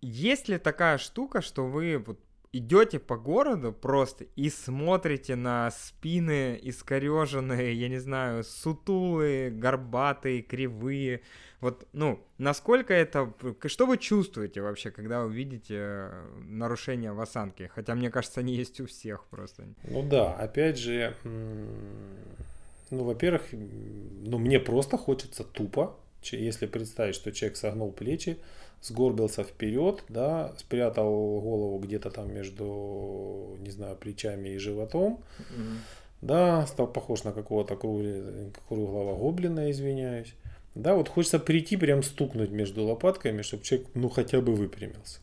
есть 0.00 0.48
ли 0.48 0.58
такая 0.58 0.98
штука, 0.98 1.40
что 1.40 1.66
вы 1.66 1.98
вот 1.98 2.20
идете 2.52 2.98
по 2.98 3.16
городу 3.16 3.72
просто 3.72 4.24
и 4.36 4.50
смотрите 4.50 5.36
на 5.36 5.70
спины 5.70 6.58
искореженные, 6.62 7.74
я 7.74 7.88
не 7.88 7.98
знаю, 7.98 8.44
сутулые, 8.44 9.50
горбатые, 9.50 10.42
кривые. 10.42 11.22
Вот, 11.60 11.86
ну, 11.92 12.24
насколько 12.38 12.94
это... 12.94 13.32
Что 13.66 13.86
вы 13.86 13.98
чувствуете 13.98 14.62
вообще, 14.62 14.90
когда 14.90 15.24
вы 15.24 15.32
видите 15.32 16.10
нарушения 16.48 17.12
в 17.12 17.20
осанке? 17.20 17.70
Хотя, 17.74 17.94
мне 17.94 18.10
кажется, 18.10 18.40
они 18.40 18.54
есть 18.54 18.80
у 18.80 18.86
всех 18.86 19.26
просто. 19.26 19.66
Ну 19.84 20.02
да, 20.02 20.34
опять 20.34 20.78
же, 20.78 21.14
ну, 21.24 23.04
во-первых, 23.04 23.42
ну, 23.52 24.38
мне 24.38 24.58
просто 24.58 24.96
хочется 24.96 25.44
тупо, 25.44 25.96
если 26.22 26.66
представить, 26.66 27.14
что 27.14 27.30
человек 27.30 27.56
согнул 27.56 27.92
плечи, 27.92 28.38
сгорбился 28.82 29.44
вперед, 29.44 30.04
да, 30.08 30.52
спрятал 30.56 31.40
голову 31.40 31.78
где-то 31.78 32.10
там 32.10 32.32
между, 32.32 33.56
не 33.60 33.70
знаю, 33.70 33.96
плечами 33.96 34.50
и 34.50 34.58
животом, 34.58 35.20
mm-hmm. 35.38 35.76
да, 36.22 36.66
стал 36.66 36.86
похож 36.86 37.24
на 37.24 37.32
какого-то 37.32 37.76
круглого 37.76 39.16
гоблина, 39.16 39.70
извиняюсь. 39.70 40.34
Да, 40.74 40.94
вот 40.94 41.08
хочется 41.08 41.38
прийти, 41.38 41.76
прям 41.76 42.02
стукнуть 42.02 42.50
между 42.50 42.84
лопатками, 42.84 43.42
чтобы 43.42 43.64
человек, 43.64 43.88
ну, 43.94 44.08
хотя 44.08 44.40
бы 44.40 44.54
выпрямился. 44.54 45.18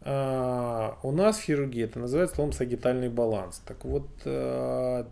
А, 0.00 0.98
у 1.02 1.12
нас 1.12 1.38
в 1.38 1.42
хирургии 1.42 1.84
это 1.84 1.98
называется 1.98 2.50
сагитальный 2.52 3.08
баланс. 3.08 3.62
Так 3.66 3.84
вот, 3.84 4.08
а, 4.24 5.06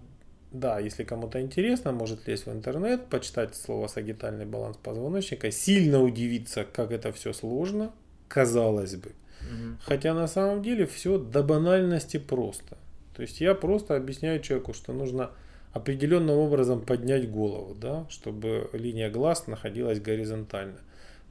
да, 0.52 0.78
если 0.78 1.04
кому-то 1.04 1.40
интересно, 1.40 1.92
может 1.92 2.26
лезть 2.28 2.46
в 2.46 2.52
интернет, 2.52 3.06
почитать 3.06 3.54
слово 3.56 3.86
сагитальный 3.86 4.44
баланс 4.44 4.76
позвоночника, 4.76 5.50
сильно 5.50 6.02
удивиться, 6.02 6.64
как 6.64 6.92
это 6.92 7.12
все 7.12 7.32
сложно, 7.32 7.92
казалось 8.28 8.96
бы. 8.96 9.12
Угу. 9.40 9.78
Хотя 9.84 10.14
на 10.14 10.26
самом 10.26 10.62
деле 10.62 10.86
все 10.86 11.18
до 11.18 11.42
банальности 11.42 12.18
просто. 12.18 12.76
То 13.16 13.22
есть 13.22 13.40
я 13.40 13.54
просто 13.54 13.96
объясняю 13.96 14.40
человеку, 14.40 14.72
что 14.74 14.92
нужно 14.92 15.30
определенным 15.72 16.36
образом 16.36 16.82
поднять 16.82 17.30
голову, 17.30 17.74
да, 17.74 18.06
чтобы 18.08 18.68
линия 18.72 19.10
глаз 19.10 19.46
находилась 19.46 20.00
горизонтально. 20.00 20.78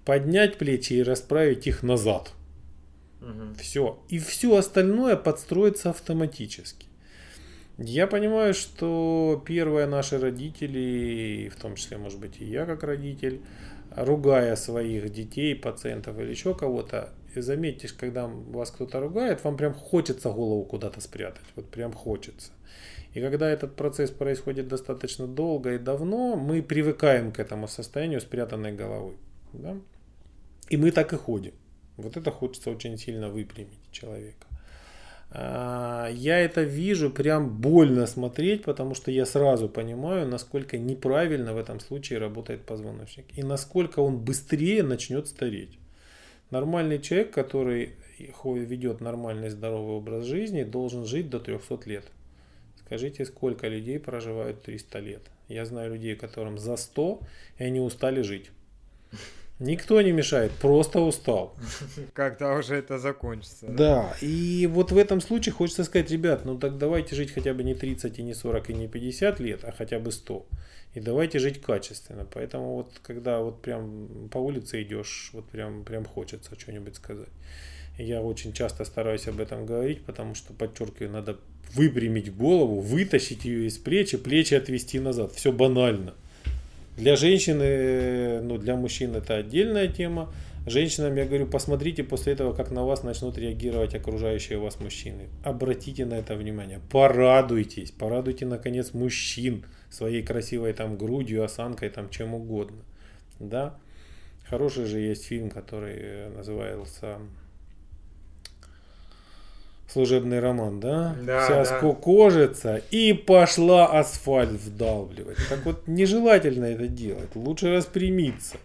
Поднять 0.03 0.57
плечи 0.57 0.93
и 0.93 1.03
расправить 1.03 1.67
их 1.67 1.84
назад. 1.84 2.34
Угу. 3.21 3.55
Все. 3.60 3.99
И 4.10 4.17
все 4.17 4.55
остальное 4.55 5.15
подстроится 5.15 5.91
автоматически. 5.91 6.88
Я 7.77 8.07
понимаю, 8.07 8.53
что 8.53 9.41
первые 9.45 9.88
наши 9.88 10.19
родители, 10.19 11.49
в 11.55 11.60
том 11.60 11.75
числе, 11.75 11.97
может 11.97 12.19
быть, 12.19 12.39
и 12.39 12.45
я 12.45 12.65
как 12.65 12.84
родитель, 12.84 13.41
ругая 13.95 14.55
своих 14.55 15.11
детей, 15.11 15.55
пациентов 15.55 16.19
или 16.19 16.30
еще 16.30 16.53
кого-то, 16.53 17.09
заметьте, 17.36 17.89
когда 17.97 18.28
вас 18.28 18.72
кто-то 18.72 18.99
ругает, 18.99 19.43
вам 19.43 19.57
прям 19.57 19.74
хочется 19.74 20.30
голову 20.30 20.63
куда-то 20.63 21.01
спрятать. 21.01 21.45
Вот 21.55 21.69
прям 21.69 21.93
хочется. 21.93 22.51
И 23.13 23.22
когда 23.22 23.49
этот 23.49 23.76
процесс 23.76 24.09
происходит 24.09 24.67
достаточно 24.67 25.28
долго 25.28 25.74
и 25.74 25.78
давно, 25.78 26.36
мы 26.36 26.61
привыкаем 26.61 27.32
к 27.32 27.39
этому 27.39 27.67
состоянию 27.67 28.22
спрятанной 28.22 28.74
головы. 28.74 29.15
Да? 29.53 29.78
И 30.69 30.78
мы 30.78 30.91
так 30.91 31.11
и 31.13 31.17
ходим. 31.17 31.53
Вот 31.97 32.15
это 32.15 32.32
хочется 32.32 32.69
очень 32.69 32.97
сильно 32.97 33.30
выпрямить 33.30 33.91
человека. 33.91 34.47
А, 35.34 36.09
я 36.11 36.39
это 36.39 36.63
вижу, 36.63 37.09
прям 37.09 37.49
больно 37.61 38.05
смотреть, 38.05 38.63
потому 38.63 38.93
что 38.93 39.11
я 39.11 39.25
сразу 39.25 39.69
понимаю, 39.69 40.27
насколько 40.27 40.77
неправильно 40.77 41.53
в 41.53 41.57
этом 41.57 41.79
случае 41.79 42.19
работает 42.19 42.65
позвоночник 42.65 43.25
и 43.38 43.43
насколько 43.43 43.99
он 43.99 44.19
быстрее 44.19 44.84
начнет 44.84 45.27
стареть. 45.27 45.79
Нормальный 46.49 46.99
человек, 46.99 47.32
который 47.32 47.93
ведет 48.43 48.99
нормальный 48.99 49.49
здоровый 49.49 49.95
образ 49.95 50.25
жизни, 50.25 50.63
должен 50.63 51.05
жить 51.05 51.29
до 51.29 51.39
300 51.39 51.79
лет. 51.86 52.03
Скажите, 52.86 53.23
сколько 53.23 53.69
людей 53.69 53.99
проживают 53.99 54.61
300 54.63 54.99
лет? 54.99 55.21
Я 55.47 55.63
знаю 55.63 55.93
людей, 55.93 56.17
которым 56.17 56.57
за 56.57 56.75
100, 56.75 57.21
и 57.57 57.63
они 57.63 57.79
устали 57.79 58.21
жить. 58.21 58.51
Никто 59.62 60.01
не 60.01 60.12
мешает, 60.12 60.51
просто 60.53 60.99
устал. 60.99 61.55
Когда 62.14 62.55
уже 62.55 62.76
это 62.76 62.97
закончится. 62.97 63.68
Да? 63.68 63.74
да, 63.78 64.16
и 64.20 64.68
вот 64.68 64.91
в 64.91 64.97
этом 64.97 65.22
случае 65.22 65.53
хочется 65.53 65.84
сказать, 65.84 66.09
ребят, 66.09 66.45
ну 66.45 66.57
так 66.57 66.80
давайте 66.80 67.16
жить 67.16 67.32
хотя 67.32 67.53
бы 67.53 67.64
не 67.64 67.76
30, 67.76 68.18
и 68.18 68.24
не 68.24 68.34
40, 68.34 68.72
и 68.72 68.74
не 68.74 68.88
50 68.88 69.39
лет, 69.39 69.64
а 69.64 69.72
хотя 69.72 69.99
бы 69.99 70.12
100. 70.12 70.47
И 70.95 70.99
давайте 70.99 71.38
жить 71.38 71.62
качественно. 71.62 72.26
Поэтому 72.34 72.74
вот 72.74 72.99
когда 73.03 73.39
вот 73.39 73.62
прям 73.62 74.30
по 74.32 74.39
улице 74.39 74.82
идешь, 74.82 75.30
вот 75.32 75.45
прям, 75.45 75.84
прям 75.84 76.05
хочется 76.05 76.59
что-нибудь 76.59 76.95
сказать. 76.95 77.30
Я 77.99 78.22
очень 78.22 78.53
часто 78.53 78.84
стараюсь 78.84 79.28
об 79.28 79.39
этом 79.39 79.68
говорить, 79.68 80.03
потому 80.05 80.34
что, 80.34 80.53
подчеркиваю, 80.53 81.12
надо 81.12 81.38
выпрямить 81.76 82.36
голову, 82.36 82.80
вытащить 82.80 83.45
ее 83.45 83.68
из 83.68 83.78
плечи, 83.78 84.18
плечи 84.18 84.55
отвести 84.55 84.99
назад. 84.99 85.34
Все 85.34 85.51
банально. 85.51 86.16
Для 86.98 87.16
женщины, 87.16 88.42
ну 88.42 88.58
для 88.58 88.76
мужчин 88.76 89.16
это 89.16 89.36
отдельная 89.36 89.88
тема. 89.88 90.32
Женщинам 90.68 91.16
я 91.16 91.26
говорю, 91.26 91.48
посмотрите 91.48 92.04
после 92.04 92.34
этого, 92.34 92.54
как 92.54 92.70
на 92.70 92.86
вас 92.86 93.02
начнут 93.02 93.38
реагировать 93.38 93.96
окружающие 93.96 94.60
вас 94.60 94.80
мужчины. 94.80 95.30
Обратите 95.44 96.06
на 96.06 96.16
это 96.16 96.36
внимание. 96.36 96.80
Порадуйтесь. 96.92 97.92
Порадуйте, 97.92 98.46
наконец, 98.46 98.94
мужчин 98.94 99.66
своей 99.89 100.22
красивой 100.22 100.74
там 100.74 100.98
грудью, 100.98 101.44
осанкой, 101.44 101.89
там 101.89 102.10
чем 102.10 102.36
угодно. 102.36 102.84
Да? 103.39 103.76
Хороший 104.48 104.86
же 104.86 105.00
есть 105.00 105.26
фильм, 105.26 105.50
который 105.50 106.30
назывался 106.30 107.18
служебный 109.92 110.39
роман, 110.39 110.80
да? 110.80 111.16
Да, 111.22 111.44
Вся 111.46 111.64
да. 111.64 111.66
скукожится 111.66 112.82
и 112.92 113.14
пошла 113.14 113.88
асфальт 113.88 114.52
вдалбливать. 114.52 115.38
Так 115.50 115.66
вот, 115.66 115.88
нежелательно 115.88 116.66
это 116.66 116.88
делать. 116.88 117.36
Лучше 117.36 117.76
распрямиться. 117.76 118.58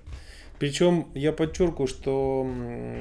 Причем 0.59 1.09
я 1.15 1.33
подчеркиваю, 1.33 1.87
что 1.87 2.47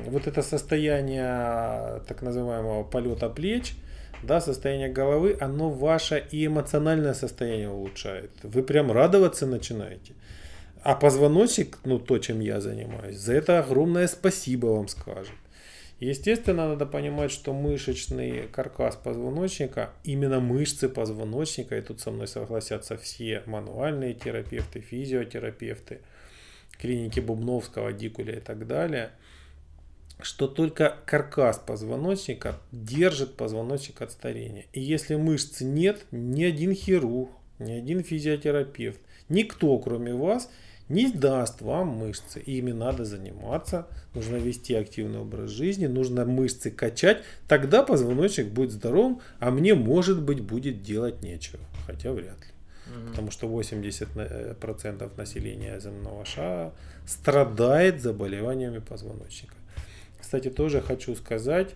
вот 0.08 0.28
это 0.28 0.42
состояние 0.42 2.02
так 2.08 2.22
называемого 2.22 2.84
полета 2.84 3.30
плеч, 3.30 3.76
да, 4.24 4.42
состояние 4.42 4.90
головы, 4.90 5.38
оно 5.40 5.70
ваше 5.70 6.26
и 6.32 6.48
эмоциональное 6.48 7.14
состояние 7.14 7.70
улучшает. 7.70 8.32
Вы 8.44 8.64
прям 8.64 8.92
радоваться 8.92 9.46
начинаете. 9.46 10.14
А 10.84 10.96
позвоночник, 10.96 11.80
ну 11.86 11.98
то, 11.98 12.18
чем 12.20 12.42
я 12.42 12.60
занимаюсь, 12.60 13.18
за 13.18 13.34
это 13.34 13.60
огромное 13.60 14.08
спасибо 14.08 14.68
вам 14.68 14.88
скажет. 14.88 15.34
Естественно, 16.00 16.68
надо 16.68 16.86
понимать, 16.86 17.32
что 17.32 17.54
мышечный 17.54 18.48
каркас 18.50 18.98
позвоночника, 18.98 19.92
именно 20.04 20.42
мышцы 20.42 20.90
позвоночника, 20.90 21.78
и 21.78 21.82
тут 21.82 22.02
со 22.02 22.12
мной 22.12 22.28
согласятся 22.28 22.98
все 22.98 23.44
мануальные 23.46 24.14
терапевты, 24.14 24.82
физиотерапевты, 24.82 26.02
клиники 26.78 27.22
Бубновского, 27.22 27.94
Дикуля 27.94 28.36
и 28.36 28.42
так 28.42 28.68
далее, 28.68 29.12
что 30.22 30.48
только 30.50 30.98
каркас 31.06 31.60
позвоночника 31.60 32.60
держит 32.74 33.36
позвоночник 33.36 34.02
от 34.02 34.12
старения. 34.12 34.66
И 34.74 34.82
если 34.82 35.16
мышц 35.16 35.62
нет, 35.62 36.06
ни 36.12 36.44
один 36.44 36.74
хирург, 36.74 37.30
ни 37.58 37.72
один 37.72 38.04
физиотерапевт, 38.04 39.00
никто 39.30 39.78
кроме 39.80 40.14
вас– 40.14 40.50
не 40.90 41.12
даст 41.12 41.62
вам 41.62 41.88
мышцы. 41.90 42.40
И 42.40 42.58
ими 42.58 42.72
надо 42.72 43.06
заниматься, 43.06 43.88
нужно 44.14 44.36
вести 44.36 44.76
активный 44.76 45.20
образ 45.20 45.50
жизни, 45.50 45.88
нужно 45.88 46.26
мышцы 46.26 46.72
качать, 46.72 47.24
тогда 47.48 47.84
позвоночник 47.84 48.48
будет 48.48 48.72
здоровым, 48.72 49.22
а 49.40 49.52
мне, 49.52 49.74
может 49.74 50.22
быть, 50.22 50.42
будет 50.42 50.84
делать 50.84 51.24
нечего, 51.24 51.62
хотя 51.86 52.12
вряд 52.12 52.40
ли. 52.40 52.56
Угу. 52.88 53.10
Потому 53.10 53.32
что 53.32 53.48
80% 53.48 54.04
э, 54.18 55.10
населения 55.18 55.80
земного 55.80 56.24
шара 56.26 56.74
страдает 57.08 58.02
заболеваниями 58.02 58.80
позвоночника. 58.80 59.56
Кстати, 60.20 60.50
тоже 60.50 60.82
хочу 60.82 61.16
сказать, 61.16 61.76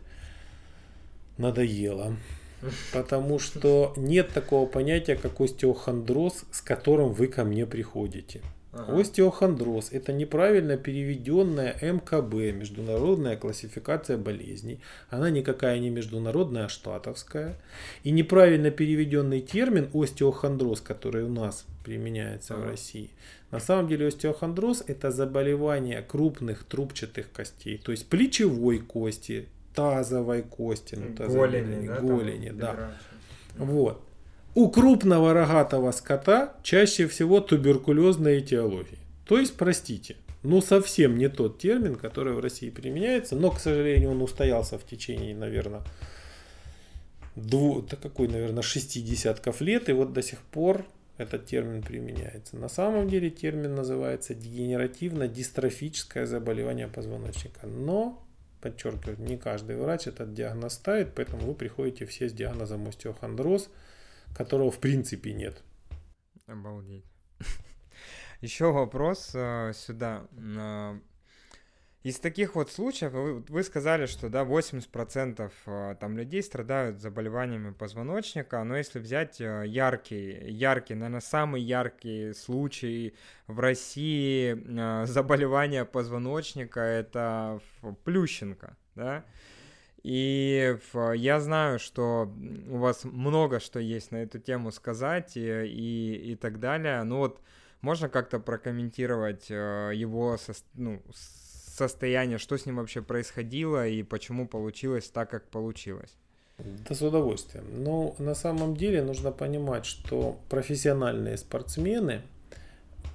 надоело. 1.38 2.16
Потому 2.94 3.40
что 3.40 3.94
нет 3.98 4.30
такого 4.34 4.68
понятия, 4.68 5.16
как 5.16 5.40
остеохондроз, 5.40 6.46
с 6.52 6.62
которым 6.62 7.14
вы 7.14 7.28
ко 7.28 7.44
мне 7.44 7.66
приходите. 7.66 8.42
Ага. 8.72 9.00
Остеохондроз– 9.00 9.90
это 9.92 10.14
неправильно 10.14 10.78
переведенная 10.78 11.76
МКБ, 11.82 12.34
международная 12.56 13.36
классификация 13.36 14.18
болезней. 14.18 14.80
Она 15.10 15.32
никакая 15.32 15.80
не 15.80 15.90
международная, 15.90 16.66
а 16.66 16.70
штатовская. 16.70 17.58
И 18.04 18.12
неправильно 18.12 18.70
переведенный 18.70 19.42
термин 19.42 19.90
остеохондроз, 19.92 20.82
который 20.82 21.24
у 21.24 21.30
нас 21.30 21.66
применяется 21.84 22.54
ага. 22.54 22.62
в 22.62 22.70
России. 22.70 23.10
На 23.50 23.60
самом 23.60 23.88
деле 23.88 24.08
остеохондроз– 24.08 24.84
это 24.88 25.10
заболевание 25.10 26.04
крупных 26.04 26.64
трубчатых 26.64 27.32
костей, 27.32 27.80
то 27.84 27.92
есть 27.92 28.08
плечевой 28.08 28.78
кости, 28.78 29.48
тазовой 29.74 30.44
кости, 30.44 30.96
ну, 30.96 31.28
голени, 31.28 31.88
да, 31.88 32.00
голени, 32.00 32.50
да. 32.52 32.92
Вот. 33.58 34.04
У 34.60 34.70
крупного 34.70 35.34
рогатого 35.34 35.92
скота 35.92 36.54
чаще 36.64 37.08
всего 37.08 37.40
туберкулезная 37.40 38.40
этиология. 38.40 39.00
То 39.26 39.40
есть, 39.40 39.56
простите, 39.56 40.18
ну 40.44 40.60
совсем 40.60 41.18
не 41.18 41.30
тот 41.30 41.60
термин, 41.60 41.96
который 41.96 42.34
в 42.34 42.42
России 42.42 42.70
применяется, 42.70 43.38
но, 43.38 43.52
к 43.52 43.60
сожалению, 43.62 44.12
он 44.12 44.22
устоялся 44.22 44.78
в 44.78 44.86
течение, 44.86 45.34
наверное, 45.34 45.82
двух, 47.38 47.88
да 47.88 47.96
какой, 47.96 48.28
наверное, 48.28 48.62
шести 48.62 49.02
десятков 49.02 49.62
лет, 49.62 49.88
и 49.88 49.94
вот 49.94 50.12
до 50.12 50.22
сих 50.22 50.40
пор 50.40 50.86
этот 51.16 51.46
термин 51.46 51.82
применяется. 51.82 52.58
На 52.58 52.68
самом 52.68 53.08
деле 53.08 53.30
термин 53.30 53.76
называется 53.76 54.34
дегенеративно-дистрофическое 54.34 56.26
заболевание 56.26 56.90
позвоночника. 56.90 57.66
Но, 57.66 58.22
подчеркиваю, 58.60 59.22
не 59.22 59.38
каждый 59.38 59.78
врач 59.78 60.08
этот 60.08 60.34
диагноз 60.34 60.74
ставит, 60.74 61.16
поэтому 61.16 61.48
вы 61.48 61.54
приходите 61.54 62.06
все 62.06 62.28
с 62.28 62.34
диагнозом 62.34 62.90
остеохондроз– 62.90 63.70
которого 64.36 64.72
в 64.72 64.80
принципе 64.80 65.34
нет. 65.34 65.64
Обалдеть. 66.48 67.06
Еще 68.42 68.72
вопрос 68.72 69.32
э, 69.34 69.74
сюда. 69.76 70.28
Э, 70.38 71.00
из 72.02 72.18
таких 72.18 72.56
вот 72.56 72.72
случаев, 72.72 73.12
вы, 73.12 73.44
вы 73.50 73.62
сказали, 73.62 74.06
что 74.06 74.30
да, 74.30 74.44
80% 74.44 75.52
э, 75.66 75.96
там 76.00 76.18
людей 76.18 76.42
страдают 76.42 77.02
заболеваниями 77.02 77.74
позвоночника, 77.74 78.64
но 78.64 78.78
если 78.78 79.00
взять 79.00 79.42
э, 79.42 79.66
яркий, 79.68 80.50
яркий, 80.50 80.96
наверное, 80.96 81.20
самый 81.20 81.62
яркий 81.62 82.34
случай 82.34 83.16
в 83.48 83.60
России 83.60 85.04
заболевания 85.06 85.84
позвоночника, 85.84 86.80
это 86.80 87.60
Плющенко, 88.06 88.78
да, 88.96 89.26
и 90.04 90.78
я 91.16 91.40
знаю, 91.40 91.80
что 91.80 92.32
у 92.70 92.78
вас 92.78 93.04
много 93.04 93.60
что 93.60 93.80
есть 93.80 94.12
на 94.12 94.18
эту 94.18 94.40
тему 94.40 94.72
сказать 94.72 95.36
и, 95.36 95.66
и, 95.66 96.32
и 96.32 96.36
так 96.36 96.60
далее. 96.60 97.04
Ну 97.04 97.18
вот 97.18 97.42
можно 97.82 98.10
как-то 98.10 98.40
прокомментировать 98.40 99.48
э, 99.50 99.92
его 99.94 100.38
со, 100.38 100.54
ну, 100.74 101.02
состояние, 101.14 102.38
что 102.38 102.58
с 102.58 102.66
ним 102.66 102.78
вообще 102.78 103.02
происходило 103.02 103.88
и 103.88 104.04
почему 104.04 104.48
получилось 104.48 105.10
так, 105.10 105.30
как 105.30 105.50
получилось? 105.50 106.16
Да 106.58 106.94
с 106.94 107.02
удовольствием. 107.02 107.66
Но 107.84 108.16
на 108.20 108.36
самом 108.36 108.76
деле 108.76 109.02
нужно 109.02 109.32
понимать, 109.32 109.86
что 109.86 110.38
профессиональные 110.50 111.38
спортсмены– 111.38 112.22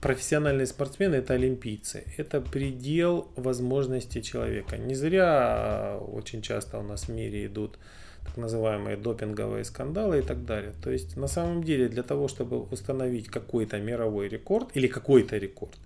профессиональные 0.04 0.66
спортсмены 0.66 1.14
это 1.14 1.32
олимпийцы. 1.32 2.04
Это 2.18 2.42
предел 2.42 3.28
возможностей 3.36 4.22
человека. 4.22 4.76
Не 4.76 4.94
зря 4.94 5.98
очень 5.98 6.42
часто 6.42 6.78
у 6.78 6.82
нас 6.82 7.04
в 7.04 7.08
мире 7.08 7.46
идут 7.46 7.78
так 8.22 8.36
называемые 8.36 8.98
допинговые 8.98 9.64
скандалы 9.64 10.18
и 10.18 10.22
так 10.22 10.44
далее. 10.44 10.74
То 10.82 10.90
есть 10.90 11.16
на 11.16 11.26
самом 11.26 11.64
деле 11.64 11.88
для 11.88 12.02
того, 12.02 12.28
чтобы 12.28 12.60
установить 12.64 13.28
какой-то 13.28 13.78
мировой 13.80 14.28
рекорд 14.28 14.68
или 14.76 14.88
какой-то 14.88 15.38
рекорд, 15.38 15.78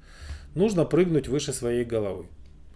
нужно 0.56 0.84
прыгнуть 0.84 1.28
выше 1.28 1.52
своей 1.52 1.84
головы. 1.84 2.26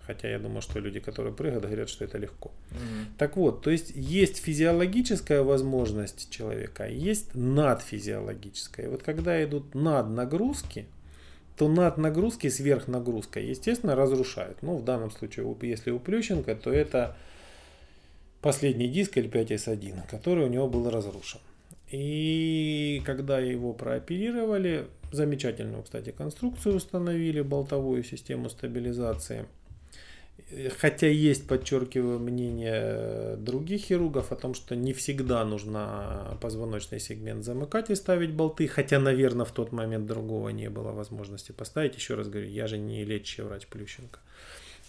Хотя 0.07 0.29
я 0.29 0.39
думаю, 0.39 0.63
что 0.63 0.79
люди, 0.79 1.01
которые 1.01 1.35
прыгают, 1.35 1.65
говорят, 1.65 1.89
что 1.89 2.05
это 2.05 2.19
легко. 2.19 2.53
Угу. 2.71 3.17
Так 3.19 3.37
вот, 3.37 3.63
то 3.63 3.71
есть 3.71 3.91
есть 3.97 4.37
физиологическая 4.37 5.43
возможность 5.43 6.31
человека, 6.31 6.85
а 6.85 6.89
есть 6.89 7.35
надфизиологическая. 7.35 8.87
И 8.87 8.89
вот 8.89 9.03
когда 9.03 9.43
идут 9.43 9.75
наднагрузки, 9.75 10.87
то 11.63 11.69
над 11.69 11.97
нагрузки 11.97 12.49
сверхнагрузка, 12.49 13.39
естественно, 13.39 13.95
разрушают. 13.95 14.59
Ну, 14.63 14.79
в 14.79 14.85
данном 14.85 15.13
случае, 15.13 15.47
если 15.63 15.93
у 15.93 16.01
Плющенко, 16.01 16.57
то 16.57 16.73
это 16.73 17.17
последний 18.41 18.89
диск 18.89 19.17
L5S1, 19.17 20.11
который 20.11 20.47
у 20.47 20.49
него 20.49 20.67
был 20.67 20.91
разрушен. 20.91 21.39
И 21.89 23.01
когда 23.07 23.39
его 23.39 23.75
прооперировали, 23.75 24.89
замечательную, 25.13 25.85
кстати, 25.85 26.11
конструкцию 26.11 26.75
установили, 26.75 27.43
болтовую 27.43 28.03
систему 28.03 28.51
стабилизации. 28.51 29.47
Хотя 30.79 31.09
есть, 31.09 31.47
подчеркиваю, 31.47 32.19
мнение 32.19 33.37
других 33.37 33.83
хирургов 33.83 34.33
о 34.33 34.37
том, 34.37 34.53
что 34.53 34.77
не 34.77 34.93
всегда 34.93 35.45
нужно 35.45 36.37
позвоночный 36.43 37.01
сегмент 37.01 37.43
замыкать 37.45 37.89
и 37.89 37.95
ставить 37.95 38.33
болты, 38.33 38.69
хотя, 38.69 38.99
наверное, 38.99 39.47
в 39.47 39.53
тот 39.53 39.73
момент 39.73 40.07
другого 40.07 40.51
не 40.51 40.69
было 40.69 40.93
возможности 40.93 41.53
поставить. 41.53 41.95
Еще 41.97 42.15
раз 42.17 42.29
говорю, 42.29 42.49
я 42.49 42.67
же 42.67 42.77
не 42.77 43.03
лечащий 43.05 43.43
врач 43.43 43.67
Плющенко. 43.67 44.21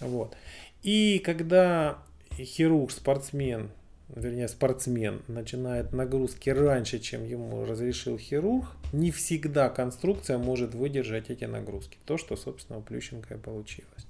Вот. 0.02 0.36
И 0.82 1.20
когда 1.20 2.00
хирург, 2.36 2.91
спортсмен, 2.91 3.70
вернее 4.10 4.50
спортсмен, 4.50 5.22
начинает 5.28 5.94
нагрузки 5.94 6.50
раньше, 6.50 7.00
чем 7.00 7.24
ему 7.24 7.66
разрешил 7.66 8.18
хирург, 8.18 8.66
не 8.91 9.12
всегда 9.12 9.70
конструкция 9.70 10.38
может 10.38 10.76
выдержать 10.76 11.30
эти 11.30 11.46
нагрузки. 11.46 11.98
То, 12.06 12.18
что, 12.18 12.36
собственно, 12.36 12.80
у 12.80 12.82
Плющенко 12.82 13.36
и 13.36 13.38
получилось. 13.38 14.08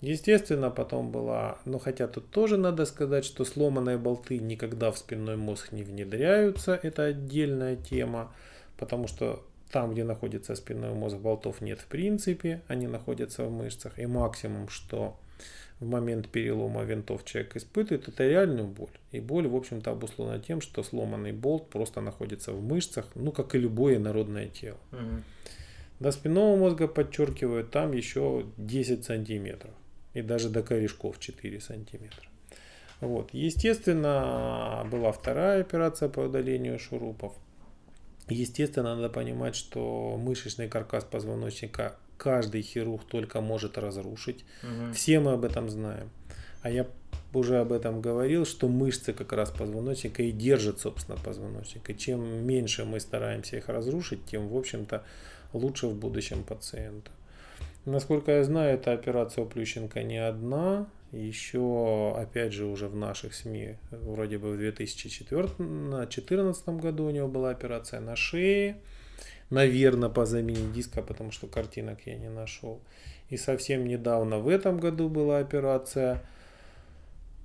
Естественно, 0.00 0.70
потом 0.70 1.10
была, 1.10 1.58
но 1.64 1.80
хотя 1.80 2.06
тут 2.06 2.30
тоже 2.30 2.56
надо 2.56 2.84
сказать, 2.84 3.24
что 3.24 3.44
сломанные 3.44 3.98
болты 3.98 4.38
никогда 4.38 4.92
в 4.92 4.98
спинной 4.98 5.36
мозг 5.36 5.72
не 5.72 5.82
внедряются, 5.82 6.78
это 6.80 7.04
отдельная 7.04 7.74
тема, 7.74 8.32
потому 8.76 9.08
что 9.08 9.44
там, 9.72 9.92
где 9.92 10.04
находится 10.04 10.54
спинной 10.54 10.94
мозг, 10.94 11.16
болтов 11.16 11.60
нет 11.60 11.80
в 11.80 11.86
принципе, 11.86 12.62
они 12.68 12.86
находятся 12.86 13.44
в 13.44 13.50
мышцах, 13.50 13.98
и 13.98 14.06
максимум, 14.06 14.68
что 14.68 15.18
в 15.80 15.86
момент 15.86 16.28
перелома 16.28 16.84
винтов 16.84 17.24
человек 17.24 17.56
испытывает, 17.56 18.08
это 18.08 18.26
реальную 18.26 18.68
боль. 18.68 18.96
И 19.10 19.18
боль, 19.18 19.48
в 19.48 19.56
общем-то, 19.56 19.90
обусловлена 19.90 20.38
тем, 20.38 20.60
что 20.60 20.84
сломанный 20.84 21.32
болт 21.32 21.70
просто 21.70 22.00
находится 22.00 22.52
в 22.52 22.62
мышцах, 22.62 23.06
ну, 23.16 23.32
как 23.32 23.54
и 23.54 23.58
любое 23.58 23.98
народное 23.98 24.48
тело. 24.48 24.78
Угу. 24.92 25.22
До 26.00 26.12
спинного 26.12 26.56
мозга, 26.56 26.86
подчеркиваю, 26.86 27.64
там 27.64 27.92
еще 27.92 28.46
10 28.56 29.04
сантиметров 29.04 29.72
и 30.18 30.22
даже 30.22 30.48
до 30.48 30.62
корешков 30.62 31.18
4 31.18 31.60
сантиметра. 31.60 32.28
Вот. 33.00 33.30
Естественно, 33.32 34.86
была 34.90 35.12
вторая 35.12 35.60
операция 35.60 36.08
по 36.08 36.20
удалению 36.20 36.78
шурупов. 36.78 37.32
Естественно, 38.28 38.96
надо 38.96 39.08
понимать, 39.08 39.54
что 39.54 40.16
мышечный 40.18 40.68
каркас 40.68 41.04
позвоночника 41.04 41.96
каждый 42.16 42.62
хирург 42.62 43.04
только 43.04 43.40
может 43.40 43.78
разрушить. 43.78 44.44
Угу. 44.62 44.92
Все 44.92 45.20
мы 45.20 45.32
об 45.32 45.44
этом 45.44 45.70
знаем. 45.70 46.10
А 46.62 46.70
я 46.70 46.86
уже 47.32 47.58
об 47.58 47.72
этом 47.72 48.00
говорил, 48.00 48.44
что 48.44 48.68
мышцы 48.68 49.12
как 49.12 49.32
раз 49.32 49.50
позвоночника 49.50 50.22
и 50.22 50.32
держат, 50.32 50.80
собственно, 50.80 51.16
позвоночник. 51.16 51.88
И 51.88 51.96
чем 51.96 52.44
меньше 52.44 52.84
мы 52.84 53.00
стараемся 53.00 53.56
их 53.56 53.68
разрушить, 53.68 54.24
тем, 54.26 54.48
в 54.48 54.56
общем-то, 54.56 55.04
лучше 55.52 55.86
в 55.86 55.94
будущем 55.94 56.42
пациенту. 56.42 57.12
Насколько 57.88 58.32
я 58.32 58.44
знаю, 58.44 58.74
эта 58.74 58.92
операция 58.92 59.44
у 59.44 59.46
Плющенко 59.46 60.02
не 60.02 60.18
одна. 60.18 60.86
Еще, 61.10 62.12
опять 62.14 62.52
же, 62.52 62.66
уже 62.66 62.86
в 62.86 62.94
наших 62.94 63.32
СМИ, 63.32 63.76
вроде 63.90 64.36
бы 64.36 64.50
в 64.50 64.58
2014 64.58 66.68
году 66.68 67.06
у 67.06 67.10
него 67.10 67.28
была 67.28 67.48
операция 67.48 68.00
на 68.00 68.14
шее. 68.14 68.76
Наверное, 69.48 70.10
по 70.10 70.26
замене 70.26 70.70
диска, 70.74 71.00
потому 71.00 71.30
что 71.30 71.46
картинок 71.46 72.00
я 72.04 72.16
не 72.16 72.28
нашел. 72.28 72.82
И 73.30 73.38
совсем 73.38 73.88
недавно 73.88 74.38
в 74.38 74.48
этом 74.48 74.78
году 74.78 75.08
была 75.08 75.38
операция, 75.38 76.20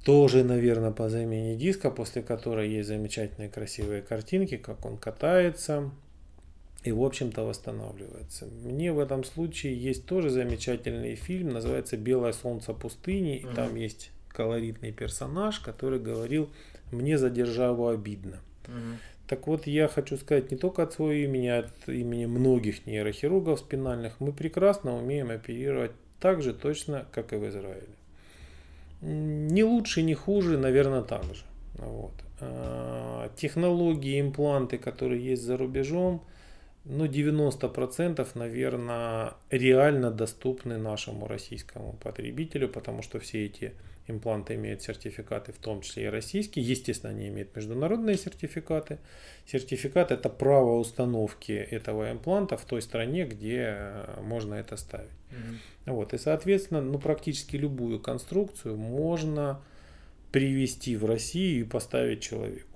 тоже, 0.03 0.43
наверное, 0.43 0.91
по 0.91 1.07
замене 1.07 1.55
диска, 1.55 1.89
после 1.89 2.21
которой 2.21 2.69
есть 2.69 2.89
замечательные 2.89 3.47
красивые 3.47 4.01
картинки, 4.01 4.57
как 4.57 4.85
он 4.85 4.97
катается 4.97 5.89
и, 6.83 6.91
в 6.91 7.01
общем-то, 7.03 7.43
восстанавливается. 7.43 8.45
Мне 8.45 8.91
в 8.91 8.99
этом 8.99 9.23
случае 9.23 9.81
есть 9.81 10.05
тоже 10.05 10.29
замечательный 10.29 11.15
фильм, 11.15 11.49
называется 11.49 11.95
«Белое 11.95 12.33
солнце 12.33 12.73
пустыни», 12.73 13.37
и 13.37 13.45
там 13.55 13.75
есть 13.75 14.11
колоритный 14.27 14.91
персонаж, 14.91 15.59
который 15.59 15.99
говорил 15.99 16.49
«Мне 16.91 17.17
за 17.17 17.29
державу 17.29 17.87
обидно». 17.87 18.39
Угу. 18.67 18.97
Так 19.27 19.47
вот, 19.47 19.65
я 19.65 19.87
хочу 19.87 20.17
сказать 20.17 20.51
не 20.51 20.57
только 20.57 20.83
от 20.83 20.91
своего 20.91 21.13
имени, 21.13 21.47
а 21.47 21.59
от 21.59 21.89
имени 21.89 22.25
многих 22.25 22.85
нейрохирургов 22.85 23.59
спинальных, 23.59 24.19
мы 24.19 24.33
прекрасно 24.33 24.97
умеем 24.97 25.31
оперировать 25.31 25.91
так 26.19 26.41
же 26.41 26.53
точно, 26.53 27.05
как 27.13 27.31
и 27.31 27.37
в 27.37 27.47
Израиле. 27.47 27.87
Не 29.01 29.63
лучше, 29.63 30.01
не 30.01 30.15
хуже, 30.15 30.57
наверное, 30.57 31.01
так 31.01 31.23
же. 31.23 31.43
Вот. 31.75 32.13
А, 32.41 33.29
технологии, 33.37 34.19
импланты, 34.19 34.77
которые 34.77 35.23
есть 35.23 35.43
за 35.43 35.55
рубежом– 35.55 36.21
ну, 36.85 37.05
90%, 37.05 38.27
наверное, 38.35 39.33
реально 39.49 40.11
доступны 40.11 40.77
нашему 40.77 41.27
российскому 41.27 41.93
потребителю, 41.93 42.67
потому 42.67 43.01
что 43.01 43.19
все 43.19 43.45
эти 43.45 43.73
импланты 44.07 44.55
имеют 44.55 44.81
сертификаты, 44.81 45.53
в 45.53 45.57
том 45.59 45.81
числе 45.81 46.05
и 46.05 46.07
российские. 46.07 46.65
Естественно, 46.65 47.13
они 47.13 47.29
имеют 47.29 47.55
международные 47.55 48.17
сертификаты. 48.17 48.99
Сертификат– 49.45 50.11
это 50.11 50.29
право 50.29 50.77
установки 50.77 51.53
этого 51.53 52.11
импланта 52.11 52.57
в 52.57 52.65
той 52.65 52.81
стране, 52.81 53.25
где 53.25 53.75
э, 53.77 54.21
можно 54.21 54.55
это 54.55 54.75
ставить. 54.75 55.09
Mm-hmm. 55.31 55.93
Вот. 55.93 56.13
И, 56.13 56.17
соответственно, 56.17 56.81
ну, 56.81 56.99
практически 56.99 57.55
любую 57.55 58.01
конструкцию 58.01 58.75
можно 58.75 59.61
привести 60.33 60.97
в 60.97 61.05
Россию 61.05 61.61
и 61.61 61.63
поставить 61.63 62.21
человеку. 62.21 62.72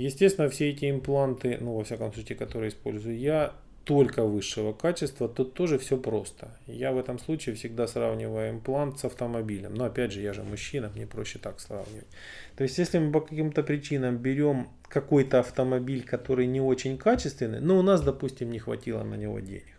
Естественно, 0.00 0.48
все 0.48 0.70
эти 0.70 0.90
импланты, 0.90 1.58
ну, 1.60 1.76
во 1.76 1.84
всяком 1.84 2.10
случае, 2.14 2.38
которые 2.38 2.70
использую 2.70 3.18
я, 3.18 3.52
только 3.84 4.24
высшего 4.24 4.72
качества, 4.72 5.28
тут 5.28 5.52
тоже 5.52 5.78
все 5.78 5.98
просто. 5.98 6.56
Я 6.66 6.92
в 6.92 6.98
этом 6.98 7.18
случае 7.18 7.54
всегда 7.54 7.86
сравниваю 7.86 8.50
имплант 8.50 8.98
с 8.98 9.04
автомобилем. 9.04 9.74
Но 9.74 9.84
опять 9.84 10.12
же, 10.12 10.22
я 10.22 10.32
же 10.32 10.42
мужчина, 10.42 10.90
мне 10.94 11.06
проще 11.06 11.38
так 11.38 11.60
сравнивать. 11.60 12.06
То 12.56 12.62
есть, 12.62 12.78
если 12.78 12.98
мы 12.98 13.12
по 13.12 13.20
каким-то 13.20 13.62
причинам 13.62 14.16
берем 14.16 14.68
какой-то 14.88 15.40
автомобиль, 15.40 16.02
который 16.02 16.46
не 16.46 16.62
очень 16.62 16.96
качественный, 16.96 17.60
но 17.60 17.78
у 17.78 17.82
нас, 17.82 18.00
допустим, 18.00 18.50
не 18.50 18.58
хватило 18.58 19.02
на 19.02 19.16
него 19.16 19.38
денег, 19.40 19.76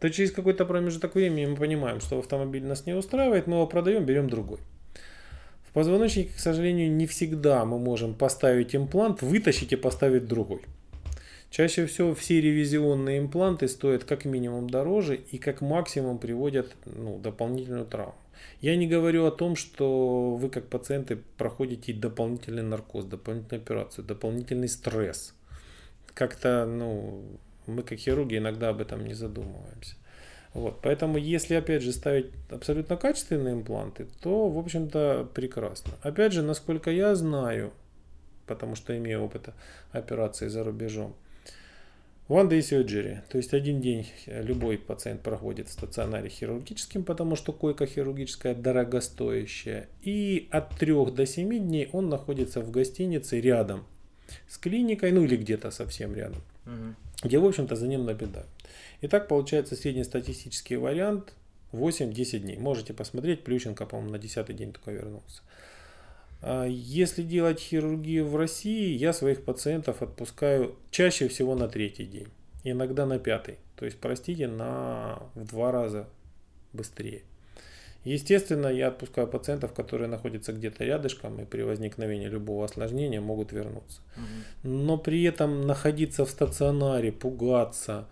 то 0.00 0.08
через 0.08 0.32
какой-то 0.32 0.64
промежуток 0.64 1.14
времени 1.14 1.44
мы 1.44 1.56
понимаем, 1.56 2.00
что 2.00 2.18
автомобиль 2.18 2.64
нас 2.64 2.86
не 2.86 2.94
устраивает, 2.94 3.46
мы 3.46 3.56
его 3.56 3.66
продаем, 3.66 4.06
берем 4.06 4.30
другой. 4.30 4.60
В 5.72 5.74
позвоночнике, 5.74 6.34
к 6.36 6.38
сожалению, 6.38 6.92
не 6.92 7.06
всегда 7.06 7.64
мы 7.64 7.78
можем 7.78 8.12
поставить 8.12 8.76
имплант, 8.76 9.22
вытащить 9.22 9.72
и 9.72 9.76
поставить 9.76 10.26
другой. 10.26 10.60
Чаще 11.48 11.86
всего 11.86 12.14
все 12.14 12.42
ревизионные 12.42 13.20
импланты 13.20 13.68
стоят 13.68 14.04
как 14.04 14.26
минимум 14.26 14.68
дороже 14.68 15.16
и 15.16 15.38
как 15.38 15.62
максимум 15.62 16.18
приводят 16.18 16.76
ну, 16.84 17.18
дополнительную 17.18 17.86
травму. 17.86 18.16
Я 18.60 18.76
не 18.76 18.86
говорю 18.86 19.24
о 19.24 19.30
том, 19.30 19.56
что 19.56 20.34
вы 20.36 20.50
как 20.50 20.68
пациенты 20.68 21.18
проходите 21.38 21.94
дополнительный 21.94 22.62
наркоз, 22.62 23.06
дополнительную 23.06 23.62
операцию, 23.62 24.04
дополнительный 24.04 24.68
стресс. 24.68 25.34
Как-то, 26.12 26.66
ну, 26.66 27.24
мы 27.66 27.82
как 27.82 27.98
хирурги 27.98 28.36
иногда 28.36 28.68
об 28.68 28.82
этом 28.82 29.06
не 29.06 29.14
задумываемся. 29.14 29.94
Вот, 30.54 30.80
поэтому, 30.82 31.16
если, 31.16 31.54
опять 31.54 31.82
же, 31.82 31.92
ставить 31.92 32.26
абсолютно 32.50 32.96
качественные 32.96 33.54
импланты, 33.54 34.06
то, 34.20 34.48
в 34.48 34.58
общем-то, 34.58 35.28
прекрасно. 35.32 35.92
Опять 36.02 36.32
же, 36.32 36.42
насколько 36.42 36.90
я 36.90 37.14
знаю, 37.14 37.72
потому 38.46 38.74
что 38.74 38.96
имею 38.96 39.22
опыт 39.22 39.48
операции 39.92 40.48
за 40.48 40.62
рубежом, 40.62 41.14
One 42.28 42.48
day 42.48 42.60
surgery, 42.60 43.18
то 43.28 43.36
есть 43.36 43.52
один 43.52 43.80
день 43.80 44.06
любой 44.26 44.78
пациент 44.78 45.22
проходит 45.22 45.68
в 45.68 45.72
стационаре 45.72 46.30
хирургическим, 46.30 47.04
потому 47.04 47.36
что 47.36 47.52
койка 47.52 47.84
хирургическая 47.84 48.54
дорогостоящая. 48.54 49.88
И 50.02 50.48
от 50.50 50.70
3 50.78 51.10
до 51.10 51.26
7 51.26 51.58
дней 51.58 51.90
он 51.92 52.08
находится 52.08 52.60
в 52.60 52.70
гостинице 52.70 53.40
рядом 53.40 53.84
с 54.48 54.56
клиникой, 54.56 55.12
ну 55.12 55.24
или 55.24 55.36
где-то 55.36 55.70
совсем 55.72 56.14
рядом, 56.14 56.40
угу. 56.64 56.94
Где, 57.22 57.38
в 57.38 57.46
общем-то, 57.46 57.76
за 57.76 57.86
ним 57.86 58.04
наблюдают. 58.04 58.48
Итак, 59.02 59.28
получается 59.28 59.76
среднестатистический 59.76 60.76
вариант 60.76 61.34
8-10 61.72 62.38
дней. 62.40 62.58
Можете 62.58 62.92
посмотреть, 62.94 63.44
Плющенко, 63.44 63.86
по-моему, 63.86 64.12
на 64.12 64.18
10 64.18 64.56
день 64.56 64.72
только 64.72 64.90
вернулся. 64.90 65.42
А 66.40 66.64
если 66.66 67.22
делать 67.22 67.60
хирургию 67.60 68.26
в 68.26 68.36
России, 68.36 68.96
я 68.96 69.12
своих 69.12 69.44
пациентов 69.44 70.02
отпускаю 70.02 70.76
чаще 70.90 71.28
всего 71.28 71.54
на 71.54 71.68
третий 71.68 72.04
день, 72.04 72.28
иногда 72.64 73.06
на 73.06 73.18
пятый. 73.18 73.58
То 73.76 73.84
есть, 73.84 73.98
простите, 73.98 74.48
на 74.48 75.22
в 75.34 75.46
два 75.46 75.70
раза 75.70 76.08
быстрее. 76.72 77.22
Естественно, 78.04 78.66
я 78.66 78.88
отпускаю 78.88 79.28
пациентов, 79.28 79.72
которые 79.72 80.08
находятся 80.08 80.52
где-то 80.52 80.84
рядышком 80.84 81.40
и 81.40 81.44
при 81.44 81.62
возникновении 81.62 82.26
любого 82.26 82.64
осложнения 82.64 83.20
могут 83.20 83.52
вернуться. 83.52 84.00
Угу. 84.16 84.68
Но 84.68 84.98
при 84.98 85.22
этом 85.22 85.66
находиться 85.66 86.24
в 86.24 86.30
стационаре, 86.30 87.12
пугаться, 87.12 88.08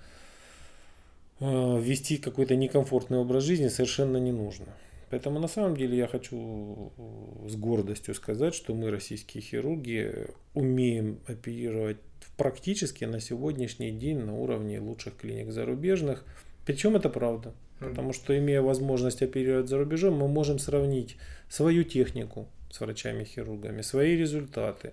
Э, 1.40 1.80
вести 1.80 2.18
какой-то 2.18 2.54
некомфортный 2.54 3.18
образ 3.18 3.44
жизни 3.44 3.68
совершенно 3.68 4.18
не 4.18 4.30
нужно. 4.30 4.66
Поэтому 5.08 5.40
на 5.40 5.48
самом 5.48 5.74
деле 5.74 5.96
я 5.96 6.06
хочу 6.06 6.92
э, 6.98 7.48
с 7.48 7.56
гордостью 7.56 8.14
сказать, 8.14 8.54
что 8.54 8.74
мы, 8.74 8.90
российские 8.90 9.42
хирурги, 9.42 10.28
умеем 10.52 11.18
оперировать 11.26 11.96
практически 12.36 13.04
на 13.06 13.20
сегодняшний 13.20 13.90
день 13.90 14.18
на 14.18 14.34
уровне 14.34 14.80
лучших 14.80 15.16
клиник 15.16 15.50
зарубежных. 15.50 16.24
Причем 16.66 16.94
это 16.94 17.08
правда. 17.08 17.54
Потому 17.80 18.12
что, 18.12 18.36
имея 18.38 18.62
возможность 18.62 19.22
оперировать 19.22 19.68
за 19.68 19.78
рубежом, 19.78 20.14
мы 20.14 20.28
можем 20.28 20.58
сравнить 20.58 21.16
свою 21.48 21.82
технику 21.82 22.46
с 22.70 22.80
врачами-хирургами, 22.80 23.82
свои 23.82 24.16
результаты. 24.16 24.92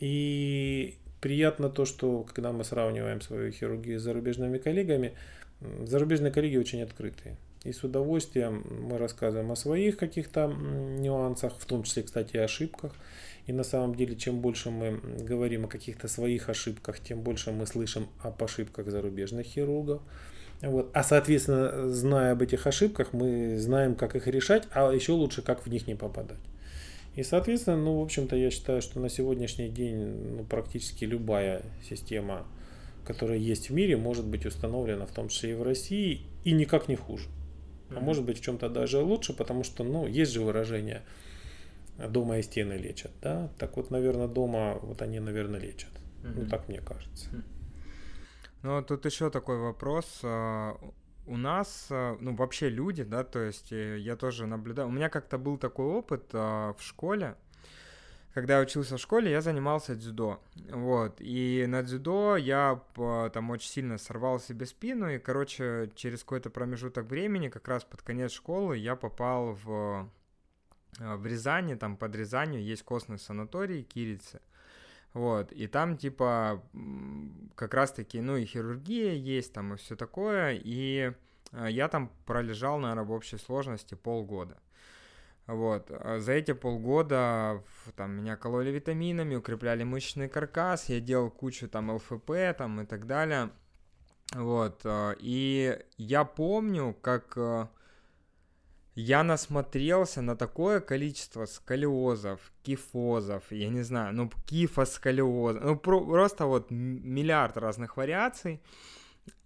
И 0.00 0.96
приятно 1.20 1.68
то, 1.68 1.84
что 1.84 2.22
когда 2.24 2.52
мы 2.52 2.64
сравниваем 2.64 3.20
свою 3.20 3.52
хирургию 3.52 4.00
с 4.00 4.02
зарубежными 4.02 4.58
коллегами, 4.58 5.12
зарубежные 5.84 6.32
коллеги 6.32 6.56
очень 6.56 6.82
открытые. 6.82 7.36
И 7.64 7.72
с 7.72 7.82
удовольствием 7.82 8.62
мы 8.90 8.98
рассказываем 8.98 9.50
о 9.50 9.56
своих 9.56 9.96
каких-то 9.96 10.48
нюансах, 10.48 11.58
в 11.58 11.64
том 11.64 11.82
числе, 11.82 12.02
кстати, 12.02 12.36
ошибках. 12.36 12.94
И 13.46 13.52
на 13.52 13.64
самом 13.64 13.94
деле, 13.94 14.16
чем 14.16 14.40
больше 14.40 14.70
мы 14.70 15.00
говорим 15.20 15.64
о 15.64 15.68
каких-то 15.68 16.08
своих 16.08 16.50
ошибках, 16.50 17.00
тем 17.00 17.22
больше 17.22 17.52
мы 17.52 17.66
слышим 17.66 18.08
об 18.22 18.42
ошибках 18.42 18.90
зарубежных 18.90 19.46
хирургов. 19.46 20.02
Вот. 20.64 20.90
А 20.92 21.02
соответственно, 21.02 21.88
зная 21.90 22.32
об 22.32 22.42
этих 22.42 22.66
ошибках, 22.66 23.12
мы 23.12 23.58
знаем, 23.58 23.94
как 23.94 24.16
их 24.16 24.26
решать, 24.26 24.66
а 24.72 24.92
еще 24.92 25.12
лучше, 25.12 25.42
как 25.42 25.66
в 25.66 25.70
них 25.70 25.86
не 25.86 25.94
попадать. 25.94 26.38
И, 27.16 27.22
соответственно, 27.22 27.76
ну, 27.76 28.00
в 28.00 28.02
общем-то, 28.02 28.34
я 28.34 28.50
считаю, 28.50 28.82
что 28.82 28.98
на 28.98 29.08
сегодняшний 29.08 29.68
день 29.68 30.36
ну, 30.36 30.44
практически 30.44 31.04
любая 31.04 31.62
система, 31.88 32.46
которая 33.06 33.38
есть 33.38 33.70
в 33.70 33.72
мире, 33.72 33.96
может 33.96 34.26
быть 34.26 34.46
установлена, 34.46 35.06
в 35.06 35.12
том 35.12 35.28
числе 35.28 35.52
и 35.52 35.54
в 35.54 35.62
России, 35.62 36.22
и 36.44 36.52
никак 36.52 36.88
не 36.88 36.96
хуже. 36.96 37.28
А 37.90 38.00
может 38.00 38.24
быть 38.24 38.40
в 38.40 38.42
чем-то 38.42 38.68
даже 38.68 38.98
лучше, 38.98 39.34
потому 39.34 39.62
что, 39.62 39.84
ну, 39.84 40.06
есть 40.06 40.32
же 40.32 40.40
выражение 40.40 41.02
дома 42.08 42.38
и 42.38 42.42
стены 42.42 42.72
лечат, 42.72 43.12
да? 43.22 43.50
Так 43.58 43.76
вот, 43.76 43.90
наверное, 43.90 44.26
дома 44.26 44.78
вот 44.82 45.00
они, 45.00 45.20
наверное, 45.20 45.60
лечат. 45.60 45.90
Ну, 46.24 46.46
так 46.46 46.68
мне 46.68 46.80
кажется. 46.80 47.28
Ну, 48.64 48.82
тут 48.82 49.04
еще 49.04 49.28
такой 49.28 49.58
вопрос. 49.58 50.20
А, 50.22 50.80
у 51.26 51.36
нас, 51.36 51.88
а, 51.90 52.16
ну, 52.18 52.34
вообще 52.34 52.70
люди, 52.70 53.04
да, 53.04 53.22
то 53.22 53.40
есть 53.40 53.72
э, 53.72 53.98
я 53.98 54.16
тоже 54.16 54.46
наблюдаю. 54.46 54.88
У 54.88 54.90
меня 54.90 55.10
как-то 55.10 55.36
был 55.36 55.58
такой 55.58 55.84
опыт 55.84 56.30
а, 56.32 56.72
в 56.72 56.82
школе. 56.82 57.36
Когда 58.32 58.56
я 58.56 58.62
учился 58.62 58.96
в 58.96 59.00
школе, 59.00 59.30
я 59.30 59.42
занимался 59.42 59.94
дзюдо. 59.94 60.40
Вот. 60.70 61.16
И 61.20 61.66
на 61.68 61.82
дзюдо 61.82 62.38
я 62.38 62.82
там 63.34 63.50
очень 63.50 63.68
сильно 63.68 63.98
сорвал 63.98 64.40
себе 64.40 64.64
спину. 64.64 65.10
И, 65.10 65.18
короче, 65.18 65.90
через 65.94 66.20
какой-то 66.20 66.48
промежуток 66.48 67.04
времени, 67.04 67.50
как 67.50 67.68
раз 67.68 67.84
под 67.84 68.00
конец 68.00 68.32
школы, 68.32 68.78
я 68.78 68.96
попал 68.96 69.58
в, 69.62 70.10
в 70.98 71.26
Рязани, 71.26 71.74
там 71.74 71.98
под 71.98 72.16
Рязанью 72.16 72.64
есть 72.64 72.82
костный 72.82 73.18
санаторий 73.18 73.82
Кирицы. 73.82 74.40
Вот, 75.14 75.52
и 75.52 75.68
там, 75.68 75.96
типа, 75.96 76.60
как 77.54 77.72
раз-таки, 77.72 78.20
ну, 78.20 78.36
и 78.36 78.44
хирургия 78.44 79.12
есть 79.12 79.52
там, 79.52 79.74
и 79.74 79.76
все 79.76 79.94
такое, 79.94 80.60
и 80.60 81.12
э, 81.52 81.66
я 81.70 81.88
там 81.88 82.10
пролежал, 82.26 82.80
наверное, 82.80 83.04
в 83.04 83.12
общей 83.12 83.38
сложности 83.38 83.94
полгода. 83.94 84.58
Вот, 85.46 85.88
а 85.90 86.18
за 86.18 86.32
эти 86.32 86.52
полгода 86.52 87.62
там 87.94 88.10
меня 88.10 88.36
кололи 88.36 88.70
витаминами, 88.70 89.36
укрепляли 89.36 89.84
мышечный 89.84 90.28
каркас, 90.28 90.88
я 90.88 90.98
делал 90.98 91.30
кучу 91.30 91.68
там 91.68 91.90
ЛФП 91.92 92.32
там 92.58 92.80
и 92.80 92.84
так 92.84 93.06
далее. 93.06 93.50
Вот, 94.32 94.80
э, 94.84 95.14
и 95.20 95.78
я 95.96 96.24
помню, 96.24 96.92
как 97.00 97.34
э, 97.36 97.68
я 98.94 99.22
насмотрелся 99.24 100.22
на 100.22 100.36
такое 100.36 100.80
количество 100.80 101.46
сколиозов, 101.46 102.40
кифозов, 102.62 103.42
я 103.50 103.68
не 103.68 103.82
знаю, 103.82 104.14
ну, 104.14 104.30
кифосколиоз, 104.46 105.56
ну, 105.60 105.76
про, 105.76 106.00
просто 106.00 106.46
вот 106.46 106.70
миллиард 106.70 107.56
разных 107.56 107.96
вариаций. 107.96 108.60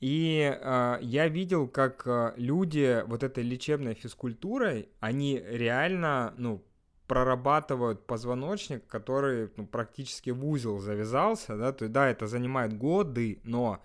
И 0.01 0.41
э, 0.41 0.99
я 1.01 1.29
видел, 1.29 1.69
как 1.69 2.03
э, 2.07 2.35
люди 2.37 3.03
вот 3.07 3.23
этой 3.23 3.45
лечебной 3.45 3.95
физкультурой, 3.95 4.89
они 5.01 5.39
реально, 5.39 6.35
ну, 6.37 6.63
прорабатывают 7.07 8.07
позвоночник, 8.07 8.87
который 8.87 9.51
ну, 9.57 9.67
практически 9.67 10.31
в 10.31 10.47
узел 10.47 10.79
завязался, 10.79 11.57
да, 11.57 11.73
то 11.73 11.85
есть, 11.85 11.93
да, 11.93 12.09
это 12.11 12.27
занимает 12.27 12.77
годы, 12.77 13.41
но 13.45 13.75
а, 13.75 13.81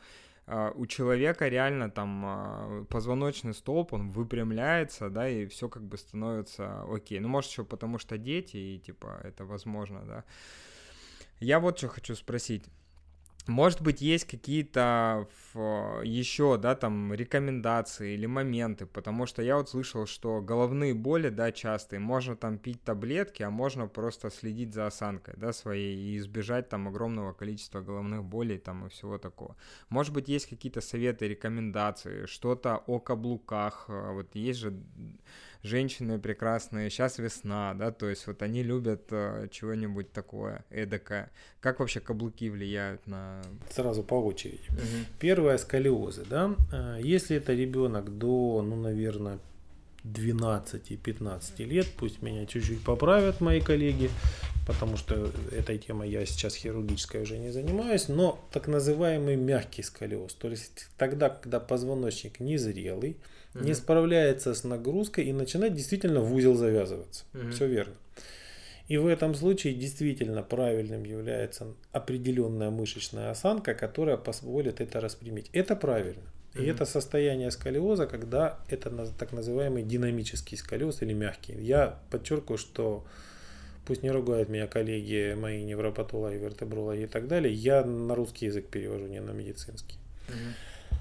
у 0.76 0.86
человека 0.86 1.48
реально 1.48 1.90
там 1.90 2.24
а, 2.26 2.86
позвоночный 2.90 3.54
столб, 3.54 3.94
он 3.94 4.12
выпрямляется, 4.12 5.10
да, 5.10 5.30
и 5.30 5.46
все 5.46 5.70
как 5.70 5.84
бы 5.84 5.98
становится 5.98 6.84
окей. 6.84 7.20
Ну, 7.20 7.30
может, 7.30 7.52
еще 7.52 7.64
потому 7.64 7.98
что 7.98 8.18
дети, 8.18 8.58
и 8.58 8.80
типа 8.80 9.22
это 9.24 9.46
возможно, 9.46 10.04
да. 10.06 10.24
Я 11.40 11.60
вот 11.60 11.78
что 11.78 11.88
хочу 11.88 12.16
спросить. 12.16 12.66
Может 13.48 13.82
быть, 13.82 14.00
есть 14.02 14.26
какие-то 14.26 15.28
еще, 15.54 16.58
да, 16.58 16.76
там, 16.76 17.14
рекомендации 17.14 18.14
или 18.14 18.26
моменты, 18.26 18.86
потому 18.86 19.26
что 19.26 19.42
я 19.42 19.58
вот 19.58 19.70
слышал, 19.70 20.06
что 20.06 20.40
головные 20.42 20.94
боли, 20.94 21.28
да, 21.28 21.52
частые, 21.52 22.00
можно 22.00 22.38
там 22.38 22.58
пить 22.58 22.82
таблетки, 22.84 23.44
а 23.44 23.50
можно 23.50 23.88
просто 23.88 24.30
следить 24.30 24.74
за 24.74 24.88
осанкой, 24.88 25.34
да, 25.38 25.52
своей 25.52 25.98
и 25.98 26.18
избежать 26.18 26.70
там 26.70 26.88
огромного 26.88 27.34
количества 27.34 27.82
головных 27.82 28.24
болей 28.24 28.60
там 28.60 28.86
и 28.86 28.90
всего 28.90 29.18
такого. 29.18 29.58
Может 29.90 30.14
быть, 30.14 30.30
есть 30.30 30.48
какие-то 30.48 30.80
советы, 30.80 31.28
рекомендации, 31.28 32.26
что-то 32.28 32.78
о 32.88 33.00
каблуках, 33.00 33.90
вот 33.90 34.36
есть 34.36 34.60
же 34.60 34.74
женщины 35.64 36.20
прекрасные, 36.20 36.90
сейчас 36.90 37.18
весна, 37.18 37.74
да, 37.74 37.92
то 37.92 38.08
есть 38.10 38.28
вот 38.28 38.42
они 38.42 38.64
любят 38.64 39.04
э, 39.12 39.48
чего-нибудь 39.50 40.12
такое 40.12 40.66
эдакое. 40.70 41.32
Как 41.62 41.80
вообще 41.80 42.02
каблуки 42.02 42.50
влияют 42.50 43.08
на... 43.08 43.42
Сразу 43.70 44.04
по 44.04 44.16
очереди. 44.16 44.68
Угу. 44.70 45.06
Первое 45.20 45.58
сколиозы, 45.58 46.26
да, 46.30 46.56
э, 46.72 47.00
если 47.02 47.38
это 47.38 47.54
ребенок 47.54 48.18
до, 48.18 48.62
ну, 48.62 48.76
наверное, 48.76 49.40
12-15 50.04 51.64
лет, 51.66 51.88
пусть 51.98 52.22
меня 52.22 52.46
чуть-чуть 52.46 52.84
поправят 52.84 53.42
мои 53.42 53.62
коллеги, 53.62 54.10
потому 54.68 54.98
что 54.98 55.32
этой 55.52 55.78
темой 55.78 56.10
я 56.10 56.26
сейчас 56.26 56.56
хирургической 56.56 57.22
уже 57.22 57.38
не 57.38 57.52
занимаюсь, 57.52 58.10
но 58.10 58.44
так 58.52 58.68
называемый 58.68 59.36
мягкий 59.36 59.84
сколиоз, 59.84 60.34
то 60.34 60.50
есть 60.50 60.88
тогда, 60.98 61.30
когда 61.30 61.60
позвоночник 61.60 62.40
незрелый, 62.40 63.18
угу. 63.56 63.64
не 63.64 63.74
справляется 63.74 64.54
с 64.54 64.64
нагрузкой 64.64 65.26
и 65.26 65.34
начинает 65.34 65.74
действительно 65.74 66.20
в 66.20 66.34
узел 66.34 66.56
завязываться. 66.56 67.24
Угу. 67.34 67.52
Все 67.52 67.68
верно. 67.68 67.94
И 68.90 68.98
в 68.98 69.08
этом 69.08 69.34
случае 69.34 69.74
действительно 69.74 70.44
правильным 70.44 71.06
является 71.06 71.68
определенная 71.94 72.70
мышечная 72.70 73.32
осанка, 73.32 73.74
которая 73.74 74.18
позволит 74.18 74.82
это 74.82 75.00
распрямить. 75.00 75.50
Это 75.54 75.76
правильно. 75.78 76.33
И 76.54 76.58
mm-hmm. 76.58 76.72
это 76.72 76.86
состояние 76.86 77.50
сколиоза, 77.50 78.06
когда 78.06 78.60
это 78.70 78.92
так 79.18 79.32
называемый 79.32 79.84
динамический 79.84 80.58
сколиоз 80.58 81.02
или 81.02 81.14
мягкий. 81.14 81.54
Я 81.54 82.00
подчеркиваю, 82.12 82.58
что 82.60 83.06
пусть 83.86 84.04
не 84.04 84.12
ругают 84.12 84.50
меня 84.50 84.68
коллеги, 84.68 85.34
мои 85.34 85.64
невропатологи, 85.64 86.36
вертебрологи 86.36 87.02
и 87.02 87.08
так 87.08 87.28
далее, 87.28 87.54
я 87.54 87.84
на 87.84 88.16
русский 88.16 88.46
язык 88.46 88.68
перевожу, 88.68 89.08
не 89.08 89.20
на 89.20 89.32
медицинский. 89.32 89.98
Mm-hmm. 90.28 90.98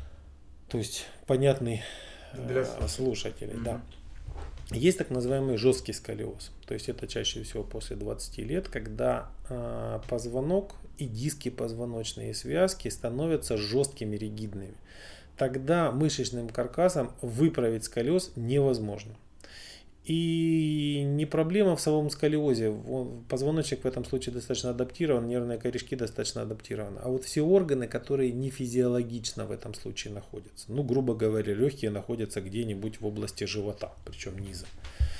То 0.69 0.79
есть 0.79 1.07
понятный 1.27 1.83
для 2.33 2.63
э, 2.63 2.89
слушателей, 2.89 3.55
mm-hmm. 3.55 3.65
да. 3.65 3.83
Есть 4.71 4.99
так 4.99 5.11
называемый 5.11 5.59
жесткий 5.59 5.93
сколиоз. 5.93 6.51
То 6.67 6.73
есть 6.73 6.89
это 6.89 7.07
чаще 7.07 7.43
всего 7.43 7.63
после 7.63 7.95
20 7.97 8.39
лет, 8.39 8.69
когда 8.69 9.31
э, 9.51 10.01
позвонок 10.09 10.77
и 10.97 11.05
диски 11.05 11.51
позвоночные 11.51 12.33
связки 12.33 12.89
становятся 12.89 13.59
жесткими, 13.59 14.17
ригидными. 14.17 14.77
Тогда 15.43 15.91
мышечным 15.91 16.49
каркасом 16.49 17.11
выправить 17.21 17.83
сколиоз 17.83 18.31
невозможно. 18.37 19.17
И 20.05 21.03
не 21.05 21.27
проблема 21.27 21.75
в 21.75 21.81
самом 21.81 22.11
сколиозе. 22.11 22.73
Позвоночник 23.29 23.83
в 23.83 23.85
этом 23.85 24.05
случае 24.05 24.35
достаточно 24.35 24.71
адаптирован, 24.71 25.27
нервные 25.27 25.59
корешки 25.59 25.97
достаточно 25.97 26.43
адаптированы. 26.43 27.01
А 27.03 27.09
вот 27.09 27.25
все 27.25 27.43
органы, 27.43 27.89
которые 27.89 28.31
не 28.31 28.51
физиологично 28.51 29.45
в 29.45 29.51
этом 29.51 29.75
случае 29.75 30.15
находятся. 30.15 30.67
Ну, 30.69 30.85
грубо 30.85 31.17
говоря, 31.17 31.55
легкие 31.55 31.91
находятся 31.91 32.41
где-нибудь 32.41 33.01
в 33.01 33.07
области 33.07 33.43
живота, 33.43 33.91
причем 34.05 34.39
низа. 34.39 34.67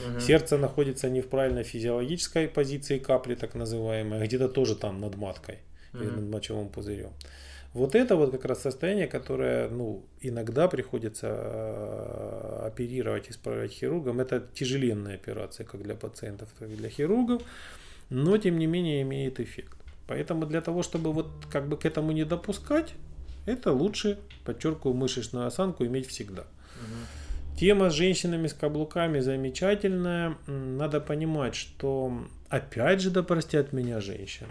Угу. 0.09 0.21
Сердце 0.21 0.57
находится 0.57 1.11
не 1.11 1.21
в 1.21 1.27
правильной 1.27 1.65
физиологической 1.65 2.47
позиции 2.47 3.01
капли, 3.01 3.35
так 3.35 3.57
называемой, 3.57 4.23
а 4.23 4.25
где-то 4.25 4.49
тоже 4.49 4.77
там 4.77 5.01
над 5.01 5.17
маткой 5.17 5.59
угу. 5.93 6.05
или 6.05 6.11
над 6.11 6.31
мочевым 6.31 6.69
пузырем. 6.69 7.11
Вот 7.75 7.95
это 7.95 8.17
вот 8.17 8.33
как 8.33 8.45
раз 8.45 8.63
состояние, 8.63 9.07
которое 9.07 9.69
ну, 9.71 10.05
иногда 10.21 10.69
приходится 10.69 11.29
э, 11.31 12.67
оперировать, 12.67 13.31
исправлять 13.31 13.73
хирургам. 13.73 14.21
Это 14.21 14.47
тяжеленная 14.55 15.15
операция 15.15 15.65
как 15.65 15.83
для 15.83 15.95
пациентов, 15.95 16.51
так 16.59 16.69
и 16.69 16.75
для 16.75 16.91
хирургов, 16.91 17.43
но 18.11 18.37
тем 18.37 18.59
не 18.59 18.67
менее 18.67 19.03
имеет 19.03 19.41
эффект. 19.41 19.79
Поэтому 20.07 20.45
для 20.45 20.61
того, 20.61 20.83
чтобы 20.83 21.13
вот 21.13 21.31
как 21.51 21.69
бы 21.69 21.79
к 21.79 21.87
этому 21.87 22.13
не 22.13 22.25
допускать, 22.25 22.93
это 23.47 23.73
лучше, 23.73 24.19
подчеркиваю, 24.45 24.95
мышечную 24.95 25.47
осанку 25.47 25.87
иметь 25.87 26.07
всегда. 26.07 26.43
Угу. 26.43 27.59
Тема 27.59 27.91
с 27.91 27.95
женщинами 27.95 28.49
с 28.49 28.53
каблуками 28.53 29.21
замечательная. 29.21 30.37
Надо 30.47 31.01
понимать, 31.01 31.55
что 31.55 32.27
опять 32.51 33.01
же, 33.01 33.11
да 33.11 33.23
простят 33.23 33.73
меня 33.73 34.01
женщины, 34.01 34.49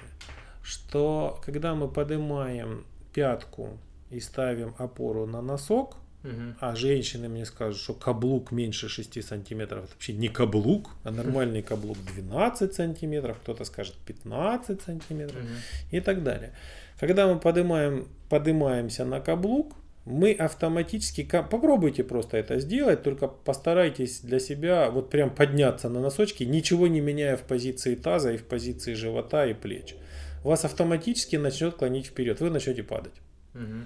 что 0.64 1.40
когда 1.46 1.76
мы 1.76 1.88
поднимаем 1.88 2.86
пятку 3.14 3.78
и 4.10 4.20
ставим 4.20 4.76
опору 4.78 5.26
на 5.26 5.42
носок, 5.42 5.98
Угу. 6.24 6.56
А 6.60 6.76
женщины 6.76 7.28
мне 7.30 7.46
скажут, 7.46 7.82
что 7.82 7.94
каблук 7.94 8.52
меньше 8.52 8.90
6 8.90 9.24
сантиметров. 9.24 9.86
Это 9.86 9.94
вообще 9.94 10.14
не 10.14 10.28
каблук, 10.28 10.92
а 11.04 11.12
нормальный 11.12 11.62
каблук 11.64 11.98
12 12.16 12.74
сантиметров. 12.74 13.38
Кто-то 13.42 13.66
скажет 13.66 13.96
15 14.06 14.82
сантиметров 14.82 15.42
угу. 15.42 15.52
и 15.90 16.00
так 16.00 16.24
далее. 16.24 16.54
Когда 17.00 17.28
мы 17.28 17.40
поднимаем, 17.40 18.08
поднимаемся 18.30 19.06
на 19.06 19.20
каблук, 19.20 19.74
мы 20.06 20.34
автоматически, 20.34 21.24
попробуйте 21.24 22.04
просто 22.04 22.38
это 22.38 22.60
сделать, 22.60 23.04
только 23.04 23.28
постарайтесь 23.28 24.22
для 24.22 24.40
себя 24.40 24.90
вот 24.90 25.10
прям 25.10 25.30
подняться 25.30 25.90
на 25.90 26.00
носочки, 26.00 26.44
ничего 26.44 26.88
не 26.88 27.02
меняя 27.02 27.38
в 27.38 27.42
позиции 27.42 27.94
таза 27.96 28.34
и 28.34 28.38
в 28.38 28.46
позиции 28.46 28.94
живота 28.94 29.46
и 29.46 29.54
плеч. 29.54 29.96
Вас 30.44 30.66
автоматически 30.66 31.36
начнет 31.36 31.76
клонить 31.76 32.08
вперед, 32.08 32.40
вы 32.40 32.50
начнете 32.50 32.84
падать. 32.84 33.14
Угу. 33.54 33.86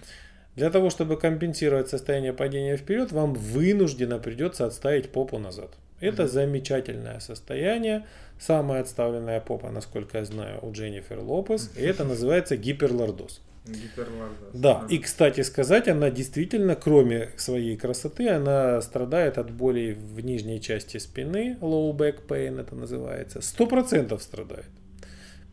Для 0.56 0.70
того, 0.70 0.89
чтобы 0.89 1.18
компенсировать 1.18 1.89
состояние 1.89 2.34
падения 2.34 2.78
вперед, 2.78 3.12
вам 3.12 3.34
вынужденно 3.34 4.20
придется 4.20 4.66
отставить 4.66 5.10
попу 5.10 5.38
назад. 5.38 5.72
Это 5.99 6.24
угу. 6.24 6.32
замечательное 6.32 7.20
состояние, 7.20 8.06
самая 8.39 8.82
отставленная 8.82 9.41
попа, 9.41 9.70
насколько 9.72 10.18
я 10.18 10.26
знаю, 10.26 10.60
у 10.62 10.72
Дженнифер 10.72 11.20
Лопес, 11.20 11.72
и 11.76 11.82
это 11.82 12.03
называется 12.06 12.56
гиперлордоз. 12.56 13.41
Гиперлордоз. 13.66 14.49
Да, 14.53 14.86
и 14.89 14.99
кстати 14.99 15.41
сказать, 15.41 15.88
она 15.88 16.12
действительно, 16.12 16.76
кроме 16.76 17.32
своей 17.36 17.76
красоты, 17.76 18.30
она 18.30 18.80
страдает 18.82 19.38
от 19.38 19.51
болей 19.51 19.93
в 19.93 20.20
нижней 20.22 20.62
части 20.62 20.97
спины, 20.97 21.58
low 21.62 21.91
back 21.93 22.28
pain 22.28 22.62
это 22.62 22.76
называется, 22.76 23.41
сто 23.41 23.66
процентов 23.66 24.22
страдает. 24.22 24.70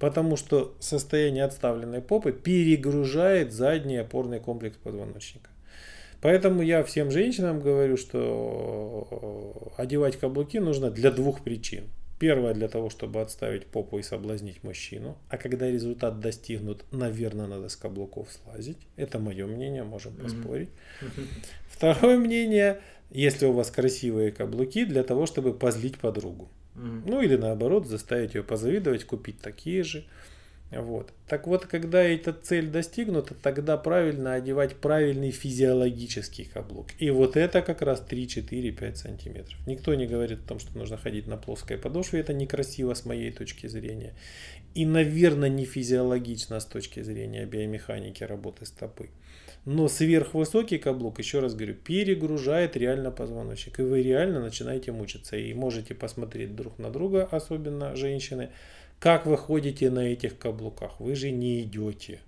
Потому 0.03 0.37
что 0.37 0.75
состояние 0.81 1.45
отставленной 1.45 2.01
попы 2.01 2.33
перегружает 2.33 3.53
задний 3.53 3.99
опорный 3.99 4.41
комплекс 4.41 4.77
позвоночника. 4.77 5.49
Поэтому 6.21 6.61
я 6.61 6.83
всем 6.83 7.13
женщинам 7.13 7.61
говорю, 7.61 7.97
что 7.97 9.73
одевать 9.77 10.17
каблуки 10.17 10.59
нужно 10.59 10.91
для 10.91 11.13
двух 11.13 11.45
причин. 11.45 11.85
Первое 12.19 12.53
для 12.53 12.67
того, 12.67 12.91
чтобы 12.91 13.21
отставить 13.21 13.67
попу 13.67 13.97
и 14.01 14.03
соблазнить 14.03 14.65
мужчину. 14.65 15.17
А 15.29 15.37
когда 15.37 15.71
результат 15.71 16.19
достигнут, 16.19 16.85
наверное, 16.91 17.47
надо 17.47 17.69
с 17.69 17.77
каблуков 17.77 18.27
слазить. 18.33 18.79
Это 18.97 19.21
мое 19.21 19.47
мнение, 19.47 19.85
можем 19.85 20.17
поспорить. 20.17 20.71
Второе 21.71 22.19
мнение, 22.19 22.81
если 23.13 23.47
у 23.47 23.53
вас 23.53 23.71
красивые 23.71 24.33
каблуки, 24.33 24.85
для 24.85 25.05
того, 25.05 25.27
чтобы 25.27 25.55
позлить 25.55 26.01
подругу. 26.01 26.49
Ну 26.75 27.21
или 27.21 27.37
наоборот, 27.37 27.87
заставить 27.87 28.35
ее 28.35 28.43
позавидовать, 28.43 29.05
купить 29.05 29.41
такие 29.41 29.83
же. 29.83 30.05
Вот. 30.71 31.13
Так 31.29 31.47
вот, 31.47 31.67
когда 31.67 32.03
эта 32.03 32.33
цель 32.33 32.69
достигнута, 32.69 33.35
тогда 33.35 33.77
правильно 33.77 34.35
одевать 34.35 34.77
правильный 34.77 35.31
физиологический 35.31 36.47
каблук. 36.47 36.87
И 36.99 37.11
вот 37.11 37.37
это 37.37 37.61
как 37.61 37.83
раз 37.83 38.01
3, 38.01 38.27
4, 38.27 38.73
5 38.73 38.99
сантиметров. 38.99 39.59
Никто 39.67 39.95
не 39.95 40.07
говорит 40.07 40.41
о 40.45 40.49
том, 40.49 40.59
что 40.59 40.77
нужно 40.79 40.97
ходить 40.97 41.27
на 41.27 41.37
плоской 41.37 41.77
подошве. 41.77 42.21
Это 42.21 42.33
некрасиво 42.33 42.95
с 42.95 43.05
моей 43.05 43.31
точки 43.33 43.67
зрения. 43.67 44.15
И, 44.75 44.87
наверное, 44.87 45.51
не 45.51 45.67
физиологично 45.67 46.59
с 46.59 46.65
точки 46.65 47.03
зрения 47.03 47.45
биомеханики 47.45 48.25
работы 48.25 48.65
стопы. 48.65 49.11
Но 49.65 49.87
сверхвысокий 49.87 50.79
каблук, 50.79 51.19
еще 51.21 51.39
раз 51.39 51.55
говорю, 51.55 51.75
перегружает 51.75 52.77
реально 52.77 53.13
позвоночник. 53.13 53.79
И 53.79 53.83
вы 53.83 54.03
реально 54.03 54.41
начинаете 54.41 54.91
мучиться. 54.91 55.37
И 55.37 55.55
можете 55.55 55.95
посмотреть 55.95 56.57
друг 56.57 56.79
на 56.79 56.91
друга, 56.91 57.29
особенно 57.31 57.95
женщины, 57.95 58.51
как 58.99 59.27
вы 59.27 59.37
ходите 59.37 59.91
на 59.91 60.13
этих 60.13 60.39
каблуках? 60.39 61.01
Вы 61.01 61.15
же 61.15 61.31
не 61.31 61.63
идете. 61.63 62.21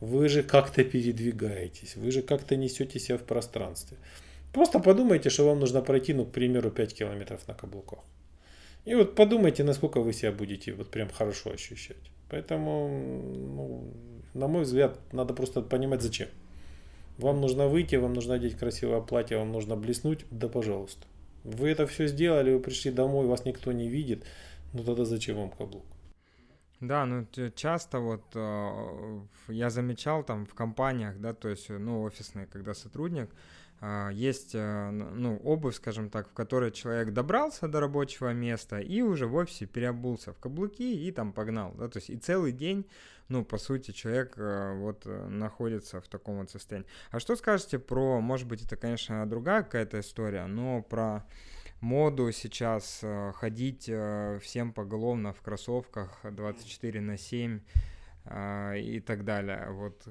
Вы 0.00 0.28
же 0.28 0.42
как-то 0.42 0.84
передвигаетесь. 0.84 1.96
Вы 1.96 2.10
же 2.12 2.22
как-то 2.22 2.56
несете 2.56 3.00
себя 3.00 3.18
в 3.18 3.22
пространстве. 3.22 3.96
Просто 4.52 4.78
подумайте, 4.78 5.30
что 5.30 5.46
вам 5.46 5.60
нужно 5.60 5.82
пройти, 5.82 6.14
ну, 6.14 6.24
к 6.24 6.32
примеру, 6.32 6.70
5 6.70 6.94
километров 6.94 7.46
на 7.48 7.54
каблуках. 7.54 8.00
И 8.84 8.94
вот 8.94 9.14
подумайте, 9.16 9.64
насколько 9.64 10.00
вы 10.00 10.12
себя 10.12 10.32
будете 10.32 10.72
вот 10.72 10.90
прям 10.90 11.08
хорошо 11.08 11.50
ощущать. 11.50 12.10
Поэтому, 12.30 12.88
ну, 12.88 13.92
на 14.34 14.46
мой 14.48 14.62
взгляд, 14.62 14.98
надо 15.12 15.34
просто 15.34 15.60
понимать, 15.62 16.02
зачем. 16.02 16.28
Вам 17.18 17.40
нужно 17.40 17.66
выйти, 17.66 17.96
вам 17.96 18.14
нужно 18.14 18.34
одеть 18.34 18.56
красивое 18.56 19.00
платье, 19.00 19.38
вам 19.38 19.50
нужно 19.50 19.76
блеснуть, 19.76 20.24
да 20.30 20.48
пожалуйста. 20.48 21.06
Вы 21.42 21.68
это 21.70 21.86
все 21.86 22.06
сделали, 22.06 22.52
вы 22.52 22.60
пришли 22.60 22.92
домой, 22.92 23.26
вас 23.26 23.44
никто 23.44 23.72
не 23.72 23.88
видит, 23.88 24.24
ну 24.72 24.84
тогда 24.84 25.04
зачем 25.04 25.36
вам 25.36 25.50
каблук? 25.50 25.84
Да, 26.80 27.06
ну 27.06 27.26
часто 27.56 27.98
вот 27.98 28.22
э, 28.34 29.20
я 29.48 29.68
замечал 29.68 30.22
там 30.22 30.46
в 30.46 30.54
компаниях, 30.54 31.18
да, 31.18 31.34
то 31.34 31.48
есть, 31.48 31.68
ну, 31.70 32.02
офисные, 32.02 32.46
когда 32.46 32.72
сотрудник, 32.72 33.30
э, 33.80 34.10
есть, 34.12 34.54
э, 34.54 34.90
ну, 34.90 35.38
обувь, 35.38 35.74
скажем 35.74 36.10
так, 36.10 36.28
в 36.28 36.32
которой 36.32 36.70
человек 36.70 37.12
добрался 37.12 37.66
до 37.66 37.80
рабочего 37.80 38.32
места 38.32 38.78
и 38.78 39.02
уже 39.02 39.26
в 39.26 39.34
офисе 39.34 39.66
переобулся 39.66 40.32
в 40.32 40.38
каблуки 40.38 41.08
и 41.08 41.10
там 41.10 41.32
погнал, 41.32 41.74
да, 41.76 41.88
то 41.88 41.98
есть 41.98 42.10
и 42.10 42.16
целый 42.16 42.52
день, 42.52 42.86
ну, 43.28 43.44
по 43.44 43.58
сути, 43.58 43.90
человек 43.90 44.34
э, 44.36 44.74
вот 44.74 45.02
э, 45.06 45.28
находится 45.28 46.00
в 46.00 46.08
таком 46.08 46.38
вот 46.38 46.50
состоянии. 46.50 46.88
А 47.10 47.20
что 47.20 47.36
скажете 47.36 47.78
про, 47.78 48.20
может 48.20 48.48
быть, 48.48 48.64
это, 48.64 48.76
конечно, 48.76 49.28
другая 49.28 49.62
какая-то 49.62 50.00
история, 50.00 50.46
но 50.46 50.82
про 50.82 51.26
моду 51.80 52.32
сейчас 52.32 53.00
э, 53.02 53.32
ходить 53.36 53.90
всем 54.42 54.72
поголовно 54.72 55.32
в 55.32 55.42
кроссовках 55.42 56.20
24 56.24 57.00
на 57.00 57.18
7 57.18 57.60
э, 58.24 58.80
и 58.80 59.00
так 59.00 59.24
далее. 59.24 59.68
Вот 59.70 60.08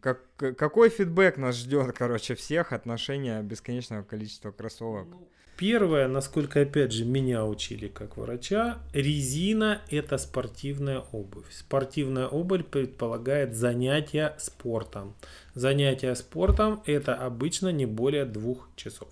как, 0.00 0.20
какой 0.36 0.90
фидбэк 0.90 1.38
нас 1.38 1.56
ждет, 1.56 1.96
короче, 1.96 2.34
всех 2.34 2.72
отношения 2.72 3.42
бесконечного 3.42 4.02
количества 4.02 4.52
кроссовок? 4.52 5.08
Ну, 5.08 5.28
первое, 5.60 6.08
насколько, 6.08 6.62
опять 6.62 6.90
же, 6.90 7.04
меня 7.04 7.44
учили 7.44 7.88
как 7.88 8.16
врача, 8.16 8.78
резина– 8.94 9.82
это 9.90 10.16
спортивная 10.16 11.02
обувь. 11.12 11.52
Спортивная 11.52 12.26
обувь 12.28 12.64
предполагает 12.64 13.54
занятия 13.54 14.34
спортом. 14.38 15.14
Занятия 15.54 16.14
спортом– 16.14 16.82
это 16.86 17.14
обычно 17.14 17.68
не 17.72 17.84
более 17.84 18.24
двух 18.24 18.70
часов. 18.74 19.08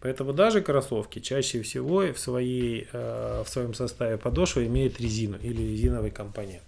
Поэтому 0.00 0.32
даже 0.32 0.60
кроссовки 0.62 1.18
чаще 1.18 1.60
всего 1.62 2.02
в, 2.12 2.18
своей, 2.20 2.86
э, 2.92 3.42
в 3.44 3.48
своем 3.48 3.74
составе 3.74 4.16
подошвы 4.16 4.66
имеют 4.66 5.00
резину 5.00 5.38
или 5.42 5.60
резиновый 5.60 6.12
компонент. 6.12 6.62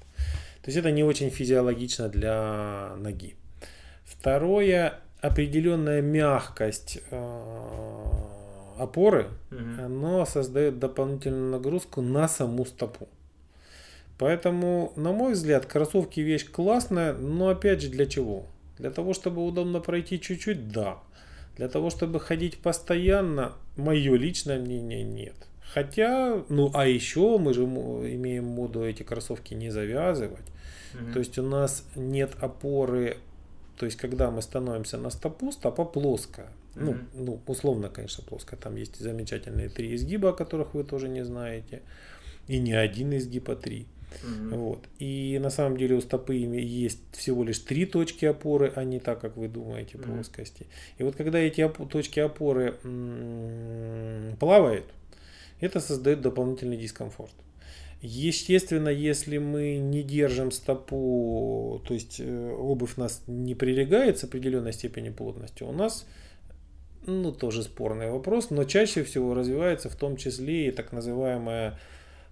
То 0.62 0.66
есть 0.66 0.78
это 0.78 0.90
не 0.90 1.04
очень 1.04 1.30
физиологично 1.30 2.08
для 2.08 2.96
ноги. 2.98 3.36
Второе, 4.04 4.98
определенная 5.20 6.02
мягкость 6.02 6.98
э, 7.12 8.35
опоры, 8.78 9.28
угу. 9.50 9.84
оно 9.84 10.26
создает 10.26 10.78
дополнительную 10.78 11.50
нагрузку 11.50 12.02
на 12.02 12.28
саму 12.28 12.64
стопу. 12.64 13.08
Поэтому, 14.18 14.92
на 14.96 15.12
мой 15.12 15.34
взгляд, 15.34 15.66
кроссовки 15.66 16.20
вещь 16.20 16.50
классная, 16.50 17.12
но 17.14 17.48
опять 17.48 17.82
же 17.82 17.88
для 17.88 18.06
чего? 18.06 18.46
Для 18.78 18.90
того, 18.90 19.12
чтобы 19.12 19.44
удобно 19.44 19.80
пройти 19.80 20.20
чуть-чуть, 20.20 20.68
да. 20.70 20.98
Для 21.56 21.68
того, 21.68 21.90
чтобы 21.90 22.20
ходить 22.20 22.58
постоянно, 22.58 23.52
мое 23.76 24.16
личное 24.16 24.58
мнение 24.58 25.02
нет. 25.02 25.34
Хотя, 25.72 26.42
ну 26.48 26.70
а 26.74 26.86
еще 26.86 27.38
мы 27.38 27.52
же 27.52 27.64
имеем 27.64 28.44
моду 28.44 28.84
эти 28.84 29.02
кроссовки 29.02 29.54
не 29.54 29.70
завязывать. 29.70 30.44
Mm-hmm. 30.94 31.12
То 31.12 31.18
есть 31.18 31.38
у 31.38 31.42
нас 31.42 31.84
нет 31.94 32.32
опоры, 32.40 33.18
то 33.76 33.84
есть 33.84 33.98
когда 33.98 34.30
мы 34.30 34.42
становимся 34.42 34.96
на 34.96 35.10
стопу, 35.10 35.52
стопа 35.52 35.84
плоская. 35.84 36.48
Mm-hmm. 36.76 37.04
Ну, 37.14 37.24
ну, 37.24 37.40
условно, 37.46 37.88
конечно, 37.88 38.22
плоская. 38.22 38.58
Там 38.58 38.76
есть 38.76 38.98
замечательные 38.98 39.68
три 39.68 39.94
изгиба, 39.94 40.30
о 40.30 40.32
которых 40.32 40.74
вы 40.74 40.84
тоже 40.84 41.08
не 41.08 41.24
знаете. 41.24 41.82
И 42.48 42.58
не 42.58 42.74
один 42.74 43.16
изгиб, 43.16 43.50
а 43.50 43.56
три. 43.56 43.86
Угу. 44.22 44.56
Вот. 44.56 44.84
И 44.98 45.38
на 45.42 45.50
самом 45.50 45.76
деле 45.76 45.96
у 45.96 46.00
стопы 46.00 46.34
есть 46.36 47.00
всего 47.12 47.44
лишь 47.44 47.58
три 47.58 47.86
точки 47.86 48.24
опоры, 48.24 48.72
а 48.74 48.84
не 48.84 49.00
так, 49.00 49.20
как 49.20 49.36
вы 49.36 49.48
думаете, 49.48 49.98
плоскости. 49.98 50.66
И 50.98 51.02
вот 51.02 51.16
когда 51.16 51.38
эти 51.38 51.60
оп- 51.62 51.88
точки 51.90 52.20
опоры 52.20 52.76
м- 52.84 54.36
плавают, 54.38 54.84
это 55.60 55.80
создает 55.80 56.20
дополнительный 56.20 56.76
дискомфорт. 56.76 57.32
Естественно, 58.02 58.90
если 58.90 59.38
мы 59.38 59.78
не 59.78 60.02
держим 60.02 60.52
стопу, 60.52 61.82
то 61.86 61.94
есть 61.94 62.20
э, 62.20 62.52
обувь 62.52 62.96
нас 62.96 63.22
не 63.26 63.54
прилегает 63.54 64.18
с 64.18 64.24
определенной 64.24 64.74
степени 64.74 65.08
плотности, 65.08 65.62
у 65.62 65.72
нас 65.72 66.06
ну, 67.06 67.32
тоже 67.32 67.62
спорный 67.62 68.10
вопрос, 68.10 68.50
но 68.50 68.64
чаще 68.64 69.02
всего 69.04 69.34
развивается 69.34 69.88
в 69.88 69.96
том 69.96 70.16
числе 70.16 70.68
и 70.68 70.70
так 70.70 70.92
называемая 70.92 71.78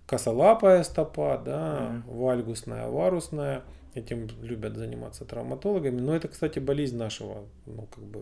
косолапая 0.06 0.82
стопа, 0.82 1.40
да, 1.44 2.02
mm-hmm. 2.06 2.14
вальгусная, 2.14 2.88
варусная. 2.88 3.62
Этим 3.94 4.28
любят 4.42 4.76
заниматься 4.76 5.24
травматологами. 5.24 6.00
Но 6.00 6.16
это, 6.16 6.26
кстати, 6.26 6.58
болезнь 6.58 6.96
нашего 6.96 7.44
ну, 7.64 7.86
как 7.86 8.02
бы, 8.02 8.20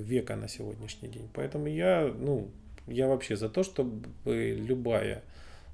века 0.00 0.34
на 0.34 0.48
сегодняшний 0.48 1.08
день. 1.08 1.28
Поэтому 1.34 1.66
я, 1.66 2.10
ну, 2.18 2.48
я 2.86 3.06
вообще 3.06 3.36
за 3.36 3.50
то, 3.50 3.62
чтобы 3.62 4.08
любая 4.24 5.22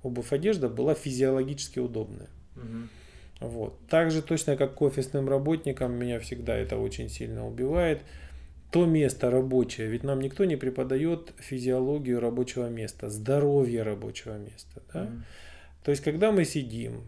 обувь 0.03 0.33
одежда 0.33 0.69
была 0.69 0.95
физиологически 0.95 1.79
удобная. 1.79 2.29
Угу. 2.57 3.49
Вот. 3.49 3.79
Так 3.89 4.11
же 4.11 4.21
точно, 4.21 4.57
как 4.57 4.75
к 4.75 4.83
офисным 4.83 5.29
работникам, 5.29 5.93
меня 5.93 6.19
всегда 6.19 6.57
это 6.57 6.77
очень 6.77 7.09
сильно 7.09 7.47
убивает. 7.47 8.03
То 8.75 8.87
место 8.87 9.31
рабочее, 9.31 9.87
ведь 9.87 10.03
нам 10.03 10.21
никто 10.21 10.45
не 10.45 10.57
преподает 10.57 11.33
физиологию 11.39 12.19
рабочего 12.19 12.69
места, 12.69 13.09
здоровье 13.09 13.85
рабочего 13.85 14.37
места. 14.37 14.83
Да? 14.93 15.05
Mm-hmm. 15.05 15.21
То 15.85 15.91
есть, 15.93 16.03
когда 16.03 16.33
мы 16.33 16.45
сидим, 16.45 17.05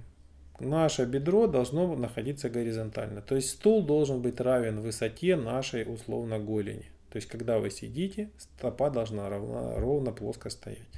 наше 0.61 1.07
бедро 1.07 1.49
должно 1.49 1.97
находиться 1.97 2.51
горизонтально. 2.51 3.21
То 3.21 3.35
есть 3.35 3.51
стул 3.51 3.85
должен 3.85 4.23
быть 4.23 4.39
равен 4.39 4.81
высоте 4.81 5.35
нашей 5.35 5.83
условно 5.93 6.39
голени. 6.39 6.87
То 7.11 7.17
есть 7.17 7.29
когда 7.29 7.59
вы 7.59 7.71
сидите, 7.71 8.31
стопа 8.39 8.89
должна 8.89 9.29
ровно, 9.29 9.81
ровно 9.81 10.13
плоско 10.13 10.51
стоять. 10.51 10.89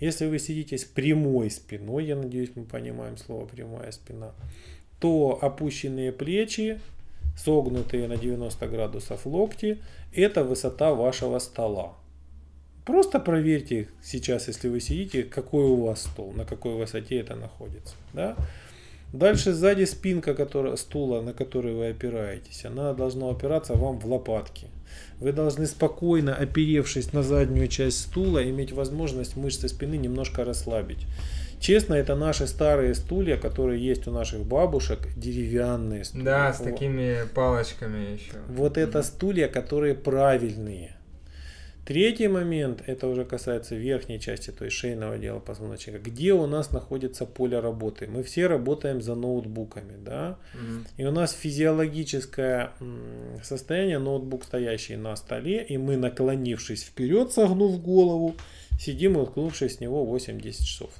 Если 0.00 0.26
вы 0.26 0.38
сидите 0.38 0.76
с 0.76 0.84
прямой 0.84 1.50
спиной, 1.50 2.04
я 2.04 2.16
надеюсь, 2.16 2.50
мы 2.54 2.64
понимаем 2.64 3.16
слово 3.16 3.46
прямая 3.46 3.90
спина, 3.90 4.34
то 4.98 5.38
опущенные 5.40 6.12
плечи, 6.12 6.78
согнутые 7.36 8.08
на 8.08 8.16
90 8.16 8.66
градусов 8.68 9.26
локти, 9.26 9.78
это 10.12 10.44
высота 10.44 10.94
вашего 10.94 11.38
стола. 11.38 11.94
Просто 12.84 13.20
проверьте 13.20 13.88
сейчас, 14.02 14.48
если 14.48 14.68
вы 14.68 14.80
сидите, 14.80 15.22
какой 15.22 15.64
у 15.64 15.84
вас 15.84 16.02
стол, 16.02 16.32
на 16.32 16.44
какой 16.44 16.74
высоте 16.74 17.20
это 17.20 17.36
находится. 17.36 17.94
Да? 18.12 18.36
Дальше 19.12 19.52
сзади 19.52 19.84
спинка 19.84 20.34
которая, 20.34 20.76
стула, 20.76 21.20
на 21.20 21.32
который 21.32 21.74
вы 21.74 21.88
опираетесь, 21.88 22.64
она 22.64 22.92
должна 22.94 23.30
опираться 23.30 23.74
вам 23.74 23.98
в 23.98 24.06
лопатки. 24.06 24.68
Вы 25.18 25.32
должны 25.32 25.66
спокойно, 25.66 26.34
оперевшись 26.34 27.12
на 27.12 27.22
заднюю 27.22 27.68
часть 27.68 28.00
стула, 28.00 28.48
иметь 28.48 28.72
возможность 28.72 29.36
мышцы 29.36 29.68
спины 29.68 29.96
немножко 29.96 30.44
расслабить. 30.44 31.06
Честно, 31.60 31.92
это 31.92 32.16
наши 32.16 32.46
старые 32.46 32.94
стулья, 32.94 33.36
которые 33.36 33.84
есть 33.84 34.08
у 34.08 34.10
наших 34.10 34.44
бабушек, 34.46 35.00
деревянные 35.14 36.04
стулья. 36.04 36.24
Да, 36.24 36.52
с 36.54 36.58
такими 36.58 37.18
палочками 37.34 38.14
еще. 38.14 38.32
Вот 38.48 38.78
это 38.78 39.02
стулья, 39.02 39.46
которые 39.46 39.94
правильные. 39.94 40.96
Третий 41.84 42.28
момент, 42.28 42.82
это 42.86 43.08
уже 43.08 43.24
касается 43.24 43.74
верхней 43.74 44.20
части, 44.20 44.52
то 44.52 44.64
есть 44.64 44.76
шейного 44.76 45.14
отдела 45.14 45.38
позвоночника. 45.38 45.98
Где 45.98 46.32
у 46.32 46.46
нас 46.46 46.70
находится 46.70 47.26
поле 47.26 47.58
работы? 47.58 48.06
Мы 48.06 48.22
все 48.22 48.46
работаем 48.46 49.02
за 49.02 49.14
ноутбуками, 49.14 49.96
да? 50.02 50.38
Угу. 50.54 50.84
И 50.98 51.04
у 51.04 51.10
нас 51.10 51.32
физиологическое 51.32 52.70
состояние, 53.42 53.98
ноутбук 53.98 54.44
стоящий 54.44 54.96
на 54.96 55.16
столе, 55.16 55.64
и 55.64 55.76
мы, 55.78 55.96
наклонившись 55.96 56.84
вперед, 56.84 57.32
согнув 57.32 57.82
голову, 57.82 58.36
сидим 58.78 59.18
и 59.18 59.22
уткнувшись 59.22 59.78
в 59.78 59.80
него 59.80 60.06
8-10 60.16 60.52
часов. 60.62 60.90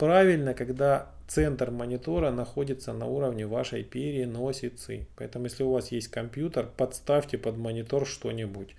Правильно, 0.00 0.54
когда 0.54 1.10
центр 1.28 1.70
монитора 1.70 2.30
находится 2.30 2.94
на 2.94 3.04
уровне 3.04 3.46
вашей 3.46 3.84
переносицы. 3.84 5.06
Поэтому, 5.14 5.44
если 5.44 5.62
у 5.62 5.72
вас 5.72 5.92
есть 5.92 6.08
компьютер, 6.08 6.70
подставьте 6.74 7.36
под 7.36 7.58
монитор 7.58 8.06
что-нибудь. 8.06 8.74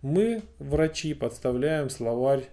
Мы, 0.00 0.42
врачи, 0.60 1.12
подставляем 1.12 1.90
словарь, 1.90 2.44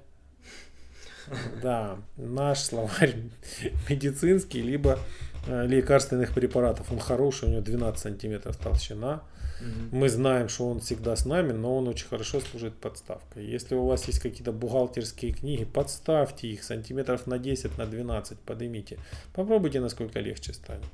да, 1.61 1.99
наш 2.15 2.61
словарь 2.61 3.17
медицинский, 3.87 4.63
либо 4.63 4.97
э, 5.45 5.67
лекарственных 5.67 6.33
препаратов. 6.33 6.91
Он 6.91 6.97
хороший, 6.97 7.49
у 7.49 7.51
него 7.51 7.61
12 7.61 8.01
сантиметров 8.01 8.57
толщина. 8.57 9.21
Угу. 9.59 9.97
Мы 9.97 10.09
знаем, 10.09 10.49
что 10.49 10.69
он 10.69 10.79
всегда 10.79 11.15
с 11.15 11.25
нами, 11.25 11.51
но 11.51 11.77
он 11.77 11.87
очень 11.87 12.07
хорошо 12.07 12.39
служит 12.39 12.75
подставкой. 12.75 13.45
Если 13.45 13.75
у 13.75 13.85
вас 13.85 14.05
есть 14.07 14.19
какие-то 14.19 14.51
бухгалтерские 14.51 15.33
книги, 15.33 15.65
подставьте 15.65 16.47
их 16.47 16.63
сантиметров 16.63 17.27
на 17.27 17.39
10, 17.39 17.77
на 17.77 17.85
12, 17.85 18.39
поднимите. 18.39 18.97
Попробуйте, 19.33 19.79
насколько 19.79 20.19
легче 20.19 20.53
станет. 20.53 20.85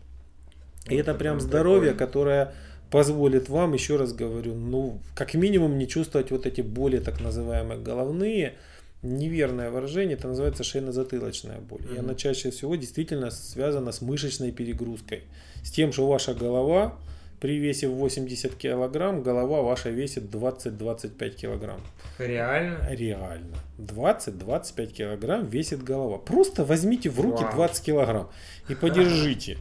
И 0.88 0.96
это 0.96 1.14
прям 1.14 1.40
здоровье, 1.40 1.94
которое 1.94 2.54
позволит 2.92 3.50
вам, 3.50 3.74
еще 3.74 3.96
раз 3.96 4.14
говорю, 4.14 4.54
ну, 4.54 5.00
как 5.16 5.34
минимум 5.34 5.78
не 5.78 5.88
чувствовать 5.88 6.30
вот 6.32 6.46
эти 6.46 6.62
боли, 6.62 7.00
так 7.00 7.22
называемые 7.22 7.80
головные, 7.80 8.54
неверное 9.02 9.70
выражение, 9.72 10.16
это 10.16 10.28
называется 10.28 10.64
шейно-затылочная 10.64 11.60
боль. 11.60 11.82
Mm-hmm. 11.82 11.96
И 11.96 12.00
она 12.00 12.16
чаще 12.16 12.52
всего 12.52 12.76
действительно 12.76 13.32
связана 13.32 13.92
с 13.92 14.02
мышечной 14.02 14.52
перегрузкой. 14.52 15.24
С 15.64 15.72
тем, 15.72 15.92
что 15.92 16.08
ваша 16.08 16.34
голова 16.34 16.98
при 17.44 17.60
весе 17.60 17.90
80 17.90 18.56
килограмм, 18.56 19.22
голова 19.22 19.62
ваша 19.62 19.90
весит 19.90 20.24
20-25 20.34 21.30
килограмм. 21.32 21.82
Реально? 22.18 22.88
Реально. 22.90 23.58
20-25 23.80 24.88
килограмм 24.94 25.46
весит 25.48 25.84
голова. 25.84 26.20
Просто 26.20 26.64
возьмите 26.64 27.10
в 27.10 27.20
руки 27.20 27.44
Вау. 27.44 27.56
20 27.56 27.86
килограмм 27.86 28.32
и 28.70 28.76
подержите. 28.76 29.58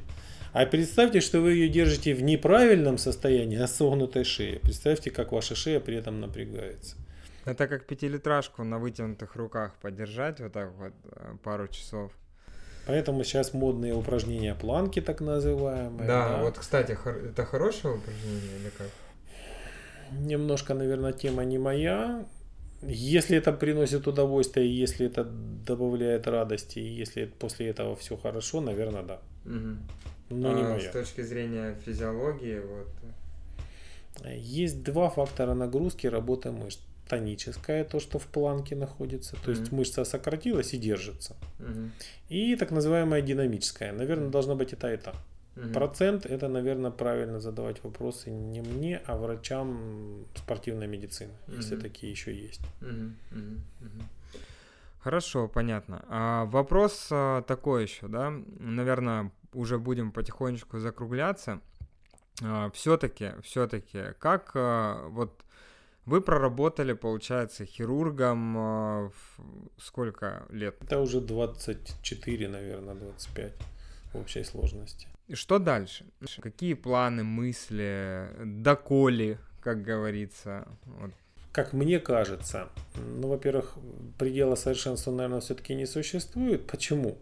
А 0.52 0.64
представьте, 0.64 1.20
что 1.20 1.40
вы 1.40 1.54
ее 1.54 1.68
держите 1.68 2.14
в 2.14 2.22
неправильном 2.22 2.98
состоянии, 2.98 3.56
на 3.56 3.66
согнутой 3.66 4.22
шее. 4.22 4.60
Представьте, 4.60 5.10
как 5.10 5.32
ваша 5.32 5.56
шея 5.56 5.80
при 5.80 5.96
этом 5.96 6.20
напрягается. 6.20 6.94
Это 7.44 7.66
как 7.66 7.86
пятилитражку 7.86 8.62
на 8.62 8.78
вытянутых 8.78 9.34
руках 9.34 9.74
подержать 9.82 10.38
вот 10.38 10.52
так 10.52 10.70
вот 10.78 10.92
э, 11.10 11.34
пару 11.42 11.66
часов. 11.66 12.12
Поэтому 12.86 13.24
сейчас 13.24 13.54
модные 13.54 13.94
упражнения 13.94 14.54
планки, 14.54 15.00
так 15.00 15.20
называемые. 15.20 16.06
Да, 16.06 16.28
да. 16.28 16.42
вот, 16.42 16.58
кстати, 16.58 16.98
это 17.28 17.44
хорошее 17.44 17.94
упражнение 17.94 18.58
или 18.60 18.70
как? 18.76 18.88
Немножко, 20.10 20.74
наверное, 20.74 21.12
тема 21.12 21.44
не 21.44 21.58
моя. 21.58 22.24
Если 22.82 23.38
это 23.38 23.52
приносит 23.52 24.08
удовольствие, 24.08 24.76
если 24.76 25.06
это 25.06 25.24
добавляет 25.24 26.26
радости, 26.26 26.80
и 26.80 27.00
если 27.00 27.26
после 27.26 27.68
этого 27.68 27.94
все 27.94 28.16
хорошо, 28.16 28.60
наверное, 28.60 29.02
да. 29.04 29.20
Угу 29.44 29.76
но 30.32 30.50
а, 30.50 30.54
не 30.54 30.62
моя. 30.62 30.90
С 30.90 30.92
точки 30.92 31.20
зрения 31.22 31.76
физиологии, 31.84 32.60
вот. 32.60 32.88
Есть 34.34 34.82
два 34.82 35.10
фактора 35.10 35.54
нагрузки 35.54 36.06
работы 36.06 36.50
мышц. 36.50 36.80
Тоническая, 37.08 37.84
то, 37.84 38.00
что 38.00 38.18
в 38.18 38.26
планке 38.26 38.76
находится, 38.76 39.36
то 39.36 39.50
mm-hmm. 39.50 39.58
есть 39.60 39.72
мышца 39.72 40.04
сократилась 40.04 40.74
и 40.74 40.78
держится. 40.78 41.36
Mm-hmm. 41.58 41.90
И 42.30 42.56
так 42.56 42.70
называемая 42.70 43.22
динамическая. 43.22 43.92
Наверное, 43.92 44.30
должно 44.30 44.56
быть 44.56 44.72
и 44.72 44.76
та, 44.76 44.92
и 44.92 44.96
та. 44.96 45.12
Процент 45.74 46.24
это, 46.24 46.48
наверное, 46.48 46.90
правильно 46.90 47.38
задавать 47.38 47.84
вопросы 47.84 48.30
не 48.30 48.62
мне, 48.62 49.02
а 49.04 49.18
врачам 49.18 50.24
спортивной 50.34 50.86
медицины, 50.86 51.32
если 51.46 51.76
такие 51.76 52.10
еще 52.10 52.34
есть. 52.34 52.62
Хорошо, 55.00 55.48
понятно. 55.48 56.04
А 56.08 56.44
вопрос 56.44 57.08
а, 57.10 57.42
такой 57.42 57.82
еще, 57.82 58.06
да, 58.06 58.32
наверное, 58.60 59.32
уже 59.52 59.78
будем 59.78 60.12
потихонечку 60.12 60.78
закругляться. 60.78 61.60
А, 62.40 62.70
все-таки, 62.70 63.32
все-таки, 63.42 64.14
как 64.20 64.52
а, 64.54 65.08
вот 65.08 65.44
вы 66.06 66.20
проработали, 66.20 66.92
получается, 66.94 67.64
хирургом 67.64 68.56
а, 68.58 69.10
сколько 69.78 70.46
лет? 70.50 70.76
Это 70.82 71.00
уже 71.00 71.20
24, 71.20 72.48
наверное, 72.48 72.94
25 72.94 73.52
в 74.12 74.18
общей 74.18 74.44
сложности. 74.44 75.08
И 75.28 75.34
что 75.34 75.58
дальше? 75.58 76.04
Какие 76.40 76.74
планы, 76.74 77.22
мысли, 77.22 78.28
доколи, 78.44 79.38
как 79.60 79.82
говорится? 79.82 80.66
Вот. 80.84 81.12
Как 81.52 81.72
мне 81.72 82.00
кажется, 82.00 82.68
ну, 82.96 83.28
во-первых, 83.28 83.76
предела 84.18 84.54
совершенства, 84.54 85.10
наверное, 85.10 85.40
все-таки 85.40 85.74
не 85.74 85.86
существует. 85.86 86.66
Почему? 86.66 87.18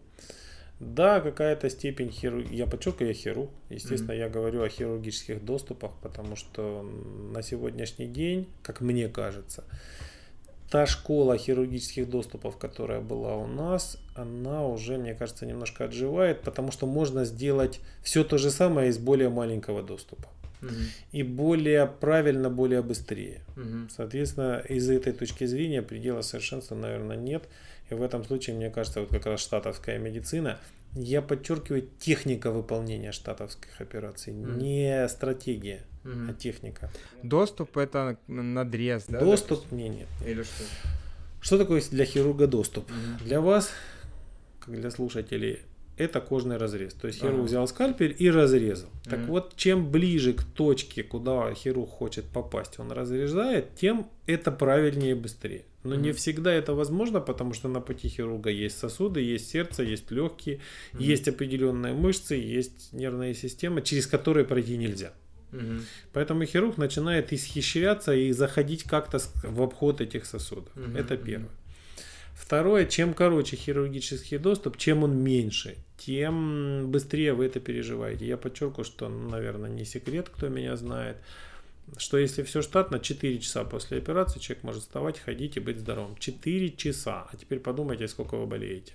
Да, 0.81 1.21
какая-то 1.21 1.69
степень 1.69 2.09
хирургии. 2.09 2.55
Я 2.55 2.65
подчеркиваю, 2.65 3.09
я 3.09 3.13
хирург. 3.13 3.51
Естественно, 3.69 4.13
mm-hmm. 4.13 4.17
я 4.17 4.29
говорю 4.29 4.63
о 4.63 4.69
хирургических 4.69 5.45
доступах, 5.45 5.91
потому 6.01 6.35
что 6.35 6.81
на 6.81 7.43
сегодняшний 7.43 8.07
день, 8.07 8.47
как 8.63 8.81
мне 8.81 9.07
кажется, 9.07 9.63
та 10.71 10.87
школа 10.87 11.37
хирургических 11.37 12.09
доступов, 12.09 12.57
которая 12.57 12.99
была 12.99 13.35
у 13.35 13.45
нас, 13.45 13.97
она 14.15 14.65
уже, 14.65 14.97
мне 14.97 15.13
кажется, 15.13 15.45
немножко 15.45 15.85
отживает, 15.85 16.41
потому 16.41 16.71
что 16.71 16.87
можно 16.87 17.25
сделать 17.25 17.79
все 18.01 18.23
то 18.23 18.39
же 18.39 18.49
самое 18.49 18.89
из 18.89 18.97
более 18.97 19.29
маленького 19.29 19.83
доступа. 19.83 20.29
Угу. 20.63 20.71
И 21.11 21.21
более 21.21 21.85
правильно, 21.85 22.49
более 22.49 22.81
быстрее. 22.81 23.41
Угу. 23.55 23.89
Соответственно, 23.95 24.63
из 24.67 24.89
этой 24.89 25.13
точки 25.13 25.45
зрения 25.45 25.83
предела 25.83 26.21
совершенства, 26.21 26.73
наверное, 26.73 27.17
нет. 27.17 27.43
И 27.91 27.93
в 27.93 28.01
этом 28.01 28.23
случае, 28.23 28.55
мне 28.55 28.69
кажется, 28.69 29.01
вот 29.01 29.09
как 29.09 29.25
раз 29.25 29.41
штатовская 29.41 29.99
медицина, 29.99 30.57
я 30.93 31.21
подчеркиваю 31.21 31.87
техника 31.99 32.49
выполнения 32.49 33.11
штатовских 33.11 33.81
операций, 33.81 34.33
mm. 34.33 34.57
не 34.57 35.09
стратегия, 35.09 35.83
mm. 36.05 36.31
а 36.31 36.33
техника. 36.33 36.89
Доступ 37.21 37.77
это 37.77 38.17
надрез, 38.27 39.05
да? 39.09 39.19
Доступ 39.19 39.71
мне 39.71 39.89
нет. 39.89 40.07
Или 40.25 40.43
что? 40.43 40.63
Что 41.41 41.57
такое 41.57 41.81
для 41.91 42.05
хирурга 42.05 42.47
доступ? 42.47 42.89
Mm. 42.89 43.23
Для 43.25 43.41
вас, 43.41 43.69
как 44.61 44.79
для 44.79 44.89
слушателей, 44.89 45.59
это 45.97 46.21
кожный 46.21 46.55
разрез. 46.55 46.93
То 46.93 47.07
есть 47.07 47.19
хирург 47.19 47.39
ага. 47.39 47.43
взял 47.43 47.67
скальпель 47.67 48.15
и 48.17 48.31
разрезал. 48.31 48.89
Mm-hmm. 48.89 49.09
Так 49.09 49.19
вот, 49.27 49.55
чем 49.57 49.91
ближе 49.91 50.33
к 50.33 50.43
точке, 50.43 51.03
куда 51.03 51.53
хирург 51.53 51.89
хочет 51.89 52.25
попасть, 52.25 52.79
он 52.79 52.91
разрезает, 52.91 53.75
тем 53.75 54.07
это 54.27 54.51
правильнее 54.51 55.11
и 55.11 55.15
быстрее. 55.15 55.65
Но 55.83 55.95
mm-hmm. 55.95 56.01
не 56.01 56.11
всегда 56.11 56.53
это 56.53 56.73
возможно, 56.73 57.19
потому 57.19 57.53
что 57.53 57.67
на 57.67 57.81
пути 57.81 58.07
хирурга 58.07 58.49
есть 58.49 58.77
сосуды, 58.77 59.21
есть 59.21 59.49
сердце, 59.49 59.83
есть 59.83 60.11
легкие, 60.11 60.57
mm-hmm. 60.57 61.03
есть 61.03 61.27
определенные 61.27 61.93
мышцы, 61.93 62.35
есть 62.35 62.93
нервная 62.93 63.33
система, 63.33 63.81
через 63.81 64.07
которые 64.07 64.45
пройти 64.45 64.77
нельзя. 64.77 65.13
Угу. 65.53 65.81
Поэтому 66.13 66.45
хирург 66.45 66.77
начинает 66.77 67.33
исхищряться 67.33 68.13
и 68.13 68.31
заходить 68.31 68.83
как-то 68.83 69.19
в 69.43 69.61
обход 69.61 70.01
этих 70.01 70.25
сосудов. 70.25 70.75
Угу. 70.75 70.97
Это 70.97 71.17
первое. 71.17 71.49
Второе, 72.33 72.85
чем 72.85 73.13
короче 73.13 73.55
хирургический 73.55 74.37
доступ, 74.37 74.77
чем 74.77 75.03
он 75.03 75.15
меньше, 75.17 75.75
тем 75.97 76.89
быстрее 76.89 77.33
вы 77.33 77.45
это 77.45 77.59
переживаете. 77.59 78.25
Я 78.25 78.37
подчеркиваю, 78.37 78.85
что, 78.85 79.09
наверное, 79.09 79.69
не 79.69 79.85
секрет, 79.85 80.29
кто 80.29 80.47
меня 80.47 80.75
знает, 80.75 81.17
что 81.97 82.17
если 82.17 82.43
все 82.43 82.61
штатно, 82.61 82.99
4 82.99 83.39
часа 83.39 83.63
после 83.63 83.97
операции 83.97 84.39
человек 84.39 84.63
может 84.63 84.81
вставать, 84.81 85.19
ходить 85.19 85.57
и 85.57 85.59
быть 85.59 85.79
здоровым. 85.79 86.15
4 86.17 86.71
часа. 86.71 87.27
А 87.31 87.37
теперь 87.37 87.59
подумайте, 87.59 88.07
сколько 88.07 88.37
вы 88.37 88.45
болеете. 88.45 88.93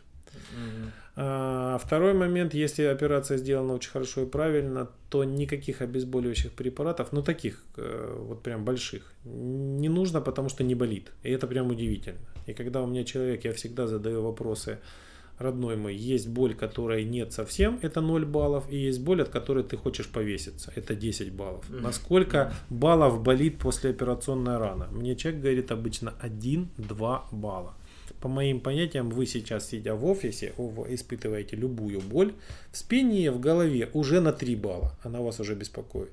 А, 1.18 1.78
второй 1.78 2.12
момент, 2.12 2.52
если 2.54 2.82
операция 2.84 3.38
сделана 3.38 3.72
очень 3.74 3.90
хорошо 3.90 4.22
и 4.22 4.26
правильно, 4.26 4.90
то 5.08 5.24
никаких 5.24 5.80
обезболивающих 5.80 6.52
препаратов, 6.52 7.12
ну 7.12 7.22
таких 7.22 7.62
э, 7.76 8.16
вот 8.18 8.42
прям 8.42 8.64
больших, 8.64 9.12
не 9.24 9.88
нужно, 9.88 10.20
потому 10.20 10.50
что 10.50 10.62
не 10.62 10.74
болит. 10.74 11.12
И 11.22 11.30
это 11.30 11.46
прям 11.46 11.70
удивительно. 11.70 12.18
И 12.46 12.52
когда 12.52 12.82
у 12.82 12.86
меня 12.86 13.04
человек, 13.04 13.44
я 13.44 13.52
всегда 13.52 13.86
задаю 13.86 14.22
вопросы, 14.22 14.78
родной 15.38 15.76
мой, 15.76 15.94
есть 15.94 16.28
боль, 16.28 16.54
которой 16.54 17.04
нет 17.04 17.32
совсем, 17.32 17.78
это 17.82 18.00
0 18.00 18.24
баллов, 18.24 18.64
и 18.70 18.76
есть 18.76 19.00
боль, 19.00 19.22
от 19.22 19.28
которой 19.28 19.64
ты 19.64 19.76
хочешь 19.76 20.08
повеситься, 20.08 20.72
это 20.76 20.94
10 20.94 21.32
баллов. 21.32 21.64
Mm-hmm. 21.68 21.80
Насколько 21.80 22.52
баллов 22.70 23.22
болит 23.22 23.58
послеоперационная 23.58 24.58
рана? 24.58 24.88
Мне 24.92 25.16
человек 25.16 25.40
говорит 25.42 25.70
обычно 25.70 26.14
1-2 26.22 27.20
балла. 27.32 27.74
По 28.20 28.28
моим 28.28 28.60
понятиям, 28.60 29.10
вы 29.10 29.26
сейчас, 29.26 29.68
сидя 29.68 29.94
в 29.94 30.04
офисе, 30.06 30.52
испытываете 30.88 31.56
любую 31.56 32.00
боль 32.00 32.32
в 32.72 32.76
спине, 32.76 33.30
в 33.30 33.40
голове 33.40 33.90
уже 33.92 34.20
на 34.20 34.32
3 34.32 34.56
балла. 34.56 34.96
Она 35.02 35.20
вас 35.20 35.40
уже 35.40 35.54
беспокоит. 35.54 36.12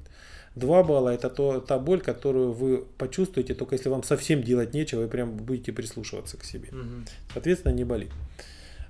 2 0.55 0.83
балла 0.83 1.09
это 1.09 1.29
то, 1.29 1.59
та 1.59 1.79
боль, 1.79 2.01
которую 2.01 2.51
вы 2.51 2.85
почувствуете, 2.97 3.55
только 3.55 3.75
если 3.75 3.89
вам 3.89 4.03
совсем 4.03 4.43
делать 4.43 4.73
нечего, 4.73 5.05
и 5.05 5.07
прям 5.07 5.37
будете 5.37 5.71
прислушиваться 5.71 6.37
к 6.37 6.43
себе. 6.43 6.69
Угу. 6.69 7.05
Соответственно, 7.33 7.73
не 7.73 7.85
болит. 7.85 8.11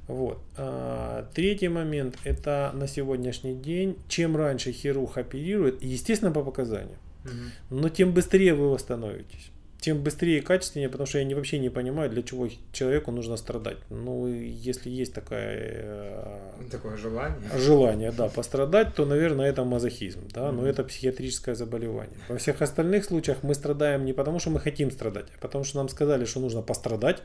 Вот. 0.07 0.39
А, 0.57 1.27
третий 1.33 1.69
момент 1.69 2.17
это 2.23 2.71
на 2.73 2.87
сегодняшний 2.87 3.55
день, 3.55 3.97
чем 4.07 4.35
раньше 4.35 4.71
хирург 4.71 5.17
оперирует, 5.17 5.81
естественно 5.81 6.31
по 6.31 6.43
показаниям, 6.43 6.99
угу. 7.23 7.79
но 7.81 7.89
тем 7.89 8.11
быстрее 8.13 8.53
вы 8.53 8.69
восстановитесь 8.69 9.52
тем 9.83 10.01
быстрее 10.01 10.37
и 10.37 10.41
качественнее, 10.41 10.87
потому 10.87 11.07
что 11.07 11.17
я 11.17 11.25
не, 11.25 11.35
вообще 11.35 11.59
не 11.59 11.69
понимаю, 11.69 12.09
для 12.09 12.23
чего 12.23 12.47
человеку 12.71 13.11
нужно 13.11 13.35
страдать. 13.35 13.77
Ну, 13.89 14.27
если 14.27 14.89
есть 14.89 15.13
такая... 15.13 15.57
Э, 15.59 16.69
Такое 16.71 16.95
желание. 16.95 17.49
Желание, 17.57 18.11
да, 18.13 18.29
пострадать, 18.29 18.95
то, 18.95 19.05
наверное, 19.05 19.49
это 19.49 19.65
мазохизм, 19.65 20.21
да, 20.33 20.41
mm-hmm. 20.41 20.51
но 20.51 20.65
это 20.65 20.85
психиатрическое 20.85 21.55
заболевание. 21.55 22.17
Во 22.29 22.37
всех 22.37 22.61
остальных 22.61 23.03
случаях 23.03 23.43
мы 23.43 23.53
страдаем 23.55 24.05
не 24.05 24.13
потому, 24.13 24.39
что 24.39 24.51
мы 24.51 24.61
хотим 24.61 24.89
страдать, 24.89 25.25
а 25.37 25.41
потому 25.41 25.65
что 25.65 25.79
нам 25.79 25.89
сказали, 25.89 26.23
что 26.23 26.39
нужно 26.39 26.61
пострадать, 26.61 27.21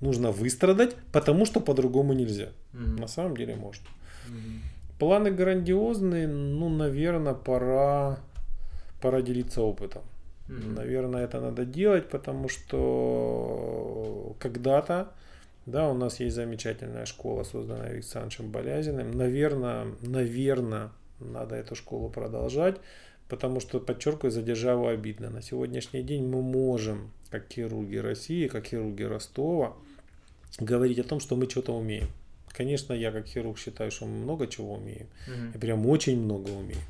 нужно 0.00 0.32
выстрадать, 0.32 0.96
потому 1.12 1.44
что 1.44 1.60
по-другому 1.60 2.14
нельзя. 2.14 2.48
Mm-hmm. 2.72 3.00
На 3.00 3.08
самом 3.08 3.36
деле 3.36 3.54
можно. 3.54 3.84
Mm-hmm. 4.28 4.98
Планы 4.98 5.30
грандиозные, 5.30 6.26
ну, 6.26 6.70
наверное, 6.70 7.34
пора, 7.34 8.18
пора 9.02 9.20
делиться 9.20 9.60
опытом. 9.60 10.02
Mm-hmm. 10.48 10.74
Наверное, 10.74 11.24
это 11.24 11.40
надо 11.40 11.64
делать, 11.64 12.08
потому 12.08 12.48
что 12.48 14.34
когда-то, 14.38 15.12
да, 15.66 15.88
у 15.90 15.94
нас 15.94 16.20
есть 16.20 16.36
замечательная 16.36 17.04
школа, 17.04 17.44
созданная 17.44 17.90
Александром 17.90 18.50
Болязиным. 18.50 19.10
Наверное, 19.10 19.88
наверное, 20.00 20.90
надо 21.20 21.56
эту 21.56 21.74
школу 21.74 22.08
продолжать, 22.08 22.76
потому 23.28 23.60
что, 23.60 23.78
подчеркиваю, 23.78 24.30
за 24.30 24.42
державу 24.42 24.86
обидно. 24.86 25.28
На 25.30 25.42
сегодняшний 25.42 26.02
день 26.02 26.26
мы 26.26 26.40
можем, 26.40 27.10
как 27.30 27.52
хирурги 27.52 27.96
России, 27.96 28.48
как 28.48 28.66
хирурги 28.66 29.02
Ростова, 29.02 29.76
говорить 30.58 30.98
о 30.98 31.04
том, 31.04 31.20
что 31.20 31.36
мы 31.36 31.48
что-то 31.48 31.76
умеем. 31.76 32.08
Конечно, 32.48 32.94
я 32.94 33.12
как 33.12 33.26
хирург 33.26 33.58
считаю, 33.58 33.90
что 33.90 34.06
мы 34.06 34.16
много 34.22 34.46
чего 34.46 34.74
умеем. 34.74 35.06
Mm-hmm. 35.28 35.54
И 35.54 35.58
прям 35.58 35.86
очень 35.86 36.18
много 36.18 36.48
умеем. 36.48 36.80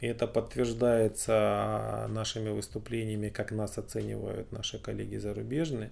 И 0.00 0.06
это 0.06 0.26
подтверждается 0.26 2.06
нашими 2.08 2.50
выступлениями, 2.50 3.28
как 3.30 3.50
нас 3.52 3.78
оценивают 3.78 4.52
наши 4.52 4.78
коллеги 4.78 5.16
зарубежные. 5.16 5.90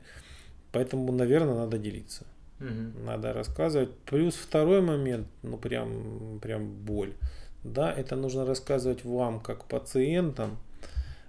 Поэтому, 0.72 1.11
наверное, 1.12 1.54
надо 1.54 1.78
делиться. 1.78 2.24
Угу. 2.61 3.04
Надо 3.04 3.32
рассказывать. 3.32 3.90
Плюс 4.04 4.34
второй 4.34 4.80
момент, 4.80 5.26
ну 5.42 5.59
прям, 5.59 6.38
прям 6.40 6.70
боль. 6.84 7.14
Да, 7.64 7.92
это 7.92 8.14
нужно 8.16 8.46
рассказывать 8.46 9.04
вам 9.04 9.40
как 9.40 9.64
пациентам, 9.64 10.59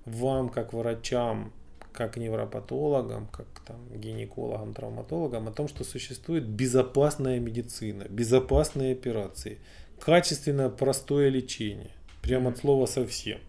вам 0.05 0.49
как 0.49 0.73
врачам, 0.73 1.51
как 1.91 2.15
невропатологам, 2.17 3.27
как 3.27 3.47
там, 3.65 3.77
гинекологам, 3.91 4.73
травматологам 4.75 5.47
о 5.47 5.51
том, 5.51 5.67
что 5.67 5.83
существует 5.83 6.47
безопасная 6.47 7.39
медицина, 7.39 8.05
безопасные 8.07 8.93
операции, 8.93 9.57
качественное 9.99 10.69
простое 10.69 11.29
лечение. 11.29 11.96
Прям 12.27 12.47
от 12.47 12.57
слова 12.57 12.85
совсем. 12.85 13.39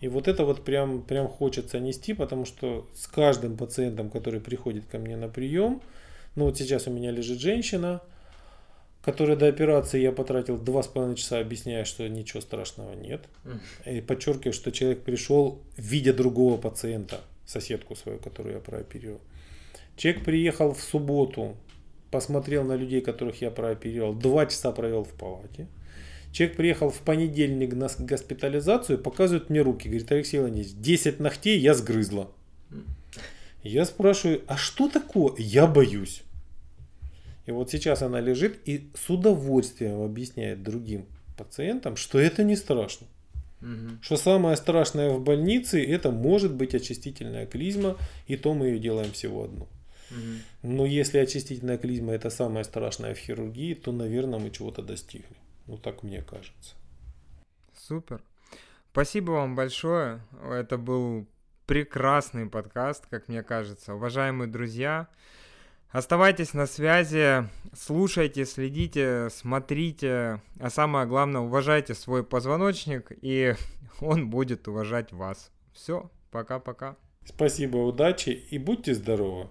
И 0.00 0.08
вот 0.08 0.28
это 0.28 0.44
вот 0.44 0.64
прям, 0.64 1.02
прям 1.02 1.26
хочется 1.26 1.80
нести, 1.80 2.12
потому 2.12 2.44
что 2.44 2.86
с 2.94 3.06
каждым 3.06 3.56
пациентом, 3.56 4.10
который 4.10 4.40
приходит 4.40 4.84
ко 4.86 4.98
мне 4.98 5.16
на 5.16 5.28
прием, 5.28 5.80
ну 6.36 6.44
вот 6.44 6.58
сейчас 6.58 6.86
у 6.86 6.90
меня 6.90 7.10
лежит 7.10 7.40
женщина, 7.40 8.02
которая 9.02 9.36
до 9.36 9.46
операции 9.46 10.00
я 10.00 10.12
потратил 10.12 10.58
два 10.58 10.82
с 10.82 10.86
половиной 10.86 11.16
часа, 11.16 11.38
объясняя, 11.38 11.84
что 11.84 12.08
ничего 12.08 12.40
страшного 12.40 12.92
нет. 12.94 13.24
И 13.86 14.00
подчеркиваю, 14.00 14.52
что 14.52 14.70
человек 14.70 15.02
пришел, 15.02 15.60
видя 15.76 16.12
другого 16.12 16.58
пациента, 16.58 17.20
соседку 17.46 17.96
свою, 17.96 18.18
которую 18.18 18.56
я 18.56 18.60
прооперировал. 18.60 19.20
Человек 19.96 20.24
приехал 20.24 20.74
в 20.74 20.80
субботу, 20.82 21.56
посмотрел 22.10 22.64
на 22.64 22.76
людей, 22.76 23.00
которых 23.00 23.40
я 23.40 23.50
прооперировал, 23.50 24.12
два 24.12 24.46
часа 24.46 24.72
провел 24.72 25.04
в 25.04 25.14
палате. 25.14 25.68
Человек 26.36 26.56
приехал 26.58 26.90
в 26.90 26.98
понедельник 26.98 27.72
на 27.72 27.88
госпитализацию, 27.98 28.98
показывает 28.98 29.48
мне 29.48 29.62
руки. 29.62 29.88
Говорит, 29.88 30.12
Алексей 30.12 30.36
Леонидович, 30.36 30.74
10 30.74 31.18
ногтей 31.18 31.58
я 31.58 31.72
сгрызла. 31.72 32.30
Я 33.62 33.86
спрашиваю, 33.86 34.42
а 34.46 34.58
что 34.58 34.90
такое? 34.90 35.32
Я 35.38 35.66
боюсь. 35.66 36.24
И 37.46 37.52
вот 37.52 37.70
сейчас 37.70 38.02
она 38.02 38.20
лежит 38.20 38.58
и 38.66 38.90
с 38.92 39.08
удовольствием 39.08 40.02
объясняет 40.02 40.62
другим 40.62 41.06
пациентам, 41.38 41.96
что 41.96 42.18
это 42.18 42.44
не 42.44 42.56
страшно. 42.56 43.06
Угу. 43.62 44.02
Что 44.02 44.16
самое 44.18 44.58
страшное 44.58 45.12
в 45.12 45.24
больнице, 45.24 45.82
это 45.82 46.10
может 46.10 46.52
быть 46.52 46.74
очистительная 46.74 47.46
клизма, 47.46 47.96
и 48.26 48.36
то 48.36 48.52
мы 48.52 48.66
ее 48.66 48.78
делаем 48.78 49.10
всего 49.12 49.44
одну. 49.44 49.68
Угу. 50.10 50.68
Но 50.74 50.84
если 50.84 51.16
очистительная 51.16 51.78
клизма 51.78 52.12
это 52.12 52.28
самое 52.28 52.66
страшное 52.66 53.14
в 53.14 53.18
хирургии, 53.18 53.72
то, 53.72 53.90
наверное, 53.90 54.38
мы 54.38 54.50
чего-то 54.50 54.82
достигли. 54.82 55.34
Ну, 55.66 55.78
так 55.78 56.02
мне 56.02 56.22
кажется. 56.22 56.74
Супер. 57.74 58.22
Спасибо 58.92 59.32
вам 59.32 59.54
большое. 59.54 60.20
Это 60.42 60.78
был 60.78 61.26
прекрасный 61.66 62.46
подкаст, 62.46 63.06
как 63.10 63.28
мне 63.28 63.42
кажется. 63.42 63.94
Уважаемые 63.94 64.48
друзья, 64.48 65.08
оставайтесь 65.90 66.54
на 66.54 66.66
связи, 66.66 67.48
слушайте, 67.74 68.46
следите, 68.46 69.28
смотрите, 69.30 70.40
а 70.60 70.70
самое 70.70 71.06
главное, 71.06 71.42
уважайте 71.42 71.94
свой 71.94 72.24
позвоночник, 72.24 73.12
и 73.20 73.54
он 74.00 74.30
будет 74.30 74.68
уважать 74.68 75.12
вас. 75.12 75.50
Все, 75.72 76.10
пока-пока. 76.30 76.96
Спасибо, 77.24 77.78
удачи 77.78 78.30
и 78.30 78.58
будьте 78.58 78.94
здоровы. 78.94 79.48